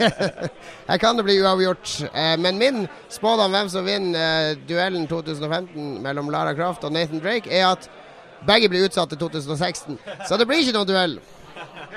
Jeg 0.91 0.99
kan 0.99 1.15
det 1.15 1.23
bli 1.23 1.38
uavgjort. 1.39 1.93
Eh, 2.11 2.34
men 2.43 2.57
min 2.59 2.88
spådom 3.09 3.51
hvem 3.55 3.69
som 3.71 3.86
vinner 3.88 4.49
eh, 4.49 4.57
duellen 4.67 5.07
2015 5.07 6.01
mellom 6.03 6.31
Lara 6.34 6.51
Croft 6.57 6.84
og 6.84 6.91
Nathan 6.91 7.23
Drake, 7.23 7.47
er 7.47 7.69
at 7.71 7.88
begge 8.47 8.67
blir 8.69 8.89
utsatt 8.89 9.13
til 9.13 9.21
2016. 9.21 9.97
Så 10.27 10.38
det 10.38 10.47
blir 10.49 10.65
ikke 10.65 10.75
noen 10.75 10.89
duell. 10.89 11.15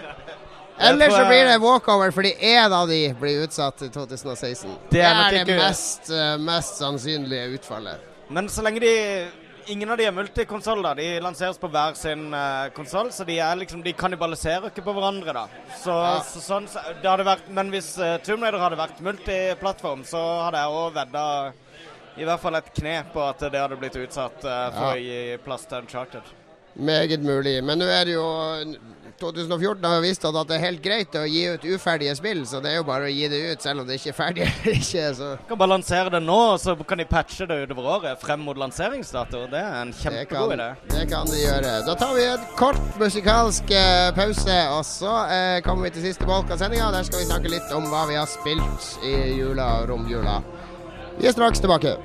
Eller 0.86 1.10
så 1.10 1.24
blir 1.26 1.48
det 1.48 1.56
walkover 1.62 2.12
fordi 2.14 2.34
én 2.36 2.70
av 2.70 2.86
de 2.86 3.00
blir 3.18 3.42
utsatt 3.48 3.78
til 3.80 3.90
2016. 3.90 4.70
Det 4.92 5.02
er 5.02 5.40
det 5.40 5.58
mest, 5.58 6.12
eh, 6.14 6.36
mest 6.38 6.78
sannsynlige 6.78 7.56
utfallet. 7.58 8.06
Men 8.30 8.46
så 8.50 8.62
lenge 8.62 8.82
de 8.86 8.94
Ingen 9.68 9.90
av 9.90 9.98
de 9.98 10.04
er 10.06 10.14
multikonsoll. 10.14 10.82
De 10.98 11.06
lanseres 11.24 11.58
på 11.58 11.68
hver 11.72 11.96
sin 11.98 12.28
uh, 12.34 12.68
konsoll, 12.76 13.10
så 13.12 13.24
de 13.26 13.38
liksom 13.58 13.82
De 13.82 13.92
kannibaliserer 13.98 14.68
ikke 14.70 14.84
på 14.86 14.94
hverandre, 14.94 15.32
da. 15.34 15.46
Så, 15.74 15.90
Ja. 15.90 16.20
så 16.22 16.42
sånn 16.44 16.68
så, 16.70 16.82
det 17.02 17.08
hadde 17.10 17.26
vært 17.26 17.48
Men 17.50 17.70
hvis 17.74 17.92
uh, 17.98 18.16
Tomb 18.26 18.46
Raider 18.46 18.62
hadde 18.62 18.78
vært 18.78 19.02
multiplattform, 19.02 20.04
så 20.06 20.22
hadde 20.46 20.62
jeg 20.62 20.80
òg 20.80 20.94
vedda 21.00 21.26
i 22.16 22.24
hvert 22.24 22.40
fall 22.40 22.54
et 22.56 22.68
kne 22.72 22.94
på 23.12 23.20
at 23.28 23.42
det 23.52 23.60
hadde 23.60 23.76
blitt 23.76 23.96
utsatt 24.00 24.38
uh, 24.46 24.70
for 24.72 24.86
Ja. 24.86 24.94
å 24.94 25.02
gi 25.02 25.38
plass 25.44 25.66
til 25.68 25.82
Uncharted. 25.82 26.30
Meget 26.76 27.24
mulig. 27.24 27.64
Men 27.64 27.80
nå 27.80 27.88
er 27.88 28.04
det 28.04 28.16
jo 28.18 28.26
2014 29.20 29.84
har 29.88 30.02
vist 30.04 30.24
at 30.28 30.36
det 30.48 30.56
er 30.58 30.64
helt 30.66 30.82
greit 30.84 31.14
å 31.16 31.22
gi 31.28 31.46
ut 31.54 31.64
uferdige 31.76 32.12
spill, 32.18 32.42
så 32.48 32.60
det 32.60 32.72
er 32.74 32.76
jo 32.80 32.86
bare 32.88 33.08
å 33.08 33.12
gi 33.12 33.28
det 33.32 33.38
ut 33.52 33.64
selv 33.64 33.82
om 33.82 33.88
det 33.88 33.96
ikke 33.96 34.12
er 34.12 34.16
ferdig 34.18 34.44
eller 34.48 34.76
ikke. 34.76 35.06
Så 35.16 35.30
Kan 35.48 35.60
bare 35.62 35.72
lansere 35.72 36.12
det 36.12 36.20
nå, 36.24 36.40
så 36.60 36.76
kan 36.88 37.00
de 37.00 37.08
patche 37.08 37.48
det 37.48 37.58
utover 37.64 37.88
året 37.94 38.20
frem 38.22 38.44
mot 38.44 38.60
lanseringsdato. 38.60 39.46
Det 39.52 39.62
er 39.62 39.78
en 39.80 39.94
kjempegod 39.96 40.56
idé. 40.58 40.68
det 40.92 41.06
kan 41.12 41.32
de 41.32 41.40
gjøre. 41.40 41.72
Da 41.88 41.96
tar 41.96 42.14
vi 42.18 42.28
en 42.28 42.46
kort 42.60 43.00
musikalsk 43.00 43.72
eh, 43.72 44.10
pause, 44.16 44.60
og 44.76 44.84
så 44.88 45.16
eh, 45.32 45.56
kommer 45.64 45.88
vi 45.88 45.96
til 45.96 46.08
siste 46.10 46.28
bolk 46.28 46.52
av 46.52 46.60
sendinga. 46.60 46.92
Der 46.94 47.08
skal 47.08 47.22
vi 47.24 47.30
snakke 47.30 47.56
litt 47.56 47.72
om 47.76 47.88
hva 47.92 48.04
vi 48.10 48.20
har 48.20 48.28
spilt 48.30 49.00
i 49.06 49.16
jula 49.38 49.72
og 49.80 49.92
romjula. 49.94 50.40
Vi 51.16 51.24
er 51.30 51.32
straks 51.32 51.64
tilbake. 51.64 51.96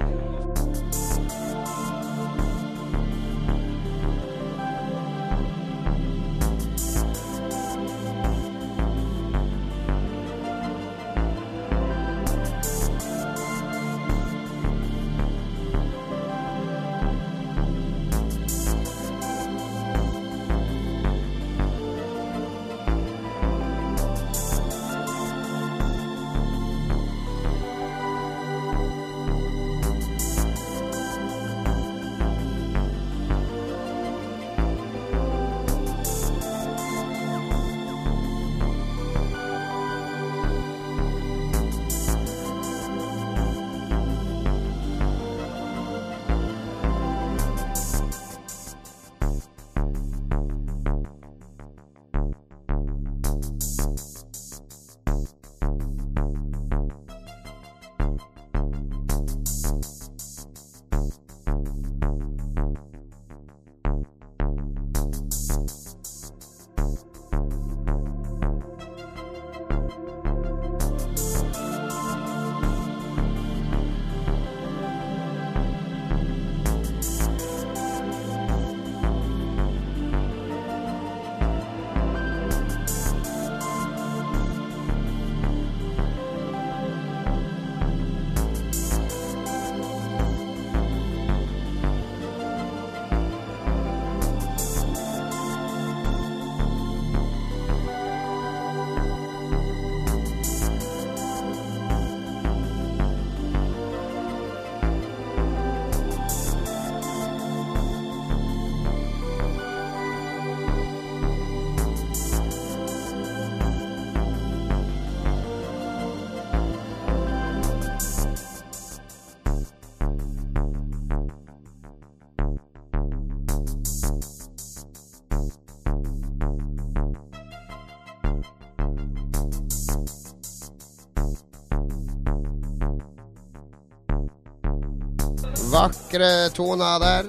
Vakre 136.12 136.50
toner 136.52 137.00
der. 137.00 137.26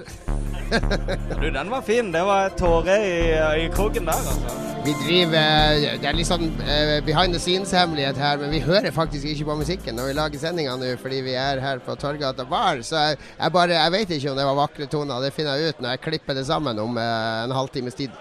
Du, 1.43 1.51
den 1.51 1.71
var 1.71 1.83
fin. 1.83 2.13
Det 2.13 2.23
var 2.25 2.49
tåre 2.59 2.97
i, 2.99 3.65
i 3.65 3.69
kroken 3.71 4.07
der, 4.09 4.19
altså. 4.19 4.57
Vi 4.83 4.95
driver 5.05 6.01
Det 6.01 6.09
er 6.09 6.17
litt 6.17 6.27
sånn 6.27 6.49
eh, 6.67 6.97
behind 7.07 7.37
the 7.37 7.39
scenes-hemmelighet 7.39 8.19
her, 8.19 8.41
men 8.41 8.51
vi 8.51 8.59
hører 8.65 8.91
faktisk 8.91 9.29
ikke 9.31 9.47
på 9.53 9.59
musikken 9.61 9.95
når 9.95 10.11
vi 10.11 10.17
lager 10.19 10.43
sendinga 10.43 10.75
nå, 10.81 10.97
fordi 10.99 11.21
vi 11.29 11.37
er 11.39 11.63
her 11.63 11.79
på 11.85 11.95
Torgata 12.01 12.49
bar. 12.49 12.83
Så 12.83 12.99
jeg, 12.99 13.21
jeg 13.37 13.55
bare 13.55 13.79
Jeg 13.79 13.95
vet 13.95 14.17
ikke 14.17 14.33
om 14.33 14.41
det 14.41 14.49
var 14.51 14.61
vakre 14.65 14.91
toner. 14.91 15.23
Det 15.23 15.35
finner 15.37 15.61
jeg 15.61 15.77
ut 15.77 15.85
når 15.85 15.95
jeg 15.95 16.05
klipper 16.09 16.41
det 16.41 16.47
sammen 16.51 16.83
om 16.83 16.99
eh, 16.99 17.45
en 17.45 17.55
halvtimes 17.61 18.01
tid. 18.03 18.19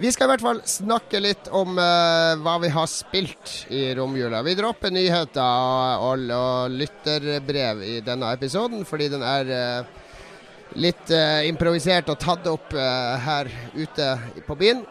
Vi 0.00 0.08
skal 0.12 0.24
i 0.24 0.30
hvert 0.32 0.42
fall 0.42 0.60
snakke 0.64 1.20
litt 1.20 1.50
om 1.52 1.76
uh, 1.76 2.32
hva 2.40 2.54
vi 2.62 2.70
har 2.72 2.88
spilt 2.88 3.66
i 3.68 3.90
romjula. 3.94 4.40
Vi 4.46 4.54
dropper 4.56 4.94
nyheter 4.94 5.42
og, 5.42 6.06
og, 6.06 6.22
og 6.32 6.78
lytterbrev 6.80 7.82
i 7.84 7.98
denne 8.04 8.30
episoden, 8.32 8.86
fordi 8.88 9.10
den 9.12 9.24
er 9.26 9.52
uh, 9.52 10.08
litt 10.80 11.12
uh, 11.12 11.44
improvisert 11.44 12.08
og 12.08 12.20
tatt 12.22 12.48
opp 12.48 12.72
her 12.72 13.52
ute 13.76 14.08
på 14.46 14.56
byen. 14.58 14.84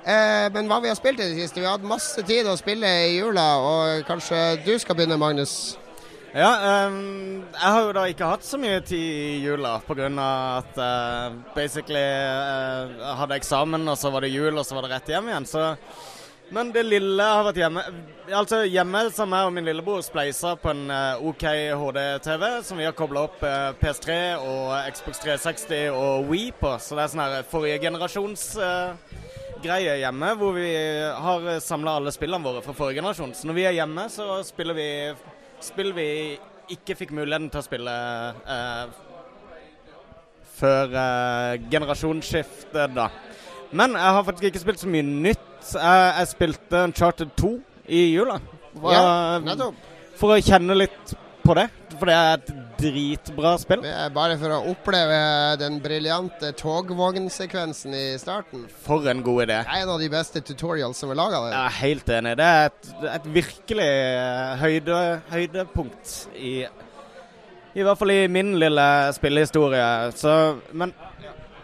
Men 0.00 0.64
hva 0.66 0.78
vi 0.80 0.88
har 0.88 0.96
spilt 0.96 1.20
i 1.20 1.26
det 1.28 1.36
siste? 1.36 1.60
Vi 1.60 1.66
har 1.68 1.76
hatt 1.76 1.86
masse 1.86 2.22
tid 2.26 2.48
å 2.48 2.56
spille 2.58 2.88
i 3.04 3.18
jula, 3.18 3.44
og 3.60 4.06
kanskje 4.08 4.38
du 4.64 4.72
skal 4.80 4.96
begynne, 4.96 5.20
Magnus? 5.20 5.76
Ja, 6.30 6.86
um, 6.86 7.42
jeg 7.50 7.70
har 7.74 7.80
jo 7.82 7.94
da 7.96 8.02
ikke 8.06 8.28
hatt 8.30 8.44
så 8.46 8.58
mye 8.60 8.78
tid 8.86 9.02
i 9.02 9.38
jula 9.42 9.80
pga. 9.82 10.06
at 10.06 10.76
uh, 10.78 11.34
basically 11.56 11.98
uh, 11.98 13.16
hadde 13.18 13.34
eksamen, 13.34 13.88
og 13.88 13.98
så 13.98 14.12
var 14.14 14.22
det 14.22 14.30
jul, 14.30 14.54
og 14.54 14.64
så 14.64 14.76
var 14.76 14.86
det 14.86 14.92
rett 14.92 15.10
hjem 15.10 15.26
igjen. 15.28 15.46
Så 15.46 15.74
Men 16.50 16.70
det 16.72 16.82
lille 16.82 17.22
har 17.22 17.44
vært 17.46 17.58
hjemme 17.60 17.82
Altså 18.34 18.64
Hjemme 18.66 19.04
som 19.14 19.30
jeg 19.30 19.46
og 19.46 19.52
min 19.54 19.64
lillebror 19.64 20.00
spleisa 20.02 20.56
på 20.58 20.70
en 20.70 20.90
uh, 20.90 21.18
OK 21.18 21.44
HD-TV 21.78 22.62
som 22.62 22.78
vi 22.78 22.86
har 22.86 22.94
kobla 22.94 23.26
opp 23.26 23.42
uh, 23.42 23.74
PS3 23.82 24.38
og 24.38 24.70
Xbox 24.94 25.22
360 25.22 25.90
og 25.90 26.30
Wii 26.30 26.52
på. 26.60 26.76
Så 26.78 26.94
det 26.94 27.04
er 27.04 27.10
sånn 27.10 27.24
her 27.24 27.50
forrige 27.50 27.82
generasjons 27.82 28.46
greie 29.60 29.98
hjemme 30.00 30.30
hvor 30.38 30.54
vi 30.56 30.70
har 31.26 31.50
samla 31.60 31.98
alle 31.98 32.14
spillene 32.14 32.46
våre 32.46 32.62
fra 32.62 32.74
forrige 32.74 33.02
generasjon. 33.02 33.34
Så 33.34 33.50
når 33.50 33.58
vi 33.58 33.66
er 33.66 33.78
hjemme, 33.82 34.06
så 34.10 34.38
spiller 34.46 34.78
vi 34.78 34.88
spill 35.60 35.92
vi 35.96 36.08
ikke 36.70 36.94
fikk 36.98 37.10
muligheten 37.16 37.48
til 37.50 37.60
å 37.60 37.66
spille 37.66 37.94
eh, 38.46 38.92
før 40.60 40.92
eh, 41.00 41.54
generasjonsskiftet, 41.72 42.94
da. 42.96 43.08
Men 43.72 43.94
jeg 43.96 44.14
har 44.16 44.24
faktisk 44.26 44.48
ikke 44.50 44.62
spilt 44.64 44.82
så 44.82 44.90
mye 44.90 45.06
nytt. 45.06 45.46
Jeg, 45.72 46.06
jeg 46.18 46.30
spilte 46.32 46.84
Uncharted 46.88 47.32
2 47.38 47.50
i 47.94 48.04
jula. 48.14 48.38
Hva- 48.74 48.94
Ja, 48.94 49.04
nettopp. 49.44 49.78
For 50.20 50.34
å 50.34 50.40
kjenne 50.42 50.74
litt 50.76 51.14
på 51.44 51.54
det. 51.56 51.68
For 51.96 52.10
det 52.10 52.16
er 52.16 52.32
et 52.38 52.50
dritbra 52.80 53.54
spill. 53.60 53.84
Bare 54.14 54.36
for 54.40 54.54
å 54.56 54.60
oppleve 54.72 55.20
den 55.60 55.78
briljante 55.84 56.52
togvognsekvensen 56.58 57.94
i 57.96 58.04
starten. 58.20 58.66
For 58.84 59.06
en 59.10 59.22
god 59.26 59.44
idé. 59.46 59.60
Det 59.66 59.76
er 59.76 59.84
en 59.84 59.94
av 59.94 60.02
de 60.02 60.10
beste 60.12 60.42
tutorials 60.44 61.00
som 61.00 61.12
er 61.12 61.20
laga. 61.20 61.42
Jeg 61.50 61.60
er 61.60 61.78
helt 61.80 62.12
enig. 62.18 62.36
Det 62.40 62.50
er 62.50 62.70
et, 62.70 62.92
et 63.14 63.28
virkelig 63.38 63.90
eh, 63.90 64.54
høyde, 64.64 65.00
høydepunkt 65.30 66.16
i 66.40 66.54
I 67.70 67.84
hvert 67.86 68.00
fall 68.00 68.10
i 68.10 68.24
min 68.32 68.56
lille 68.58 68.88
spillehistorie. 69.14 69.86
Så 70.18 70.34
Men 70.72 70.94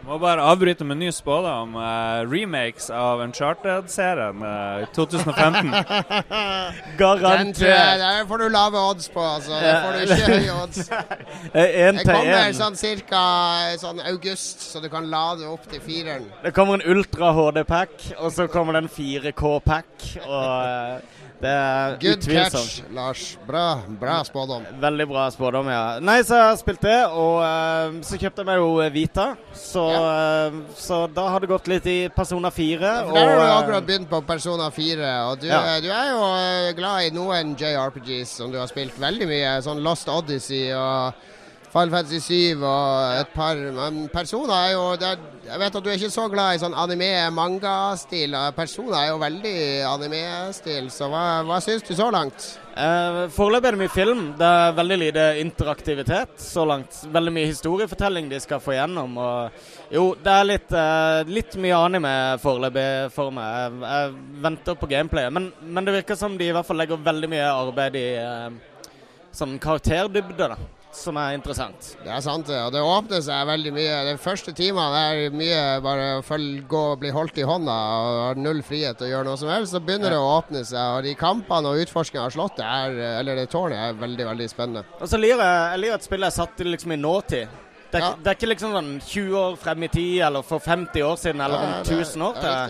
Må 0.06 0.20
bare 0.22 0.42
avbryte 0.46 0.84
med 0.86 1.00
ny 1.00 1.08
spådom. 1.10 1.74
Uh, 1.74 2.22
remakes 2.30 2.90
av 2.94 3.20
Uncharted-serien 3.24 4.42
uh, 4.42 4.84
i 4.84 4.86
2015. 4.94 5.72
Den 5.72 6.98
tror 6.98 7.18
garantert 7.24 7.98
Den 7.98 8.28
får 8.28 8.38
du 8.38 8.46
lave 8.54 8.84
odds 8.90 9.08
på, 9.10 9.20
altså. 9.20 9.58
Det 9.58 9.74
får 9.82 9.96
du 9.96 10.04
ikke 10.04 10.30
høye 10.30 10.54
odds. 10.62 10.90
Det 11.56 12.06
kommer 12.06 12.54
sånn 12.54 12.78
cirka 12.78 13.24
sånn 13.82 14.00
august, 14.06 14.62
så 14.70 14.80
du 14.84 14.86
kan 14.92 15.10
lade 15.10 15.48
opp 15.50 15.66
til 15.72 15.82
fireren. 15.82 16.30
Det 16.44 16.54
kommer 16.54 16.78
en 16.78 16.86
Ultra 16.94 17.32
HD-pack, 17.34 17.96
og 18.20 18.30
så 18.32 18.46
kommer 18.52 18.78
det 18.78 18.84
en 18.86 18.92
4K-pack. 18.94 20.06
Og 20.22 20.46
eh, 20.70 21.16
det 21.46 21.52
er 21.54 21.96
Good 22.02 22.18
utvilsomt. 22.24 22.70
catch, 22.74 22.94
Lars. 22.96 23.22
Bra, 23.46 23.64
bra 24.00 24.16
spådom. 24.26 24.64
Veldig 24.82 25.06
bra 25.12 25.26
spådom, 25.30 25.68
ja. 25.70 25.82
Nei, 26.02 26.18
så 26.26 26.40
jeg 26.40 26.58
spilt 26.64 26.82
det, 26.82 26.98
og 27.06 27.38
uh, 27.44 28.00
så 28.06 28.18
kjøpte 28.18 28.42
jeg 28.42 28.48
meg 28.50 28.58
jo 28.62 28.70
Vita. 28.96 29.26
Så, 29.56 29.82
eh, 29.94 30.56
så 30.76 30.98
da 31.12 31.26
har 31.32 31.42
det 31.42 31.48
gått 31.50 31.68
litt 31.70 31.86
i 31.90 31.96
Persona 32.14 32.50
4. 32.54 32.90
For 33.06 33.14
der 33.16 33.30
har 33.30 33.38
du 33.38 33.44
eh, 33.44 33.54
akkurat 33.60 33.86
begynt 33.88 34.10
på 34.10 34.20
Persona 34.26 34.68
4, 34.74 35.12
og 35.30 35.40
du, 35.42 35.46
Ja. 35.50 35.60
du 35.82 35.88
er 35.92 36.10
jo 36.10 36.74
glad 36.80 37.06
i 37.06 37.14
noen 37.14 37.54
JRPGs 37.58 38.36
som 38.40 38.52
du 38.52 38.58
har 38.60 38.68
spilt 38.70 38.98
veldig 39.00 39.28
mye. 39.30 39.54
Sånn 39.64 39.82
Lost 39.84 40.08
Odyssey 40.12 40.70
og 40.76 41.14
Final 41.76 41.90
Fantasy 41.92 42.18
7 42.24 42.62
og 42.64 43.18
et 43.20 43.32
par 43.36 43.58
Men 43.76 44.06
Persona 44.08 44.62
er 44.64 44.70
jo 44.72 44.84
er, 44.96 45.18
Jeg 45.44 45.60
vet 45.60 45.74
at 45.76 45.84
du 45.84 45.88
er 45.90 45.98
ikke 45.98 46.08
så 46.14 46.22
glad 46.32 46.54
i 46.56 46.60
sånn 46.62 46.74
anime-manga-stil. 46.74 48.32
Persona 48.56 49.02
er 49.02 49.10
jo 49.10 49.18
veldig 49.20 49.58
anime-stil, 49.84 50.86
så 50.90 51.10
hva, 51.12 51.24
hva 51.44 51.58
syns 51.60 51.84
du 51.84 51.92
så 51.98 52.06
langt? 52.10 52.46
Eh, 52.72 53.18
Foreløpig 53.34 53.68
er 53.68 53.76
det 53.76 53.80
mye 53.82 53.92
film. 53.92 54.22
Det 54.40 54.48
er 54.48 54.78
veldig 54.78 54.98
lite 55.02 55.26
interaktivitet 55.42 56.40
så 56.40 56.64
langt. 56.66 56.96
Veldig 57.12 57.34
mye 57.36 57.50
historiefortelling 57.50 58.30
de 58.32 58.40
skal 58.40 58.62
få 58.64 58.72
gjennom. 58.78 59.20
Og 59.20 59.92
jo, 59.92 60.06
det 60.24 60.32
er 60.32 60.48
litt, 60.48 60.72
eh, 60.72 61.20
litt 61.28 61.58
mye 61.60 61.82
anime 61.90 62.14
foreløpig 62.40 62.88
for 63.14 63.36
meg. 63.36 63.52
Jeg, 63.60 63.82
jeg 63.84 64.40
venter 64.48 64.80
på 64.80 64.88
gameplayet. 64.94 65.36
Men, 65.36 65.52
men 65.60 65.84
det 65.84 65.98
virker 66.00 66.18
som 66.24 66.40
de 66.40 66.48
i 66.48 66.56
hvert 66.56 66.66
fall 66.66 66.80
legger 66.80 67.04
veldig 67.12 67.30
mye 67.36 67.52
arbeid 67.52 68.00
i 68.00 68.08
eh, 68.24 68.48
sånn 69.36 69.60
karakterdybde, 69.60 70.50
da. 70.56 70.58
Som 70.96 71.18
er 71.20 71.34
interessant. 71.36 71.90
Det 72.02 72.08
er 72.08 72.22
sant, 72.24 72.46
det. 72.48 72.56
Og 72.64 72.70
det 72.72 72.80
åpner 72.80 73.20
seg 73.24 73.46
veldig 73.50 73.72
mye. 73.76 73.96
Den 74.08 74.20
første 74.22 74.54
timen 74.56 74.94
er 74.96 75.26
mye 75.36 75.60
bare 75.84 76.06
å 76.22 76.38
gå 76.70 76.80
og 76.94 77.02
bli 77.02 77.10
holdt 77.12 77.36
i 77.42 77.44
hånda 77.46 77.74
og 77.76 78.20
har 78.22 78.40
null 78.40 78.62
frihet 78.64 78.96
til 78.96 79.08
å 79.08 79.10
gjøre 79.10 79.28
noe 79.28 79.36
som 79.40 79.50
helst. 79.52 79.74
Så 79.76 79.82
begynner 79.84 80.14
det 80.14 80.20
å 80.22 80.30
åpne 80.38 80.64
seg, 80.64 80.80
og 80.96 81.04
de 81.04 81.12
kampene 81.20 81.68
og 81.68 81.82
utforskningen 81.84 82.24
av 82.24 82.32
slottet, 82.32 82.64
er, 82.64 82.96
eller 83.20 83.36
det 83.42 83.46
tårnet, 83.52 83.76
er 83.90 84.00
veldig, 84.00 84.26
veldig 84.32 84.48
spennende. 84.50 84.86
Og 85.00 85.06
så 85.12 85.20
liker 85.20 85.44
jeg, 85.44 85.84
jeg 85.84 85.94
at 85.98 86.08
spillet 86.08 86.32
er 86.32 86.36
satt 86.38 86.64
liksom 86.72 86.96
i 86.96 87.00
nåtid. 87.04 87.54
Det 87.92 88.00
er, 88.00 88.06
Ja. 88.06 88.14
det 88.16 88.26
er 88.32 88.34
ikke 88.40 88.48
liksom 88.54 88.72
sånn 88.72 88.92
20 89.04 89.36
år 89.38 89.56
frem 89.56 89.82
i 89.84 89.88
tid, 89.88 90.20
eller 90.26 90.42
for 90.42 90.58
50 90.58 91.02
år 91.02 91.16
siden, 91.20 91.40
eller 91.44 91.56
om 91.60 91.70
Ja, 91.70 91.82
det 91.82 91.92
er- 91.92 92.04
1000 92.04 92.22
år 92.22 92.34
det 92.40 92.50
er. 92.56 92.68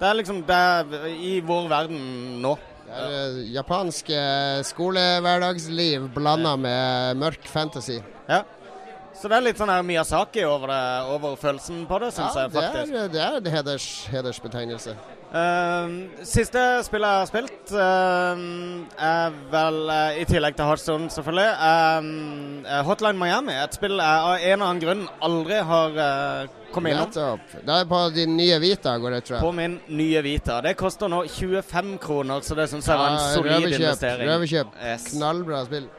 Det 0.00 0.08
er 0.08 0.14
liksom 0.14 0.46
det 0.46 0.56
er 0.56 1.06
i 1.12 1.40
vår 1.40 1.68
verden 1.68 2.42
nå. 2.42 2.58
Det 2.90 2.98
er 3.06 3.36
eh, 3.38 3.50
japansk 3.54 4.08
eh, 4.10 4.60
skolehverdagsliv 4.66 6.08
blanda 6.14 6.56
med 6.58 7.20
mørk 7.22 7.46
fantasy. 7.46 8.00
Ja. 8.26 8.42
Så 9.20 9.28
det 9.28 9.36
er 9.36 9.42
litt 9.44 9.58
sånn 9.60 9.68
her 9.68 9.82
Miyazaki 9.84 10.46
over, 10.48 10.70
det, 10.72 10.82
over 11.12 11.34
følelsen 11.36 11.82
på 11.88 11.98
det, 12.00 12.08
syns 12.16 12.36
Ja, 12.38 12.46
jeg 12.46 12.52
det 12.54 12.62
er, 12.64 13.08
det 13.12 13.20
er 13.20 13.34
en 13.36 13.50
heders, 13.52 13.88
hedersbetegnelse. 14.08 14.94
Uh, 15.30 16.08
siste 16.26 16.62
spillet 16.82 17.04
jeg 17.06 17.20
har 17.20 17.28
spilt, 17.28 17.74
uh, 17.76 18.40
er 18.96 19.36
vel, 19.52 19.78
uh, 19.92 20.16
i 20.16 20.24
tillegg 20.26 20.56
til 20.56 20.66
Heartstone 20.66 21.12
selvfølgelig, 21.12 21.52
eh, 21.68 22.80
Hotline 22.88 23.20
Miami. 23.20 23.54
Et 23.60 23.76
spill 23.76 24.00
jeg 24.00 24.24
av 24.24 24.32
en 24.38 24.56
eller 24.56 24.66
annen 24.70 24.82
grunn 24.86 25.04
aldri 25.28 25.60
har 25.68 26.00
kommet 26.72 26.96
innom. 26.96 27.12
Nettopp. 27.12 27.54
Det 27.60 27.76
er 27.76 27.86
på 27.92 28.02
din 28.16 28.36
nye 28.40 28.58
Vita, 28.64 28.96
går 29.04 29.18
det, 29.18 29.22
tror 29.28 29.36
jeg. 29.36 29.44
På 29.44 29.54
min 29.60 29.78
nye 30.00 30.24
Vita. 30.24 30.62
Det 30.64 30.78
koster 30.80 31.12
nå 31.12 31.26
25 31.28 31.96
kroner, 32.02 32.40
så 32.40 32.56
det 32.56 32.70
syns 32.72 32.88
jeg 32.88 33.04
var 33.04 33.18
en 33.18 33.24
solid 33.36 33.52
røverkjøp. 33.52 33.80
investering. 33.84 34.32
Røverkjøp. 34.32 34.76
Yes. 34.80 35.10
Knallbra 35.12 35.66
spill. 35.68 35.90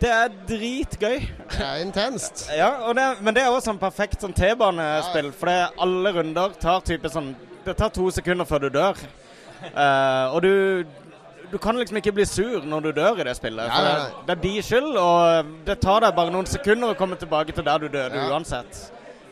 Det 0.00 0.08
er 0.08 0.30
dritgøy. 0.48 1.18
Det 1.52 1.66
er 1.66 1.82
intenst. 1.84 2.46
Ja, 2.56 2.70
det, 2.96 3.08
men 3.20 3.36
det 3.36 3.42
er 3.44 3.50
også 3.52 3.70
sånn 3.70 3.80
perfekt 3.82 4.22
sånn 4.24 4.32
T-banespill. 4.36 5.32
For 5.36 5.50
det 5.50 5.56
er 5.66 5.82
alle 5.84 6.12
runder 6.16 6.56
tar 6.60 6.80
type 6.86 7.10
sånn 7.12 7.34
Det 7.66 7.74
tar 7.76 7.92
to 7.92 8.06
sekunder 8.10 8.48
før 8.48 8.64
du 8.64 8.70
dør. 8.78 8.96
Uh, 9.74 10.32
og 10.32 10.40
du 10.42 10.52
du 11.50 11.58
kan 11.58 11.74
liksom 11.74 11.96
ikke 11.98 12.12
bli 12.14 12.24
sur 12.30 12.62
når 12.62 12.84
du 12.84 12.90
dør 12.94 13.18
i 13.20 13.24
det 13.26 13.32
spillet. 13.34 13.72
For 13.74 13.82
det, 13.82 14.26
det 14.26 14.34
er 14.36 14.42
de 14.44 14.62
skyld, 14.62 14.92
og 15.02 15.48
det 15.66 15.74
tar 15.82 16.04
deg 16.04 16.14
bare 16.14 16.30
noen 16.30 16.46
sekunder 16.46 16.92
å 16.92 16.98
komme 16.98 17.18
tilbake 17.18 17.50
til 17.56 17.66
der 17.66 17.82
du 17.82 17.88
døde 17.88 18.14
Ja. 18.20 18.28
uansett. 18.30 18.78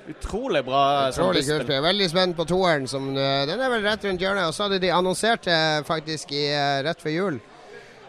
Utrolig 0.09 0.65
bra 0.67 1.13
sånn 1.13 1.29
Utrolig 1.29 1.45
kult. 1.47 1.69
Jeg 1.69 1.79
er 1.79 1.85
veldig 1.85 2.09
spent 2.11 2.37
på 2.37 2.47
toeren. 2.49 2.89
Som, 2.91 3.11
eh, 3.17 3.45
den 3.47 3.61
er 3.61 3.71
vel 3.71 3.85
rett 3.87 4.05
rundt 4.09 4.21
hjørnet. 4.25 4.49
Og 4.49 4.55
så 4.57 4.67
hadde 4.67 4.81
de 4.83 4.91
annonsert 4.91 5.45
det 5.45 5.87
faktisk 5.87 6.33
i, 6.33 6.47
eh, 6.49 6.83
rett 6.83 6.99
før 7.01 7.15
jul. 7.15 7.41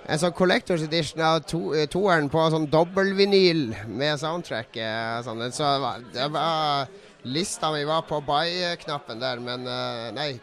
En 0.10 0.18
sånn 0.18 0.34
Collectors 0.34 0.82
Edition 0.82 1.22
av 1.22 1.44
to, 1.46 1.60
eh, 1.78 1.86
toeren 1.92 2.30
på 2.34 2.42
sånn 2.50 2.66
dobbeltvinyl 2.72 3.76
med 3.88 4.18
soundtrack. 4.20 4.78
eh, 4.78 5.22
Sånn. 5.22 5.44
Så 5.54 5.68
det 6.14 6.32
var, 6.34 6.88
Lista 7.26 7.72
mi 7.72 7.84
var 7.86 8.02
på 8.08 8.22
buy-knappen 8.26 9.20
der, 9.20 9.40
men 9.40 9.68
eh, 9.68 10.12
Nei, 10.16 10.40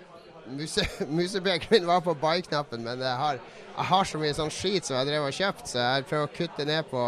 muse, 0.54 0.84
musepekeren 1.08 1.70
min 1.72 1.86
var 1.86 2.00
på 2.04 2.14
buy-knappen, 2.14 2.84
men 2.84 3.00
jeg 3.00 3.16
har, 3.16 3.40
jeg 3.76 3.88
har 3.90 4.04
så 4.04 4.18
mye 4.22 4.36
sånn 4.36 4.52
skit 4.54 4.84
som 4.86 4.98
jeg 5.00 5.08
drev 5.08 5.26
og 5.26 5.34
kjøpt, 5.34 5.66
så 5.72 5.82
jeg 5.82 6.06
prøver 6.06 6.28
å 6.28 6.36
kutte 6.36 6.68
ned 6.68 6.86
på 6.92 7.02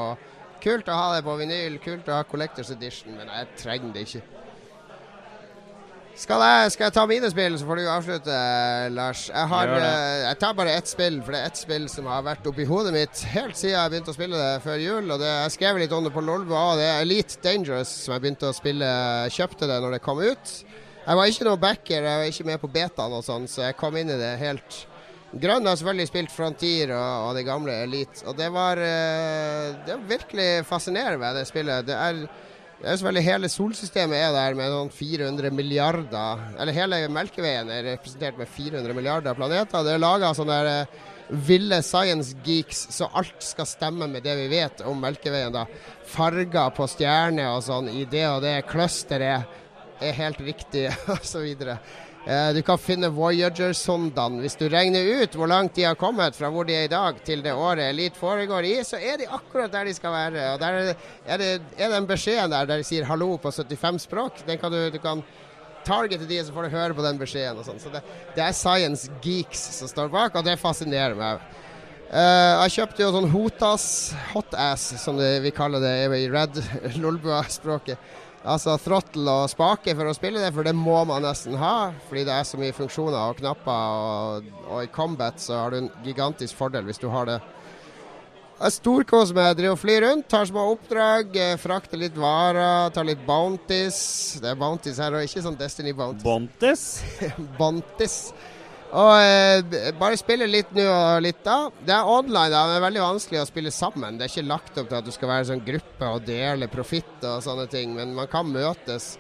Kult 0.59 0.89
å 0.91 0.95
ha 0.99 1.15
det 1.15 1.23
på 1.23 1.37
vinyl, 1.39 1.77
kult 1.79 2.09
å 2.11 2.17
ha 2.17 2.25
Collectors 2.27 2.73
Edition, 2.75 3.15
men 3.15 3.29
jeg 3.31 3.47
trenger 3.61 3.93
det 3.95 4.01
ikke. 4.09 4.23
Skal 6.19 6.43
jeg, 6.43 6.71
skal 6.75 6.89
jeg 6.89 6.95
ta 6.97 7.03
mine 7.07 7.29
spill, 7.31 7.55
så 7.61 7.67
får 7.69 7.79
du 7.79 7.85
avslutte, 7.87 8.39
Lars. 8.91 9.21
Jeg, 9.31 9.47
har, 9.53 9.71
eh, 9.71 10.25
jeg 10.25 10.39
tar 10.43 10.57
bare 10.59 10.73
ett 10.75 10.91
spill, 10.91 11.21
for 11.23 11.35
det 11.35 11.43
er 11.45 11.53
ett 11.53 11.61
spill 11.61 11.85
som 11.93 12.09
har 12.11 12.25
vært 12.27 12.49
oppi 12.51 12.67
hodet 12.67 12.91
mitt 12.91 13.21
helt 13.37 13.55
siden 13.55 13.77
jeg 13.77 13.93
begynte 13.93 14.11
å 14.11 14.17
spille 14.17 14.41
det 14.41 14.65
før 14.65 14.83
jul. 14.83 15.13
Og 15.15 15.23
det, 15.23 15.29
Jeg 15.29 15.55
skrev 15.55 15.79
litt 15.79 15.95
om 15.95 16.09
det 16.09 16.13
på 16.17 16.25
Lolbua. 16.27 16.75
Det 16.81 16.89
er 16.89 17.05
Elite 17.05 17.39
Dangerous 17.45 17.93
som 18.03 18.17
jeg 18.17 18.25
begynte 18.25 18.51
å 18.51 18.57
spille. 18.57 18.91
Kjøpte 19.31 19.71
det 19.71 19.79
når 19.85 19.95
det 19.95 20.03
kom 20.09 20.19
ut. 20.19 20.55
Jeg 21.05 21.21
var 21.21 21.31
ikke 21.31 21.47
noe 21.47 21.63
backer, 21.63 22.11
jeg 22.11 22.21
var 22.25 22.33
ikke 22.33 22.49
med 22.51 22.61
på 22.67 22.73
betaen 22.75 23.15
og 23.15 23.23
sånn, 23.25 23.47
så 23.49 23.69
jeg 23.69 23.79
kom 23.79 23.97
inn 23.97 24.11
i 24.11 24.19
det 24.19 24.35
helt 24.43 24.83
Grønn 25.29 25.67
har 25.69 25.77
selvfølgelig 25.77 26.09
spilt 26.09 26.33
Frontier 26.33 26.91
og, 26.97 27.29
og 27.29 27.35
det 27.37 27.45
gamle 27.45 27.73
Elite, 27.85 28.25
og 28.25 28.37
det 28.39 28.49
var 28.53 28.81
eh, 28.81 29.75
Det 29.85 29.93
var 29.93 30.07
virkelig 30.09 30.47
fascinerende 30.69 31.21
med 31.21 31.37
det 31.37 31.47
spillet. 31.49 31.87
Det 31.89 31.97
er 31.97 32.23
det 32.79 32.87
er 32.87 32.99
selvfølgelig 32.99 33.27
Hele 33.27 33.49
solsystemet 33.51 34.21
er 34.23 34.33
der 34.37 34.57
med 34.59 34.71
sånn 34.71 34.91
400 34.95 35.51
milliarder 35.51 36.43
Eller 36.61 36.77
hele 36.77 37.01
Melkeveien 37.11 37.71
er 37.75 37.87
representert 37.93 38.39
med 38.39 38.51
400 38.55 38.95
milliarder 38.95 39.35
planeter. 39.35 39.83
Det 39.83 39.97
er 39.97 40.03
laga 40.03 40.31
sånne 40.37 40.59
der, 40.63 40.85
eh, 40.87 41.07
ville 41.29 41.83
science 41.83 42.37
geeks, 42.45 42.87
så 42.95 43.11
alt 43.13 43.43
skal 43.45 43.67
stemme 43.69 44.07
med 44.09 44.25
det 44.25 44.37
vi 44.39 44.47
vet 44.49 44.81
om 44.87 45.01
Melkeveien. 45.01 45.53
da. 45.53 45.67
Farger 46.07 46.71
på 46.71 46.87
stjerner 46.89 47.51
og 47.51 47.63
sånn 47.67 47.91
i 47.91 48.05
det 48.05 48.27
og 48.29 48.43
det 48.43 48.63
clusteret 48.71 49.45
er 50.01 50.13
helt 50.13 50.41
riktig, 50.41 50.87
osv. 51.19 51.67
Eh, 52.27 52.51
du 52.55 52.63
kan 52.63 52.79
finne 52.79 53.09
Voyager-sondene. 53.15 54.43
Hvis 54.43 54.59
du 54.59 54.67
regner 54.69 55.23
ut 55.23 55.37
hvor 55.39 55.49
langt 55.49 55.77
de 55.79 55.87
har 55.87 55.99
kommet 55.99 56.37
fra 56.37 56.51
hvor 56.53 56.67
de 56.69 56.75
er 56.77 56.89
i 56.89 56.93
dag, 56.93 57.21
til 57.25 57.45
det 57.45 57.55
året 57.55 57.93
Elite 57.93 58.19
foregår 58.19 58.67
i, 58.69 58.75
så 58.85 59.01
er 59.01 59.21
de 59.23 59.29
akkurat 59.39 59.73
der 59.73 59.89
de 59.89 59.95
skal 59.97 60.13
være. 60.13 60.49
Og 60.53 60.61
der 60.61 60.81
er, 60.81 60.89
det, 60.91 60.97
er, 61.27 61.43
det, 61.43 61.51
en 61.79 61.95
den 61.95 62.09
beskjeden 62.11 62.53
der 62.53 62.69
der 62.69 62.83
de 62.83 62.89
sier 62.89 63.07
'hallo' 63.09 63.39
på 63.39 63.53
75 63.53 64.03
språk, 64.03 64.43
den 64.47 64.59
kan 64.59 64.73
du, 64.73 64.91
du 64.91 64.99
kan 64.99 65.23
targete 65.87 66.29
de, 66.29 66.43
så 66.45 66.53
får 66.53 66.69
du 66.69 66.77
høre 66.77 66.95
på 66.95 67.07
den 67.07 67.19
beskjeden. 67.19 67.59
og 67.59 67.65
sånn. 67.65 67.81
Så 67.81 67.93
det, 67.95 68.03
det 68.37 68.45
er 68.45 68.53
science 68.53 69.09
geeks 69.25 69.63
som 69.79 69.89
står 69.89 70.13
bak, 70.13 70.37
og 70.37 70.45
det 70.45 70.59
fascinerer 70.61 71.17
meg. 71.17 71.41
Uh, 72.09 72.65
jeg 72.65 72.79
kjøpte 72.79 73.03
jo 73.03 73.11
sånn 73.13 73.29
Hotas, 73.29 73.85
hotass, 74.33 74.95
som 75.03 75.19
det, 75.21 75.43
vi 75.45 75.53
kaller 75.53 75.83
det 75.85 75.97
i 76.17 76.29
Red 76.33 76.57
Lolbua-språket. 77.03 78.01
Altså 78.49 78.79
throttle 78.81 79.33
og 79.43 79.51
spake 79.53 79.93
for 79.93 80.09
å 80.09 80.17
spille 80.17 80.41
det, 80.41 80.55
for 80.57 80.65
det 80.65 80.73
må 80.77 81.03
man 81.09 81.25
nesten 81.27 81.59
ha. 81.61 81.91
Fordi 82.09 82.25
det 82.25 82.33
er 82.33 82.49
så 82.49 82.61
mye 82.61 82.77
funksjoner 82.77 83.19
og 83.21 83.41
knapper, 83.43 84.01
og, 84.01 84.51
og 84.71 84.83
i 84.87 84.91
combat 84.95 85.41
så 85.43 85.63
har 85.63 85.75
du 85.75 85.83
en 85.83 85.91
gigantisk 86.07 86.57
fordel 86.57 86.89
hvis 86.89 87.03
du 87.03 87.11
har 87.13 87.29
det. 87.29 87.39
Jeg 88.59 88.75
storkoser 88.75 89.37
meg, 89.37 89.53
driver 89.55 89.77
og 89.77 89.79
flyr 89.79 90.03
rundt, 90.03 90.27
tar 90.33 90.49
små 90.49 90.65
oppdrag, 90.73 91.37
eh, 91.39 91.53
frakter 91.63 92.01
litt 92.01 92.17
varer, 92.19 92.89
tar 92.91 93.07
litt 93.07 93.21
bounties. 93.27 94.01
Det 94.43 94.51
er 94.51 94.59
bounties 94.59 94.99
her, 94.99 95.15
og 95.15 95.29
ikke 95.29 95.45
sånn 95.45 95.59
Destiny 95.61 95.93
bounties. 95.95 96.25
Bounties? 96.27 96.87
bounties. 97.61 98.17
Og 98.89 99.11
eh, 99.21 99.91
bare 100.01 100.17
spille 100.17 100.47
litt 100.49 100.71
nå 100.73 100.85
og 100.89 101.21
litt 101.21 101.43
da. 101.45 101.59
Det 101.85 101.93
er 101.93 102.09
online, 102.09 102.49
da. 102.55 102.63
Det 102.71 102.77
er 102.79 102.85
veldig 102.87 103.03
vanskelig 103.05 103.43
å 103.43 103.49
spille 103.49 103.73
sammen. 103.75 104.17
Det 104.17 104.25
er 104.25 104.33
ikke 104.33 104.49
lagt 104.49 104.79
opp 104.81 104.89
til 104.89 104.99
at 105.01 105.09
du 105.09 105.13
skal 105.13 105.33
være 105.33 105.49
sånn 105.51 105.65
gruppe 105.67 106.13
og 106.15 106.25
dele 106.25 106.71
profitt 106.73 107.27
og 107.27 107.43
sånne 107.45 107.67
ting, 107.69 107.93
men 107.97 108.15
man 108.17 108.31
kan 108.33 108.49
møtes. 108.49 109.17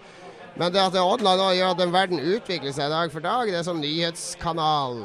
Men 0.58 0.72
det 0.72 0.80
at 0.82 0.94
det 0.94 1.02
er 1.02 1.06
online 1.06 1.44
òg 1.44 1.56
gjør 1.58 1.74
at 1.74 1.82
den 1.82 1.92
verden 1.94 2.22
utvikler 2.32 2.72
seg 2.74 2.88
dag 2.90 3.12
for 3.12 3.22
dag. 3.22 3.50
Det 3.50 3.60
er 3.60 3.66
sånn 3.66 3.82
nyhetskanal 3.84 4.96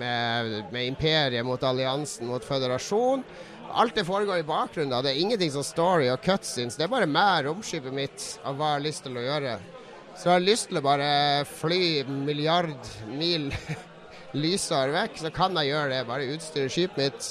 med, 0.00 0.56
med 0.72 0.88
imperiet 0.88 1.46
mot 1.46 1.62
alliansen 1.62 2.26
mot 2.30 2.42
føderasjon. 2.44 3.22
Alt 3.76 3.98
det 3.98 4.06
foregår 4.08 4.40
i 4.40 4.48
bakgrunnen. 4.48 4.94
da. 4.94 5.02
Det 5.04 5.12
er 5.12 5.20
ingenting 5.20 5.52
som 5.52 5.66
story 5.66 6.08
og 6.08 6.24
cutscenes. 6.24 6.78
Det 6.78 6.86
er 6.86 6.94
bare 6.94 7.10
meg, 7.10 7.44
romskipet 7.46 7.94
mitt, 7.94 8.24
av 8.42 8.56
hva 8.56 8.72
jeg 8.72 8.80
har 8.80 8.86
lyst 8.86 9.04
til 9.04 9.20
å 9.20 9.26
gjøre. 9.26 9.58
Så 10.16 10.30
jeg 10.30 10.32
har 10.32 10.46
lyst 10.46 10.70
til 10.70 10.80
å 10.80 10.86
bare 10.86 11.10
fly 11.50 11.82
milliard 12.08 12.90
mil 13.12 13.50
lysår 14.34 14.94
vekk, 14.94 15.20
så 15.22 15.30
kan 15.34 15.56
jeg 15.60 15.72
gjøre 15.72 15.92
det. 15.92 16.00
Bare 16.08 16.30
utstyre 16.34 16.72
skipet 16.72 16.98
mitt 16.98 17.28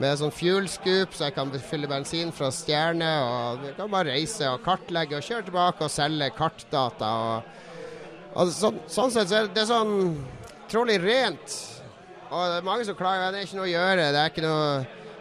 med 0.00 0.18
sånn 0.20 0.34
fuel 0.34 0.66
scoop, 0.68 1.14
så 1.16 1.28
jeg 1.28 1.36
kan 1.36 1.52
fylle 1.70 1.88
bensin 1.90 2.32
fra 2.34 2.50
stjerne. 2.52 3.12
Og 3.26 3.64
jeg 3.70 3.76
kan 3.78 3.92
bare 3.92 4.16
reise 4.16 4.50
og 4.50 4.64
kartlegge 4.66 5.18
og 5.18 5.24
kjøre 5.24 5.46
tilbake 5.48 5.86
og 5.86 5.92
selge 5.92 6.32
kartdata. 6.36 7.12
Og, 7.30 7.64
og 8.36 8.52
så, 8.52 8.72
sånn 8.92 9.14
sett 9.14 9.32
så 9.32 9.40
er 9.40 9.50
det 9.54 9.66
sånn 9.70 9.96
trolig 10.70 10.98
rent. 11.04 11.56
Og 12.26 12.42
det 12.42 12.60
er 12.60 12.66
mange 12.66 12.86
som 12.88 12.98
klager 12.98 13.32
det 13.32 13.42
er 13.42 13.48
ikke 13.48 13.60
noe 13.60 13.68
å 13.68 13.74
gjøre. 13.74 14.12
Det 14.12 14.22
er 14.22 14.32
ikke 14.32 14.46
noe 14.46 14.70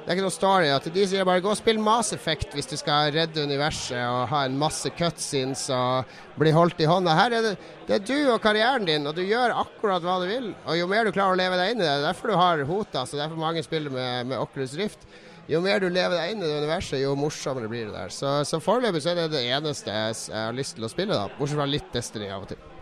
det 0.05 0.11
er 0.11 0.19
ikke 0.19 0.25
noe 0.27 0.33
story. 0.35 0.67
At 0.69 0.85
de 0.93 1.03
sier 1.09 1.25
bare 1.25 1.41
gå 1.41 1.49
og 1.49 1.57
spill 1.57 1.79
Mass 1.81 2.13
Effect 2.13 2.51
hvis 2.53 2.69
du 2.69 2.75
skal 2.77 3.09
redde 3.15 3.41
universet 3.41 3.97
og 3.97 4.27
ha 4.29 4.43
en 4.45 4.59
masse 4.61 4.91
cutscenes 4.93 5.63
og 5.73 6.11
bli 6.37 6.53
holdt 6.53 6.83
i 6.85 6.89
hånda. 6.89 7.15
Her 7.17 7.33
er 7.33 7.47
det, 7.47 7.53
det 7.87 7.95
er 7.97 8.03
du 8.05 8.29
og 8.35 8.37
karrieren 8.43 8.85
din, 8.85 9.09
og 9.09 9.17
du 9.17 9.23
gjør 9.25 9.55
akkurat 9.63 10.05
hva 10.05 10.19
du 10.21 10.27
vil. 10.29 10.51
Og 10.67 10.77
jo 10.77 10.85
mer 10.91 11.09
du 11.09 11.13
klarer 11.15 11.33
å 11.33 11.41
leve 11.41 11.57
deg 11.57 11.73
inn 11.73 11.81
i 11.81 11.87
det, 11.87 11.97
derfor 12.05 12.29
du 12.29 12.37
har 12.37 12.61
Hotas, 12.69 13.15
og 13.15 13.23
derfor 13.23 13.41
mange 13.41 13.65
spiller 13.65 13.97
med, 13.97 14.29
med 14.29 14.45
Oculus 14.45 14.77
Rift. 14.77 15.09
Jo 15.49 15.63
mer 15.65 15.81
du 15.81 15.89
lever 15.89 16.13
deg 16.19 16.35
inn 16.35 16.45
i 16.45 16.51
det 16.51 16.61
universet, 16.61 17.01
jo 17.01 17.17
morsommere 17.17 17.69
blir 17.73 17.89
det 17.89 17.97
der. 17.97 18.13
Så, 18.13 18.37
så 18.45 18.61
foreløpig 18.61 19.01
så 19.01 19.15
er 19.15 19.23
det 19.23 19.27
det 19.33 19.45
eneste 19.57 19.89
jeg, 19.89 20.21
har 20.37 20.53
lyst 20.53 20.77
til 20.77 20.85
å 20.85 20.93
spille, 20.93 21.17
da. 21.17 21.33
Bortsett 21.33 21.57
fra 21.63 21.69
litt 21.69 21.89
Destiny 21.97 22.29
av 22.29 22.45
og 22.45 22.53
til. 22.53 22.74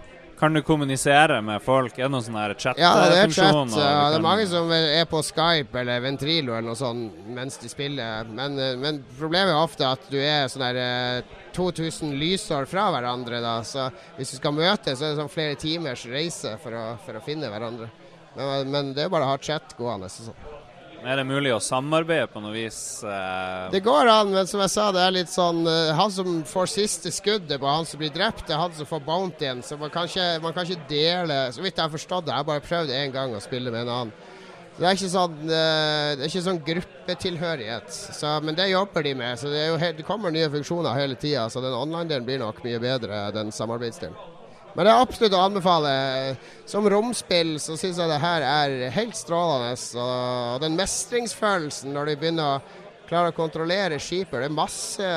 Kan 0.44 0.54
du 0.54 0.62
kommunisere 0.62 1.42
med 1.42 1.62
folk? 1.64 1.94
Er 1.96 2.10
det 2.10 2.12
noen 2.12 2.24
sånn 2.26 2.36
chat-funksjon? 2.36 2.82
Ja, 2.84 3.06
det 3.08 3.20
er 3.22 3.30
chat. 3.32 3.76
Ja, 3.80 4.10
det 4.12 4.18
er 4.18 4.24
mange 4.26 4.48
som 4.52 4.74
er 4.76 5.06
på 5.08 5.22
Skype 5.24 5.80
eller 5.80 6.02
Ventrilo 6.04 6.58
eller 6.58 6.68
noe 6.68 6.76
sånt 6.76 7.30
mens 7.32 7.56
de 7.62 7.72
spiller. 7.72 8.28
Men, 8.28 8.58
eh, 8.60 8.74
men 8.76 9.00
problemet 9.16 9.54
er 9.54 9.62
ofte 9.62 9.88
at 9.88 10.04
du 10.12 10.18
er 10.20 10.52
sånn 10.52 10.66
her 10.68 11.24
2000 11.56 12.12
eh, 12.12 12.18
lysår 12.26 12.68
fra 12.68 12.90
hverandre. 12.92 13.40
da, 13.40 13.56
Så 13.64 13.88
hvis 14.18 14.36
du 14.36 14.42
skal 14.42 14.58
møtes, 14.60 15.00
så 15.00 15.06
er 15.06 15.14
det 15.14 15.22
sånn 15.22 15.32
flere 15.32 15.56
timers 15.56 16.04
reise 16.12 16.58
for 16.60 16.76
å, 16.76 16.84
for 17.06 17.22
å 17.22 17.24
finne 17.24 17.48
hverandre. 17.48 17.88
Men, 18.36 18.68
men, 18.68 18.94
det 18.98 19.06
er 19.06 19.16
bare 19.16 19.24
å 19.24 19.32
ha 19.32 19.40
chat 19.40 19.78
gående. 19.80 20.12
sånn. 20.12 20.36
Er 21.04 21.20
det 21.20 21.26
mulig 21.28 21.52
å 21.52 21.60
samarbeide 21.60 22.30
på 22.32 22.40
noe 22.40 22.54
vis? 22.56 22.78
Uh... 23.04 23.68
Det 23.74 23.82
går 23.84 24.08
an, 24.08 24.30
men 24.32 24.48
som 24.48 24.62
jeg 24.64 24.72
sa, 24.72 24.86
det 24.96 25.02
er 25.04 25.16
litt 25.18 25.32
sånn 25.32 25.66
uh, 25.68 25.92
Han 25.98 26.12
som 26.16 26.38
får 26.48 26.70
siste 26.72 27.12
skuddet 27.12 27.60
på 27.60 27.68
han 27.68 27.88
som 27.88 28.00
blir 28.00 28.14
drept, 28.14 28.46
det 28.48 28.56
er 28.56 28.62
han 28.62 28.76
som 28.78 28.88
får 28.88 29.04
bountyen. 29.04 29.60
Så 29.68 29.76
man 29.80 29.92
kan, 29.92 30.08
ikke, 30.08 30.28
man 30.44 30.56
kan 30.56 30.64
ikke 30.68 30.88
dele 30.88 31.40
Så 31.52 31.64
vidt 31.64 31.76
jeg 31.76 31.84
har 31.84 31.92
forstått 31.92 32.30
det, 32.30 32.32
jeg 32.32 32.46
har 32.46 32.48
bare 32.48 32.64
prøvd 32.64 32.94
én 32.96 33.12
gang 33.16 33.36
å 33.36 33.44
spille 33.44 33.74
med 33.74 33.84
en 33.84 33.94
annen. 33.98 34.14
Så 34.74 34.80
det 34.80 34.88
er 34.90 34.98
ikke 34.98 35.12
sånn, 35.14 35.36
uh, 35.44 36.14
det 36.14 36.24
er 36.24 36.30
ikke 36.30 36.46
sånn 36.48 36.62
gruppetilhørighet. 36.70 37.98
Så, 38.22 38.32
men 38.48 38.56
det 38.58 38.70
jobber 38.72 39.04
de 39.06 39.18
med. 39.20 39.42
Så 39.42 39.52
det, 39.52 39.66
jo, 39.74 39.82
det 40.00 40.08
kommer 40.08 40.32
nye 40.32 40.48
funksjoner 40.56 41.02
hele 41.02 41.20
tida. 41.20 41.50
Så 41.52 41.62
den 41.66 41.76
online-delen 41.76 42.30
blir 42.30 42.40
nok 42.42 42.64
mye 42.64 42.80
bedre, 42.82 43.26
den 43.36 43.52
samarbeidsdelen. 43.52 44.16
Men 44.74 44.88
det 44.88 44.94
er 44.94 45.02
absolutt 45.04 45.36
å 45.38 45.42
anbefale. 45.46 45.92
Som 46.70 46.88
romspill 46.90 47.60
så 47.62 47.78
syns 47.78 48.00
jeg 48.02 48.10
det 48.10 48.22
her 48.24 48.46
er 48.48 48.94
helt 48.96 49.18
strålende. 49.18 49.76
Og 50.02 50.64
den 50.64 50.78
mestringsfølelsen 50.80 51.94
når 51.94 52.10
de 52.10 52.16
begynner 52.22 52.56
å 52.56 52.82
klare 53.10 53.30
å 53.30 53.38
kontrollere 53.38 54.00
skipet. 54.02 54.40
Det 54.40 54.48
er 54.50 54.56
masse 54.56 55.10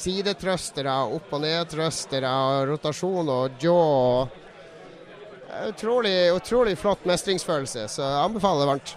sidetrøstere, 0.00 0.94
opp- 1.14 1.34
og 1.36 1.44
nedtrøstere, 1.44 2.32
rotasjon 2.70 3.30
og 3.30 3.62
jaw. 3.62 4.26
Utrolig, 5.66 6.16
utrolig 6.34 6.76
flott 6.78 7.06
mestringsfølelse, 7.10 7.86
så 7.90 8.02
jeg 8.02 8.24
anbefaler 8.24 8.62
det 8.62 8.70
varmt. 8.70 8.96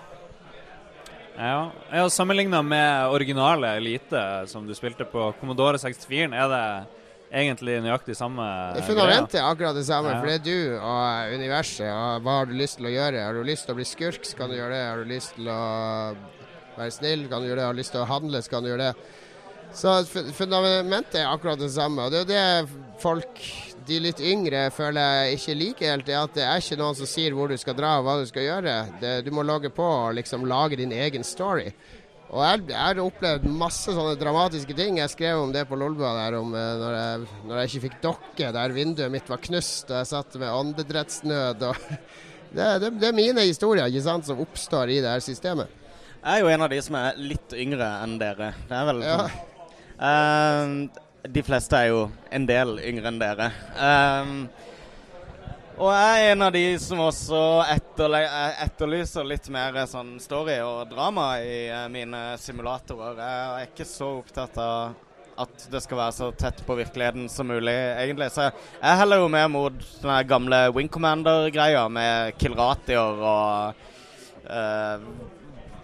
Ja, 1.34 2.08
Sammenligna 2.14 2.62
med 2.62 3.10
originale 3.10 3.72
Elite 3.80 4.22
som 4.48 4.68
du 4.68 4.76
spilte 4.78 5.06
på 5.10 5.32
Commodore 5.40 5.82
64, 5.82 6.30
er 6.30 6.52
det 6.52 6.66
egentlig 7.34 7.80
nøyaktig 7.82 8.16
samme 8.18 8.46
Fundamentet 8.86 9.40
er 9.40 9.48
akkurat 9.48 9.76
det 9.78 9.86
samme, 9.88 10.14
ja. 10.14 10.22
for 10.22 10.30
det 10.30 10.36
er 10.40 10.46
du 10.46 10.78
og 10.78 11.34
universet. 11.40 11.90
Og 11.90 12.24
hva 12.26 12.38
har 12.40 12.50
du 12.50 12.56
lyst 12.60 12.80
til 12.80 12.90
å 12.90 12.94
gjøre? 12.94 13.26
Har 13.26 13.38
du 13.38 13.48
lyst 13.48 13.68
til 13.68 13.76
å 13.76 13.80
bli 13.80 13.88
skurk, 13.90 14.24
så 14.28 14.40
kan 14.40 14.54
du 14.54 14.58
gjøre 14.60 14.78
det. 14.78 14.86
Har 14.86 15.02
du 15.02 15.12
lyst 15.12 15.36
til 15.38 15.50
å 15.50 15.60
være 16.78 16.94
snill, 16.94 17.28
kan 17.32 17.44
du 17.44 17.50
gjøre 17.50 17.62
det. 17.62 17.68
Har 17.68 17.76
du 17.76 17.82
lyst 17.82 17.96
til 17.96 18.04
å 18.04 18.10
handle, 18.10 18.42
så 18.44 18.54
kan 18.54 18.66
du 18.66 18.72
gjøre 18.72 18.90
det. 18.90 19.20
Så 19.74 19.94
fundamentet 20.38 21.24
er 21.24 21.32
akkurat 21.32 21.62
det 21.62 21.72
samme. 21.74 22.06
Og 22.06 22.14
det 22.14 22.20
er 22.20 22.26
jo 22.26 22.30
det 22.34 23.02
folk, 23.02 23.42
de 23.88 23.98
litt 24.00 24.22
yngre, 24.24 24.68
føler 24.72 25.02
jeg 25.02 25.40
ikke 25.40 25.58
liker 25.60 25.92
helt. 25.92 26.06
Det 26.08 26.14
er 26.14 26.22
at 26.22 26.38
det 26.38 26.46
er 26.46 26.62
ikke 26.62 26.80
noen 26.80 27.00
som 27.00 27.10
sier 27.10 27.34
hvor 27.36 27.50
du 27.50 27.58
skal 27.60 27.78
dra 27.78 27.98
og 27.98 28.08
hva 28.08 28.20
du 28.22 28.28
skal 28.30 28.46
gjøre. 28.46 28.78
Det, 29.02 29.16
du 29.26 29.34
må 29.36 29.46
logge 29.46 29.74
på 29.74 29.84
og 29.84 30.14
liksom 30.20 30.46
lage 30.50 30.80
din 30.80 30.94
egen 30.94 31.26
story. 31.28 31.72
Og 32.34 32.42
jeg, 32.42 32.62
jeg, 32.72 32.80
har 32.82 33.00
opplevd 33.04 33.44
masse 33.54 33.94
sånne 33.94 34.16
dramatiske 34.18 34.74
ting. 34.78 34.98
Jeg 34.98 35.12
skrev 35.14 35.44
om 35.44 35.52
det 35.54 35.68
på 35.70 35.78
Lolbua 35.78 36.16
der 36.18 36.40
om 36.40 36.56
eh, 36.58 36.72
når 36.82 36.96
jeg, 36.98 37.28
når 37.46 37.60
jeg, 37.60 37.70
ikke 37.70 37.84
fikk 37.84 38.00
dokke, 38.02 38.50
der 38.56 38.74
vinduet 38.74 39.14
mitt 39.14 39.30
var 39.30 39.42
knust 39.44 39.92
og 39.92 40.00
jeg 40.00 40.10
satt 40.10 40.38
med 40.42 40.50
åndedrettsnød. 40.50 41.62
det, 42.58 42.72
det, 42.82 42.92
det, 42.98 43.12
er 43.12 43.18
mine 43.20 43.46
historier 43.46 43.86
ikke 43.86 44.06
sant, 44.08 44.26
som 44.26 44.42
oppstår 44.42 44.96
i 44.96 45.00
det 45.06 45.14
her 45.14 45.22
systemet. 45.22 45.70
Jeg 46.24 46.40
er 46.40 46.42
jo 46.42 46.52
en 46.56 46.66
av 46.66 46.74
de 46.74 46.82
som 46.82 46.98
er 46.98 47.22
litt 47.22 47.54
yngre 47.60 47.94
enn 48.02 48.18
dere. 48.18 48.50
Det 48.66 48.78
er 48.80 48.90
vel 48.90 49.02
ja. 49.04 49.16
uh, 50.00 51.26
De 51.36 51.44
fleste 51.44 51.82
er 51.84 51.90
jo 51.92 52.06
en 52.34 52.46
del 52.50 52.78
yngre 52.80 53.12
enn 53.12 53.20
dere. 53.22 53.50
Uh, 53.76 54.72
og 55.78 55.90
jeg 55.90 56.26
er 56.26 56.32
en 56.34 56.46
av 56.46 56.52
de 56.54 56.66
som 56.82 57.00
også 57.02 57.40
etterlyser 57.74 59.26
litt 59.26 59.48
mer 59.54 59.80
sånn 59.90 60.16
story 60.22 60.60
og 60.62 60.92
drama 60.92 61.32
i 61.42 61.66
eh, 61.66 61.88
mine 61.94 62.22
simulatorer. 62.42 63.18
Jeg 63.18 63.48
er 63.48 63.72
ikke 63.72 63.88
så 63.90 64.12
opptatt 64.20 64.60
av 64.62 64.94
at 65.44 65.66
det 65.72 65.82
skal 65.82 65.98
være 65.98 66.14
så 66.14 66.30
tett 66.38 66.62
på 66.66 66.76
virkeligheten 66.78 67.26
som 67.32 67.50
mulig, 67.50 67.74
egentlig. 67.74 68.30
Så 68.34 68.50
jeg 68.50 69.00
heller 69.00 69.24
jo 69.24 69.32
mer 69.34 69.48
mot 69.50 69.86
den 70.04 70.28
gamle 70.30 70.68
Wing 70.76 70.92
Commander-greia 70.94 71.88
med 71.90 72.38
Kilratier 72.38 73.24
og 73.34 73.82
uh, 74.46 75.08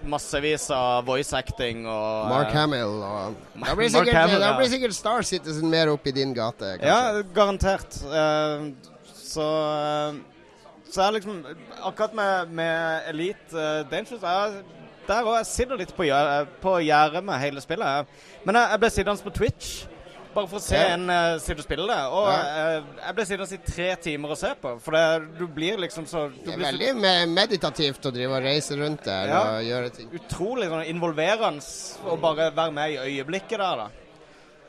massevis 0.10 0.70
av 0.76 1.02
voice 1.08 1.34
acting 1.36 1.82
og 1.90 2.30
Mark 2.30 2.54
Hamill 2.56 3.02
og 3.04 3.42
Da 3.58 3.74
blir 3.76 3.90
sikkert, 3.92 4.16
Hamill, 4.16 4.46
ja. 4.46 4.54
blir 4.56 4.72
sikkert 4.72 4.96
Star 4.96 5.26
Citizen 5.28 5.68
mer 5.72 5.92
opp 5.92 6.06
i 6.08 6.14
din 6.16 6.38
gate, 6.38 6.78
kanskje. 6.78 6.94
Ja, 6.94 7.26
garantert. 7.36 8.00
Uh, 8.06 8.70
så, 9.30 9.48
eh, 9.78 10.20
så 10.90 11.06
er 11.06 11.18
liksom 11.20 11.44
Akkurat 11.84 12.14
med, 12.18 12.56
med 12.60 13.10
Elite 13.12 13.54
uh, 13.54 13.86
Dangerous 13.92 14.24
er, 14.24 14.60
Der 15.08 15.26
òg. 15.26 15.38
Jeg 15.40 15.48
sitter 15.50 15.80
litt 15.80 15.94
på, 15.98 16.06
på 16.62 16.76
gjerdet 16.86 17.24
med 17.26 17.42
hele 17.42 17.62
spillet. 17.64 18.20
Men 18.46 18.60
jeg, 18.60 18.74
jeg 18.74 18.82
ble 18.84 18.90
sittende 18.94 19.26
på 19.26 19.34
Twitch. 19.40 19.72
Bare 20.30 20.46
for 20.46 20.60
å 20.60 20.62
se 20.62 20.78
ja. 20.78 20.92
en 20.94 21.10
uh, 21.10 21.40
sitte 21.42 21.64
og 21.64 21.66
spille 21.66 21.88
det. 21.90 22.02
Og 22.14 22.28
ja. 22.30 22.42
uh, 22.78 23.00
jeg 23.02 23.16
ble 23.18 23.26
sittende 23.26 23.58
i 23.58 23.72
tre 23.72 23.88
timer 24.04 24.36
og 24.36 24.38
se 24.38 24.52
på. 24.62 24.76
For 24.84 24.98
det, 24.98 25.06
du 25.40 25.48
blir 25.50 25.82
liksom 25.82 26.06
så 26.10 26.28
Det 26.36 26.54
er 26.54 26.62
veldig 26.62 26.92
så, 26.92 27.16
meditativt 27.34 28.06
å 28.06 28.14
drive 28.14 28.38
og 28.38 28.46
reise 28.46 28.78
rundt 28.78 29.08
der 29.08 29.34
ja. 29.34 29.42
og 29.56 29.66
gjøre 29.66 29.96
ting. 29.98 30.14
Utrolig 30.20 30.70
sånn 30.70 30.86
involverende 30.92 32.06
å 32.06 32.20
bare 32.22 32.52
være 32.54 32.76
med 32.78 32.94
i 32.94 33.02
øyeblikket 33.08 33.58
der, 33.58 33.86
da. 33.86 34.09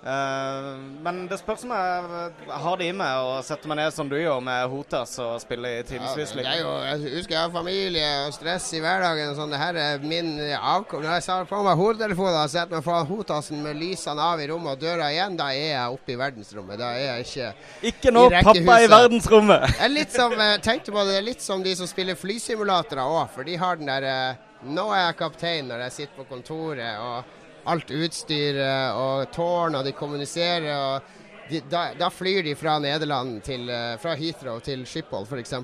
Uh, 0.00 0.80
men 1.04 1.26
det 1.28 1.36
spørs 1.36 1.66
om 1.66 1.74
jeg 1.76 2.52
har 2.62 2.78
det 2.80 2.86
i 2.88 2.92
meg 2.96 3.20
å 3.20 3.34
sette 3.44 3.68
meg 3.68 3.82
ned 3.82 3.92
som 3.92 4.08
du 4.08 4.14
gjør 4.16 4.38
med 4.40 4.62
Hotas 4.72 5.12
og 5.20 5.34
spille 5.42 5.74
i 5.76 5.82
timevis. 5.84 6.32
Ja, 6.40 6.54
jeg 6.94 7.16
husker 7.18 7.34
jeg 7.36 7.42
har 7.42 7.52
familie 7.52 8.06
og 8.24 8.32
stress 8.32 8.70
i 8.78 8.80
hverdagen. 8.80 9.34
Sånn. 9.36 9.52
Det 9.52 9.60
her 9.60 9.76
er 9.76 10.00
min 10.00 10.32
avkom. 10.56 11.04
Når 11.04 11.18
jeg 11.18 11.26
sa 11.26 11.36
på 11.44 11.60
meg 11.66 11.76
hodetelefonen 11.76 12.38
og 12.40 12.52
setter 12.52 12.78
meg 12.78 12.86
foran 12.86 13.10
Hotasen 13.10 13.60
med 13.64 13.76
lysene 13.76 14.24
av 14.24 14.40
i 14.40 14.46
rommet 14.48 14.78
og 14.78 14.86
døra 14.86 15.10
igjen, 15.12 15.36
da 15.36 15.50
er 15.52 15.74
jeg 15.74 15.98
oppe 15.98 16.14
i 16.14 16.20
verdensrommet. 16.20 16.80
Da 16.80 16.92
er 16.96 17.04
jeg 17.04 17.26
ikke 17.26 17.90
Ikke 17.90 18.14
nå, 18.14 18.22
pappa 18.40 18.78
i 18.80 18.88
verdensrommet! 18.88 19.66
Jeg 19.74 19.92
litt 19.92 20.14
som, 20.16 20.32
tenkte 20.64 20.94
på 20.94 21.02
det, 21.02 21.10
det 21.10 21.18
er 21.18 21.26
litt 21.28 21.44
som 21.44 21.64
de 21.64 21.74
som 21.76 21.88
spiller 21.90 22.16
flysimulatorer 22.16 23.04
òg, 23.04 23.26
for 23.34 23.44
de 23.44 23.58
har 23.60 23.76
den 23.76 23.90
der 23.90 24.08
uh, 24.08 24.46
Nå 24.60 24.90
er 24.92 25.06
jeg 25.06 25.16
kaptein 25.16 25.70
når 25.70 25.86
jeg 25.86 25.94
sitter 25.94 26.18
på 26.20 26.26
kontoret. 26.28 26.98
og 27.00 27.39
alt 27.68 27.90
utstyret 27.92 28.96
og 28.96 29.32
tårn, 29.34 29.76
og 29.78 29.84
de 29.84 29.92
kommuniserer. 29.96 30.70
og 30.74 31.16
de, 31.50 31.60
da, 31.66 31.88
da, 31.98 32.10
flyr 32.14 32.44
de 32.46 32.54
fra 32.54 32.78
Nederland 32.78 33.40
til 33.42 33.66
uh, 33.66 33.96
Fra 33.98 34.14
Heathrow 34.14 34.60
til 34.62 34.86
Schiphol, 34.86 35.26
f.eks. 35.26 35.56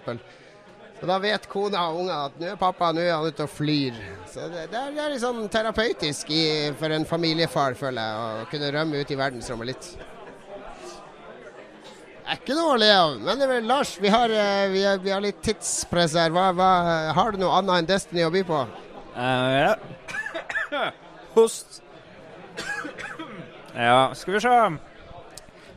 Og 0.97 1.05
da 1.11 1.19
vet 1.21 1.47
kona 1.53 1.85
og 1.91 2.01
ungene 2.01 2.19
at 2.31 2.37
nå 2.41 2.49
er 2.55 2.59
pappa 2.59 2.89
nå 2.97 3.05
er 3.05 3.13
han 3.13 3.29
ute 3.29 3.45
og 3.45 3.53
flyr. 3.53 3.97
Så 4.33 4.49
det, 4.49 4.67
det, 4.73 4.81
er, 4.81 4.97
er 4.97 5.13
litt 5.13 5.23
sånn 5.23 5.45
terapeutisk 5.53 6.33
i, 6.33 6.45
for 6.81 6.93
en 6.97 7.05
familiefar, 7.09 7.77
føler 7.79 8.01
jeg, 8.01 8.45
å 8.47 8.51
kunne 8.51 8.73
rømme 8.79 9.03
ut 9.03 9.13
i 9.13 9.19
verdensrommet 9.21 9.71
litt. 9.75 9.91
Det 12.27 12.33
er 12.33 12.41
ikke 12.41 12.57
noe 12.59 12.73
å 12.75 12.79
le 12.81 12.91
av. 12.91 13.13
Men 13.23 13.45
vel, 13.47 13.69
Lars, 13.69 13.93
vi 14.03 14.11
har, 14.11 14.33
eh, 14.33 14.67
vi, 14.73 14.83
har, 14.83 14.99
vi 15.05 15.13
har, 15.15 15.23
litt 15.23 15.45
tidspress 15.47 16.17
her. 16.19 16.33
Hva, 16.35 16.49
hva, 16.57 16.71
har 17.15 17.37
du 17.37 17.45
noe 17.45 17.61
annet 17.61 17.85
enn 17.85 17.91
Destiny 17.93 18.25
å 18.27 18.33
by 18.35 18.43
på? 18.49 18.65
Uh, 19.15 19.53
ja. 19.61 20.89
Host. 21.37 21.85
Ja, 23.75 24.11
skal 24.15 24.37
vi 24.37 24.43
se. 24.45 24.59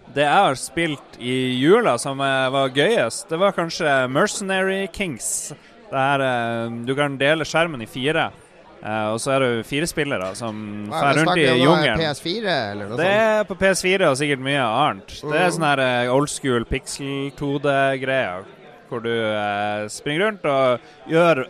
Det 0.10 0.26
jeg 0.26 0.44
har 0.48 0.58
spilt 0.58 1.18
i 1.22 1.36
jula 1.60 1.98
som 2.02 2.18
var 2.20 2.72
gøyest, 2.74 3.28
det 3.30 3.38
var 3.42 3.54
kanskje 3.54 4.08
Mercenary 4.10 4.88
Kings. 4.94 5.54
Der 5.90 6.22
du 6.86 6.96
kan 6.98 7.18
dele 7.18 7.46
skjermen 7.46 7.82
i 7.82 7.90
fire. 7.90 8.30
Uh, 8.80 9.12
og 9.12 9.18
så 9.20 9.34
er 9.36 9.44
det 9.44 9.66
fire 9.68 9.88
spillere 9.92 10.30
som 10.40 10.60
drar 10.88 11.18
rundt 11.18 11.42
i 11.42 11.48
jungelen. 11.60 12.00
PS4 12.00 12.54
eller 12.72 12.88
noe? 12.88 13.00
Det 13.00 13.10
er 13.12 13.42
på 13.50 13.58
PS4 13.60 14.08
og 14.08 14.16
sikkert 14.22 14.44
mye 14.46 14.62
annet. 14.64 15.16
Mm. 15.20 15.34
Det 15.34 15.42
er 15.42 15.52
sånn 15.52 15.66
her 15.68 15.82
old 16.14 16.32
school 16.32 16.68
pixel 16.70 17.34
2D-greier. 17.40 18.48
Hvor 18.90 19.04
du 19.04 19.12
uh, 19.12 19.84
springer 19.92 20.30
rundt 20.30 20.48
og 20.50 21.12
gjør 21.12 21.44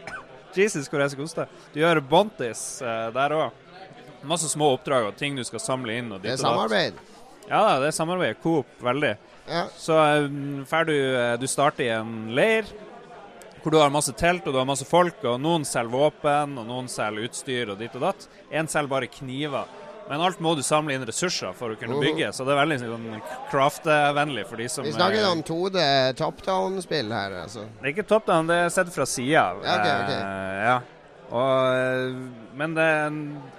Jesus, 0.56 0.88
hvor 0.88 1.04
er 1.04 1.12
så 1.12 1.20
koste. 1.20 1.46
Du 1.74 1.82
gjør 1.82 2.00
bontis 2.00 2.64
der 2.80 3.36
òg. 3.36 3.59
Masse 4.28 4.50
små 4.52 4.74
oppdrag 4.76 5.08
og 5.08 5.16
ting 5.16 5.38
du 5.38 5.44
skal 5.46 5.62
samle 5.62 5.96
inn. 5.96 6.12
det 6.20 6.34
er 6.34 6.40
samarbeid? 6.40 6.98
Ja 7.48 7.78
det 7.80 7.90
er 7.90 7.96
samarbeid. 7.96 8.38
Coop, 8.42 8.68
veldig. 8.84 9.16
Ja. 9.50 9.64
Så 9.78 9.96
um, 9.96 10.62
du, 10.86 10.96
du 11.40 11.46
starter 11.50 11.84
i 11.84 11.92
en 11.94 12.30
leir 12.36 12.68
hvor 13.62 13.74
du 13.74 13.78
har 13.80 13.90
masse 13.92 14.12
telt 14.16 14.46
og 14.46 14.54
du 14.54 14.58
har 14.60 14.68
masse 14.68 14.86
folk, 14.88 15.20
og 15.26 15.40
noen 15.42 15.66
selger 15.68 15.92
våpen, 15.92 16.56
og 16.60 16.64
noen 16.68 16.88
selger 16.88 17.28
utstyr 17.28 17.72
og 17.74 17.80
ditt 17.80 17.96
og 17.98 18.06
datt. 18.08 18.26
Én 18.48 18.68
selger 18.70 18.88
bare 18.88 19.10
kniver. 19.12 19.68
Men 20.10 20.24
alt 20.26 20.40
må 20.42 20.56
du 20.58 20.62
samle 20.66 20.96
inn 20.96 21.04
ressurser 21.06 21.52
for 21.54 21.70
å 21.70 21.76
kunne 21.78 22.00
bygge, 22.02 22.32
så 22.34 22.42
det 22.42 22.50
er 22.50 22.58
veldig 22.64 22.78
sånn, 22.80 23.04
craft-vennlig 23.52 24.42
for 24.48 24.58
de 24.58 24.66
som 24.72 24.82
Vi 24.82 24.94
snakker 24.96 25.28
om 25.28 25.44
2D 25.46 25.84
top 26.18 26.40
down-spill 26.42 27.12
her, 27.14 27.36
altså? 27.44 27.68
Det 27.76 27.84
er 27.84 27.92
ikke 27.92 28.08
top 28.10 28.26
down, 28.26 28.48
det 28.50 28.56
er 28.64 28.72
sett 28.74 28.90
fra 28.90 29.06
sida. 29.06 29.44
Ja, 29.62 29.76
okay, 29.76 29.92
okay. 30.02 30.18
Uh, 30.24 30.56
ja. 30.66 30.74
Og, 31.30 31.76
eh, 31.76 32.16
men 32.58 32.74
det, 32.74 32.88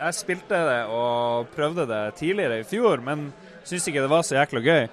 jeg 0.01 0.17
spilte 0.17 0.59
det 0.67 0.81
og 0.91 1.47
prøvde 1.55 1.87
det 1.89 2.03
tidligere 2.19 2.59
i 2.61 2.67
fjor, 2.67 3.03
men 3.05 3.29
syns 3.63 3.87
ikke 3.87 4.03
det 4.03 4.11
var 4.11 4.27
så 4.27 4.37
jækla 4.39 4.63
gøy. 4.65 4.83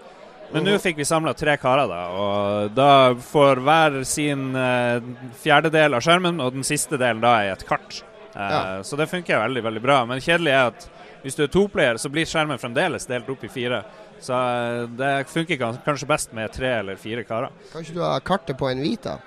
Men 0.52 0.64
nå 0.64 0.78
fikk 0.80 0.96
vi 1.00 1.04
samla 1.04 1.34
tre 1.36 1.58
karer, 1.60 1.90
da. 1.90 2.02
Og 2.16 2.70
da 2.76 2.92
får 3.20 3.60
hver 3.66 3.98
sin 4.08 4.54
uh, 4.56 4.96
fjerdedel 5.42 5.98
av 5.98 6.04
skjermen, 6.04 6.40
og 6.40 6.54
den 6.56 6.64
siste 6.64 6.96
delen 6.96 7.20
da 7.20 7.34
er 7.42 7.52
et 7.52 7.66
kart. 7.68 8.00
Uh, 8.32 8.40
ja. 8.40 8.62
Så 8.86 8.96
det 8.96 9.10
funker 9.10 9.42
veldig 9.42 9.64
veldig 9.66 9.82
bra. 9.84 9.98
Men 10.08 10.24
kjedelig 10.24 10.54
er 10.54 10.70
at 10.70 10.88
hvis 11.20 11.36
du 11.36 11.44
er 11.44 11.52
toplayer, 11.52 12.00
så 12.00 12.08
blir 12.12 12.28
skjermen 12.28 12.60
fremdeles 12.60 13.08
delt 13.10 13.28
opp 13.28 13.44
i 13.44 13.52
fire. 13.52 13.82
Så 14.24 14.32
uh, 14.32 14.86
det 14.88 15.12
funker 15.28 15.60
kanskje 15.60 16.08
best 16.08 16.32
med 16.36 16.54
tre 16.56 16.78
eller 16.78 17.00
fire 17.00 17.26
karer. 17.28 17.52
Kanskje 17.74 17.98
du 17.98 18.04
har 18.06 18.24
kartet 18.24 18.56
på 18.56 18.70
en 18.72 18.80
Vita? 18.80 19.18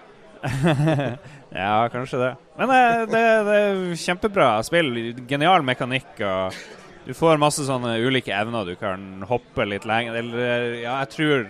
ja, 1.64 1.74
kanskje 1.94 2.22
det. 2.22 2.36
Men 2.60 2.76
det, 3.12 3.24
det 3.48 3.58
er 3.58 3.82
kjempebra 4.04 4.54
spill. 4.68 4.94
Genial 5.30 5.66
mekanikk. 5.66 6.14
og 6.20 6.62
du 7.06 7.14
får 7.18 7.42
masse 7.42 7.66
sånne 7.66 7.96
ulike 8.06 8.34
evner. 8.36 8.68
Du 8.68 8.78
kan 8.80 9.26
hoppe 9.30 9.66
litt 9.66 9.88
lenger. 9.90 10.20
Eller 10.22 10.68
ja, 10.84 11.00
jeg 11.02 11.14
tror 11.16 11.48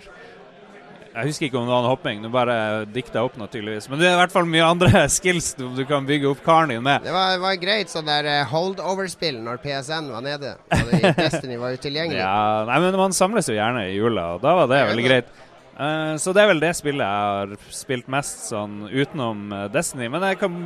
Jeg 1.11 1.27
husker 1.27 1.49
ikke 1.49 1.59
om 1.59 1.65
det 1.67 1.73
var 1.73 1.81
noe 1.83 1.91
hopping, 1.91 2.21
du 2.23 2.29
bare 2.31 2.53
dikta 2.87 3.19
opp 3.27 3.33
noe, 3.35 3.49
tydeligvis. 3.51 3.89
Men 3.91 3.99
det 3.99 4.07
er 4.07 4.13
i 4.15 4.19
hvert 4.21 4.31
fall 4.31 4.47
mye 4.47 4.63
andre 4.63 5.01
skills 5.17 5.49
du, 5.59 5.65
du 5.75 5.83
kan 5.89 6.07
bygge 6.07 6.29
opp 6.29 6.39
karen 6.45 6.71
din 6.71 6.85
med. 6.85 7.03
Det 7.03 7.11
var, 7.11 7.35
var 7.43 7.57
greit 7.59 7.91
sånn 7.91 8.07
der 8.07 8.29
uh, 8.31 8.37
holdover-spill 8.47 9.41
når 9.43 9.59
PSN 9.59 10.07
var 10.13 10.23
nede. 10.23 10.53
Og 10.71 10.93
Destiny 11.19 11.59
var 11.59 11.75
utilgjengelig. 11.75 12.21
ja, 12.23 12.63
nei, 12.69 12.79
men 12.85 12.95
man 13.03 13.17
samles 13.17 13.51
jo 13.51 13.57
gjerne 13.59 13.89
i 13.89 13.97
jula, 13.97 14.37
og 14.37 14.45
da 14.45 14.55
var 14.61 14.71
det 14.71 14.85
veldig 14.93 15.09
greit. 15.09 15.35
Uh, 15.81 16.13
så 16.21 16.29
det 16.29 16.43
er 16.43 16.51
vel 16.51 16.61
det 16.61 16.75
spillet 16.77 17.01
jeg 17.01 17.29
har 17.33 17.53
spilt 17.73 18.09
mest 18.11 18.43
sånn 18.51 18.83
utenom 18.91 19.47
uh, 19.49 19.65
Destiny. 19.73 20.11
Men 20.13 20.27
jeg 20.29 20.37
kan 20.43 20.57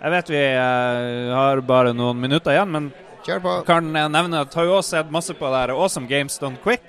Jeg 0.00 0.12
vet 0.12 0.30
vi 0.32 0.40
har 1.32 1.60
bare 1.64 1.94
noen 1.96 2.20
minutter 2.20 2.52
igjen, 2.52 2.70
men. 2.72 2.92
Kan 3.64 3.86
nevne 3.88 4.42
at 4.42 4.52
jeg 4.52 4.58
har 4.58 4.66
jo 4.68 4.74
også 4.76 4.98
sett 4.98 5.12
masse 5.12 5.32
på 5.32 5.48
det 5.48 5.62
her 5.62 5.72
Awesome 5.72 6.10
Games 6.10 6.36
Done 6.36 6.60
Quick. 6.60 6.82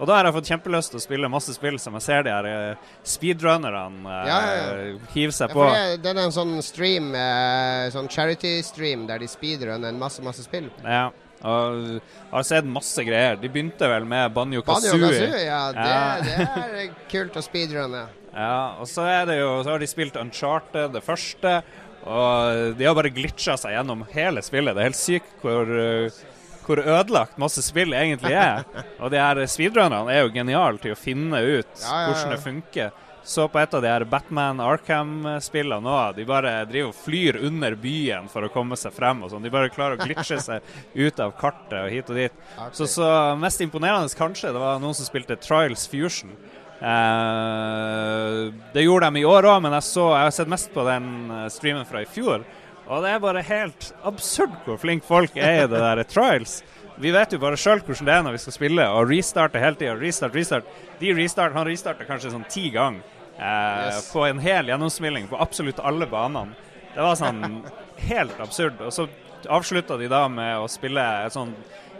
Og 0.00 0.08
da 0.08 0.16
har 0.16 0.28
jeg 0.28 0.34
fått 0.38 0.48
kjempelyst 0.48 0.92
til 0.92 1.00
å 1.00 1.02
spille 1.04 1.28
masse 1.32 1.52
spill 1.52 1.76
som 1.80 1.96
jeg 1.98 2.04
ser 2.06 2.22
de 2.24 2.32
her 2.32 2.76
speedrunnerne 3.04 4.04
uh, 4.04 4.28
ja, 4.28 4.38
ja, 4.44 4.60
ja. 4.60 5.00
hive 5.12 5.32
seg 5.36 5.52
på. 5.52 5.64
Ja, 5.68 5.96
det, 6.00 6.14
er 6.14 6.20
en 6.24 6.36
sånn 6.36 6.54
stream, 6.64 7.10
uh, 7.12 7.88
sånn 7.92 8.08
charity-stream 8.12 9.04
der 9.08 9.20
de 9.20 9.28
speedrunner 9.28 9.92
en 9.92 10.00
masse, 10.00 10.24
masse 10.24 10.44
spill. 10.46 10.70
Ja. 10.84 11.10
Og 11.40 12.00
har 12.30 12.44
sett 12.44 12.66
masse 12.68 13.04
greier. 13.06 13.38
De 13.40 13.48
begynte 13.48 13.88
vel 13.88 14.04
med 14.08 14.32
Banjo 14.36 14.62
Kazooie. 14.64 14.92
Banjo 14.92 15.12
Kazooie, 15.12 15.44
ja. 15.46 15.60
Det, 15.72 15.84
det 16.26 16.82
er 16.84 16.90
kult 17.10 17.38
å 17.40 17.44
speedrunne. 17.44 18.06
Ja, 18.30 18.76
og 18.78 18.86
så 18.86 19.02
er 19.10 19.24
det 19.26 19.40
jo 19.40 19.48
Så 19.64 19.72
har 19.72 19.80
de 19.82 19.88
spilt 19.90 20.18
Uncharted, 20.20 20.92
det 20.94 21.02
første. 21.02 21.60
Og 22.00 22.76
de 22.78 22.86
har 22.86 22.96
bare 22.96 23.12
glitcha 23.12 23.56
seg 23.60 23.74
gjennom 23.76 24.04
hele 24.14 24.42
spillet. 24.44 24.76
Det 24.76 24.82
er 24.82 24.88
helt 24.88 25.00
sykt 25.00 25.42
hvor, 25.42 25.68
eh, 25.68 26.20
hvor 26.64 26.80
ødelagt 26.80 27.40
masse 27.40 27.64
spill 27.64 27.92
egentlig 27.96 28.36
er. 28.36 28.64
Og 29.02 29.12
de 29.12 29.20
her 29.20 29.40
speedrunnerne 29.50 30.14
er 30.14 30.24
jo 30.24 30.34
geniale 30.34 30.80
til 30.80 30.94
å 30.94 30.98
finne 30.98 31.42
ut 31.44 31.68
ja, 31.82 31.88
ja, 31.88 32.00
ja. 32.00 32.06
hvordan 32.08 32.34
det 32.34 32.42
funker. 32.44 33.06
Så 33.24 33.48
på 33.48 33.58
et 33.60 33.74
av 33.74 33.82
de 33.82 33.90
her 33.90 34.04
Batman 34.08 34.62
Arkham-spillene 34.64 35.90
òg. 35.92 36.16
De 36.16 36.24
bare 36.28 36.54
driver 36.68 36.88
og 36.90 36.96
flyr 36.96 37.38
under 37.46 37.76
byen 37.78 38.30
for 38.32 38.46
å 38.46 38.52
komme 38.52 38.78
seg 38.80 38.94
frem. 38.96 39.22
og 39.22 39.32
sånn. 39.32 39.44
De 39.44 39.52
bare 39.52 39.72
klarer 39.72 39.98
å 39.98 40.06
glitche 40.06 40.40
seg 40.40 40.64
ut 40.94 41.20
av 41.20 41.34
kartet 41.38 41.76
og 41.82 41.92
hit 41.92 42.10
og 42.10 42.16
dit. 42.16 42.40
Så, 42.72 42.88
så 42.88 43.10
mest 43.40 43.60
imponerende 43.60 44.08
kanskje 44.16 44.54
det 44.54 44.62
var 44.62 44.80
noen 44.80 44.96
som 44.96 45.08
spilte 45.08 45.38
Trials 45.40 45.86
Fusion. 45.90 46.32
Uh, 46.80 48.48
det 48.72 48.86
gjorde 48.86 49.10
de 49.12 49.20
i 49.20 49.28
år 49.28 49.50
òg, 49.50 49.58
men 49.66 49.76
jeg, 49.76 49.84
så, 49.90 50.06
jeg, 50.14 50.30
har 50.30 50.34
sett 50.38 50.48
mest 50.48 50.70
på 50.72 50.84
den 50.86 51.10
eh, 51.28 51.46
streamen 51.52 51.84
fra 51.84 52.00
i 52.00 52.08
fjor. 52.08 52.46
Og 52.90 53.04
det 53.04 53.12
er 53.12 53.20
bare 53.22 53.42
helt 53.46 53.90
absurd 54.08 54.54
hvor 54.64 54.80
flinke 54.80 55.06
folk 55.06 55.36
er 55.38 55.66
i 55.66 55.68
det 55.70 55.78
der 55.78 56.00
Trials. 56.08 56.60
Vi 57.00 57.12
vet 57.14 57.32
jo 57.32 57.40
bare 57.40 57.58
sjøl 57.60 57.80
hvordan 57.80 58.08
det 58.08 58.14
er 58.14 58.24
når 58.26 58.36
vi 58.36 58.42
skal 58.42 58.56
spille, 58.56 58.86
og 58.92 59.08
restarte 59.10 59.62
hele 59.62 59.78
tida. 59.80 59.96
Restart, 60.00 60.36
restart. 60.36 60.76
De 61.00 61.14
restart, 61.16 61.56
han 61.56 61.68
restarter 61.68 62.08
kanskje 62.08 62.34
sånn 62.34 62.46
ti 62.52 62.68
ganger 62.74 63.00
eh, 63.38 63.88
yes. 63.88 64.10
på 64.12 64.26
en 64.28 64.42
hel 64.44 64.68
gjennomspilling 64.72 65.30
på 65.30 65.40
absolutt 65.40 65.80
alle 65.80 66.08
banene. 66.10 66.56
Det 66.92 67.00
var 67.00 67.16
sånn 67.18 67.62
helt 68.10 68.40
absurd. 68.42 68.80
Og 68.84 68.92
så 68.92 69.08
avslutta 69.48 69.96
de 70.00 70.10
da 70.12 70.26
med 70.28 70.58
å 70.60 70.68
spille 70.68 71.04
et 71.24 71.32
sånn 71.32 71.54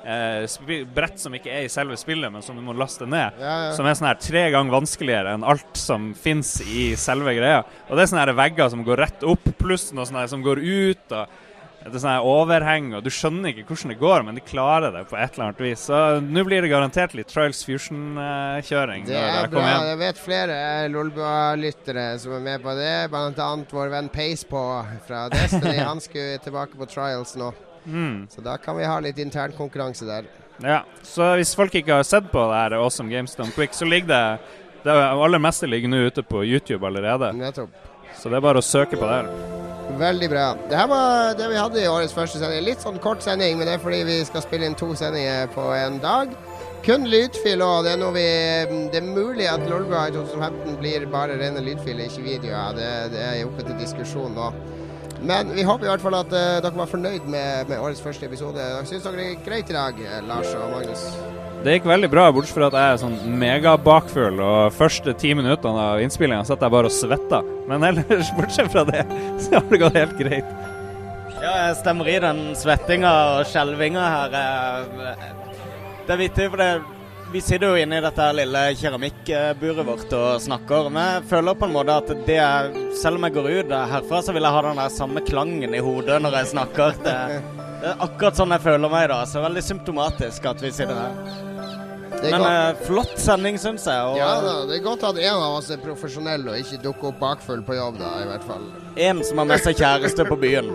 eh, 0.05 0.85
brett 0.95 1.21
som 1.21 1.35
ikke 1.37 1.53
er 1.53 1.67
i 1.67 1.73
selve 1.73 1.97
spillet, 2.01 2.33
men 2.33 2.45
som 2.45 2.59
du 2.59 2.65
må 2.65 2.77
laste 2.77 3.09
ned. 3.09 3.41
Ja, 3.41 3.57
ja. 3.67 3.75
Som 3.77 3.89
er 3.89 3.97
sånn 3.97 4.11
her 4.11 4.21
tre 4.21 4.47
ganger 4.53 4.77
vanskeligere 4.81 5.37
enn 5.37 5.47
alt 5.47 5.81
som 5.81 6.11
fins 6.19 6.59
i 6.67 6.91
selve 7.01 7.35
greia. 7.39 7.63
Og 7.89 7.97
det 7.97 8.05
er 8.05 8.13
sånne 8.13 8.27
her 8.27 8.37
vegger 8.37 8.73
som 8.73 8.85
går 8.87 9.07
rett 9.07 9.25
opp, 9.29 9.49
pluss 9.61 9.91
noe 9.97 10.09
sånt 10.09 10.33
som 10.33 10.45
går 10.45 10.61
ut. 10.61 11.07
og 11.17 11.39
det 11.81 11.97
er 11.97 12.03
sånn 12.03 12.27
overheng, 12.29 12.91
og 12.93 13.05
du 13.07 13.09
skjønner 13.09 13.55
ikke 13.55 13.71
hvordan 13.71 13.93
det 13.95 13.97
går, 14.03 14.25
men 14.27 14.37
de 14.37 14.43
klarer 14.45 14.93
det 14.93 15.01
på 15.09 15.17
et 15.17 15.33
eller 15.33 15.47
annet 15.47 15.63
vis. 15.65 15.87
Så 15.89 16.21
nå 16.21 16.43
blir 16.45 16.61
det 16.61 16.69
garantert 16.69 17.15
litt 17.17 17.31
Trials 17.33 17.63
Fusion-kjøring. 17.65 19.07
Det 19.09 19.17
er 19.17 19.49
bra. 19.49 19.65
Jeg 19.89 20.01
vet 20.03 20.21
flere 20.21 20.59
Lolbua-lyttere 20.93 22.05
som 22.21 22.37
er 22.37 22.45
med 22.45 22.67
på 22.67 22.75
det. 22.77 22.93
Blant 23.13 23.41
annet 23.41 23.73
vår 23.73 23.95
venn 23.95 24.13
Pace 24.13 24.45
på 24.51 24.61
fra 25.09 25.25
Destiny. 25.33 25.79
Han 25.91 26.05
skulle 26.05 26.37
tilbake 26.45 26.77
på 26.77 26.91
Trials 26.91 27.33
nå. 27.41 27.49
Mm. 27.89 28.29
Så 28.29 28.45
da 28.45 28.59
kan 28.61 28.77
vi 28.77 28.85
ha 28.85 29.01
litt 29.01 29.19
intern 29.23 29.57
konkurranse 29.57 30.05
der. 30.05 30.29
Ja, 30.61 30.83
så 31.01 31.33
hvis 31.41 31.55
folk 31.57 31.75
ikke 31.81 32.03
har 32.03 32.05
sett 32.05 32.29
på 32.29 32.45
det 32.51 32.61
her 32.61 32.77
Awesome 32.77 33.09
Games 33.09 33.33
Done 33.39 33.57
Quick, 33.57 33.73
så 33.73 33.89
ligger 33.89 34.13
det 34.13 34.25
Det 34.85 34.93
aller 34.93 35.41
meste 35.41 35.69
ligger 35.69 35.89
nå 35.93 36.05
ute 36.09 36.23
på 36.25 36.45
YouTube 36.45 36.87
allerede. 36.87 37.33
Nettopp. 37.37 37.73
Så 38.21 38.29
det 38.29 38.37
er 38.37 38.45
bare 38.45 38.61
å 38.61 38.65
søke 38.65 39.01
på 39.01 39.09
det. 39.09 39.69
Veldig 40.01 40.31
bra. 40.33 40.47
Det 40.69 40.79
her 40.79 40.87
var 40.89 41.35
det 41.37 41.49
vi 41.51 41.59
hadde 41.61 41.83
i 41.83 41.89
årets 41.91 42.15
første 42.17 42.41
sending. 42.41 42.65
Litt 42.65 42.81
sånn 42.81 42.97
kort 43.05 43.21
sending, 43.25 43.59
men 43.59 43.69
det 43.69 43.77
er 43.77 43.83
fordi 43.83 44.01
vi 44.09 44.17
skal 44.25 44.45
spille 44.47 44.69
inn 44.69 44.79
to 44.79 44.95
sendinger 44.97 45.51
på 45.53 45.67
en 45.77 45.99
dag. 46.01 46.33
Kun 46.87 47.05
lydfil 47.13 47.61
òg. 47.61 47.85
Det 47.85 47.93
er 47.93 48.01
noe 48.01 48.15
vi 48.17 48.29
Det 48.93 49.03
er 49.03 49.11
mulig 49.11 49.49
at 49.51 49.67
Lolbua 49.69 50.07
i 50.09 50.15
2015 50.17 50.79
blir 50.81 51.05
bare 51.13 51.37
rene 51.37 51.61
lydfiler, 51.65 52.09
ikke 52.09 52.25
videoer. 52.25 52.79
Det, 52.79 52.91
det 53.13 53.27
er 53.27 53.45
oppe 53.45 53.67
til 53.67 53.77
diskusjon 53.83 54.33
nå. 54.39 54.49
Men 55.21 55.53
vi 55.53 55.67
håper 55.69 55.85
i 55.85 55.93
hvert 55.93 56.01
fall 56.01 56.17
at 56.17 56.33
uh, 56.33 56.63
dere 56.65 56.77
var 56.81 56.89
fornøyd 56.89 57.29
med, 57.29 57.69
med, 57.69 57.77
årets 57.77 58.01
første 58.01 58.25
episode. 58.25 58.73
Syns 58.89 59.05
dere 59.05 59.21
det 59.21 59.31
gikk 59.35 59.47
greit 59.51 59.69
i 59.69 59.77
dag, 59.77 60.01
eh, 60.01 60.23
Lars 60.25 60.55
og 60.57 60.71
Magnus? 60.73 61.05
Det 61.61 61.75
gikk 61.75 61.89
veldig 61.91 62.09
bra, 62.09 62.23
bortsett 62.33 62.57
fra 62.57 62.69
at 62.71 62.77
jeg 62.79 62.93
er 62.95 63.01
sånn 63.03 63.35
megabakfull. 63.41 64.39
Og 64.41 64.73
første 64.73 65.13
ti 65.21 65.35
minuttene 65.37 65.83
av 65.93 66.01
innspillinga 66.01 66.47
satt 66.49 66.63
jeg 66.65 66.73
bare 66.73 66.89
og 66.89 66.95
svetta. 66.95 67.43
Men 67.69 67.85
ellers, 67.91 68.31
bortsett 68.39 68.71
fra 68.73 68.87
det, 68.89 69.03
så 69.45 69.59
har 69.59 69.67
det 69.69 69.83
gått 69.83 69.99
helt 70.01 70.17
greit. 70.17 70.55
Ja, 71.41 71.53
jeg 71.67 71.77
stemmer 71.81 72.09
i 72.09 72.17
den 72.21 72.41
svettinga 72.57 73.11
og 73.35 73.51
skjelvinga 73.51 74.07
her. 74.15 74.39
Eh, 74.41 75.29
det 76.07 76.17
er 76.17 76.23
vittig, 76.23 76.49
for 76.49 76.65
det 76.65 76.71
vi 77.31 77.41
sitter 77.45 77.71
jo 77.71 77.79
inne 77.79 78.01
i 78.01 78.03
dette 78.03 78.25
lille 78.35 78.63
keramikkburet 78.81 79.87
vårt 79.87 80.17
og 80.17 80.41
snakker. 80.43 80.89
Men 80.91 81.13
jeg 81.13 81.29
føler 81.31 81.61
på 81.61 81.69
en 81.69 81.77
måte 81.77 81.99
at 82.01 82.11
det 82.27 82.41
er, 82.43 82.73
selv 82.99 83.21
om 83.21 83.29
jeg 83.29 83.37
går 83.37 83.51
ut 83.53 83.77
herfra, 83.93 84.23
så 84.25 84.35
vil 84.35 84.49
jeg 84.49 84.57
ha 84.57 84.65
den 84.67 84.81
der 84.83 84.97
samme 84.97 85.23
klangen 85.29 85.77
i 85.77 85.85
hodet 85.85 86.19
når 86.25 86.41
jeg 86.41 86.51
snakker. 86.57 86.99
Det, 87.05 87.15
det 87.85 87.93
er 87.93 88.03
akkurat 88.09 88.41
sånn 88.41 88.57
jeg 88.57 88.65
føler 88.65 88.97
meg 88.97 89.07
da. 89.13 89.23
Så 89.29 89.45
veldig 89.45 89.63
symptomatisk 89.69 90.51
at 90.51 90.65
vi 90.65 90.73
sitter 90.75 90.99
her. 91.05 91.50
Men 92.23 92.45
eh, 92.45 92.81
flott 92.87 93.15
sending, 93.21 93.57
syns 93.61 93.87
jeg. 93.89 94.09
Og, 94.11 94.19
ja 94.21 94.31
da, 94.45 94.55
Det 94.69 94.77
er 94.79 94.85
godt 94.85 95.05
at 95.09 95.21
en 95.23 95.37
av 95.39 95.57
oss 95.59 95.71
er 95.73 95.81
profesjonell 95.83 96.45
og 96.51 96.59
ikke 96.61 96.81
dukker 96.85 97.11
opp 97.13 97.21
bakfull 97.23 97.63
på 97.67 97.79
jobb, 97.79 98.01
da, 98.01 98.13
i 98.25 98.29
hvert 98.29 98.47
fall. 98.49 98.67
En 99.01 99.23
som 99.27 99.41
har 99.43 99.49
med 99.53 99.65
seg 99.65 99.81
kjæreste 99.81 100.27
på 100.29 100.39
byen. 100.41 100.71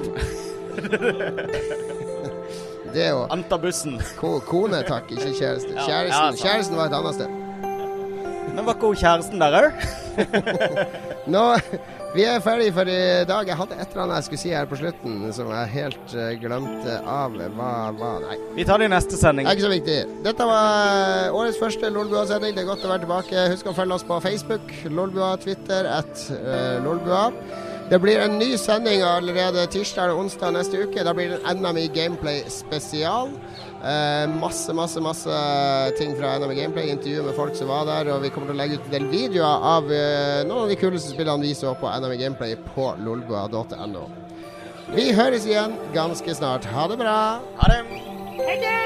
det 2.95 3.05
er 3.07 3.11
jo 3.13 3.25
Antabussen. 3.35 3.99
Ko 4.19 4.37
kone, 4.47 4.81
takk, 4.87 5.11
ikke 5.13 5.33
kjæreste. 5.37 5.73
Kjæresten, 5.77 6.39
kjæresten 6.41 6.79
var 6.79 6.89
et 6.89 6.97
annet 6.99 7.19
sted. 7.19 7.41
Men 8.55 8.63
var 8.65 8.77
ikke 8.77 8.91
hun 8.93 9.01
kjæresten 9.03 9.41
der 9.41 9.59
òg? 9.59 9.69
Nå 11.35 11.43
vi 12.15 12.23
er 12.23 12.39
ferdig 12.43 12.69
for 12.75 12.87
i 12.87 13.25
dag. 13.27 13.49
Jeg 13.49 13.57
hadde 13.59 13.75
et 13.75 13.91
eller 13.91 14.03
annet 14.05 14.19
jeg 14.21 14.27
skulle 14.29 14.41
si 14.41 14.53
her 14.55 14.67
på 14.69 14.77
slutten 14.79 15.17
som 15.35 15.49
jeg 15.51 15.71
helt 15.73 16.15
uh, 16.15 16.29
glemte 16.39 16.95
av. 17.01 17.35
Hva, 17.57 17.71
var 17.97 18.23
Nei. 18.23 18.37
Vi 18.55 18.65
tar 18.67 18.79
det 18.79 18.87
i 18.87 18.93
neste 18.93 19.19
sending. 19.19 19.47
Det 19.47 19.51
er 19.51 19.59
ikke 19.59 19.67
så 19.67 19.73
viktig. 19.73 19.97
Dette 20.25 20.47
var 20.47 20.69
eh, 20.95 21.35
årets 21.35 21.59
første 21.59 21.91
Lolbua-sending. 21.91 22.55
Det 22.55 22.63
er 22.63 22.69
godt 22.69 22.87
å 22.87 22.93
være 22.93 23.03
tilbake. 23.03 23.45
Husk 23.51 23.69
å 23.71 23.75
følge 23.75 23.99
oss 23.99 24.07
på 24.07 24.19
Facebook, 24.23 24.71
Lolbua, 24.87 25.35
Twitter, 25.43 25.89
at 25.91 26.27
uh, 26.31 26.77
Lolbua. 26.85 27.27
Det 27.91 27.99
blir 28.01 28.23
en 28.23 28.39
ny 28.39 28.55
sending 28.57 29.03
allerede 29.05 29.67
tirsdag 29.75 30.07
eller 30.07 30.23
onsdag 30.23 30.55
neste 30.55 30.87
uke. 30.87 31.03
Da 31.05 31.13
blir 31.13 31.35
det 31.35 31.57
NM 31.59 31.83
i 31.83 31.89
Gameplay 31.93 32.41
spesial. 32.49 33.35
Uh, 33.85 34.25
masse, 34.41 34.73
masse 34.73 34.97
masse 34.97 35.29
ting 35.99 36.15
fra 36.17 36.39
NM 36.39 36.55
Gameplay. 36.57 36.89
Intervju 36.89 37.23
med 37.23 37.35
folk 37.37 37.55
som 37.55 37.69
var 37.69 37.85
der. 37.85 38.09
Og 38.15 38.23
vi 38.23 38.31
kommer 38.33 38.49
til 38.49 38.57
å 38.57 38.61
legge 38.63 38.79
ut 38.79 38.87
en 38.87 38.95
del 38.95 39.05
videoer 39.11 39.67
av 39.75 39.91
eh, 39.93 40.41
noen 40.47 40.63
av 40.63 40.73
de 40.73 40.79
kuleste 40.79 41.13
spillene 41.13 41.45
vi 41.45 41.53
så 41.53 41.75
på 41.77 41.91
NM 41.93 42.17
Gameplay 42.17 42.57
på 42.73 42.85
lolgoa.no. 43.05 44.07
Vi 44.95 45.11
høres 45.17 45.45
igjen 45.45 45.77
ganske 45.93 46.37
snart. 46.37 46.65
Ha 46.73 46.83
det 46.89 46.97
bra. 47.03 47.19
Ha 47.61 47.65
det. 47.69 47.79
Ha 48.41 48.53
det. 48.65 48.85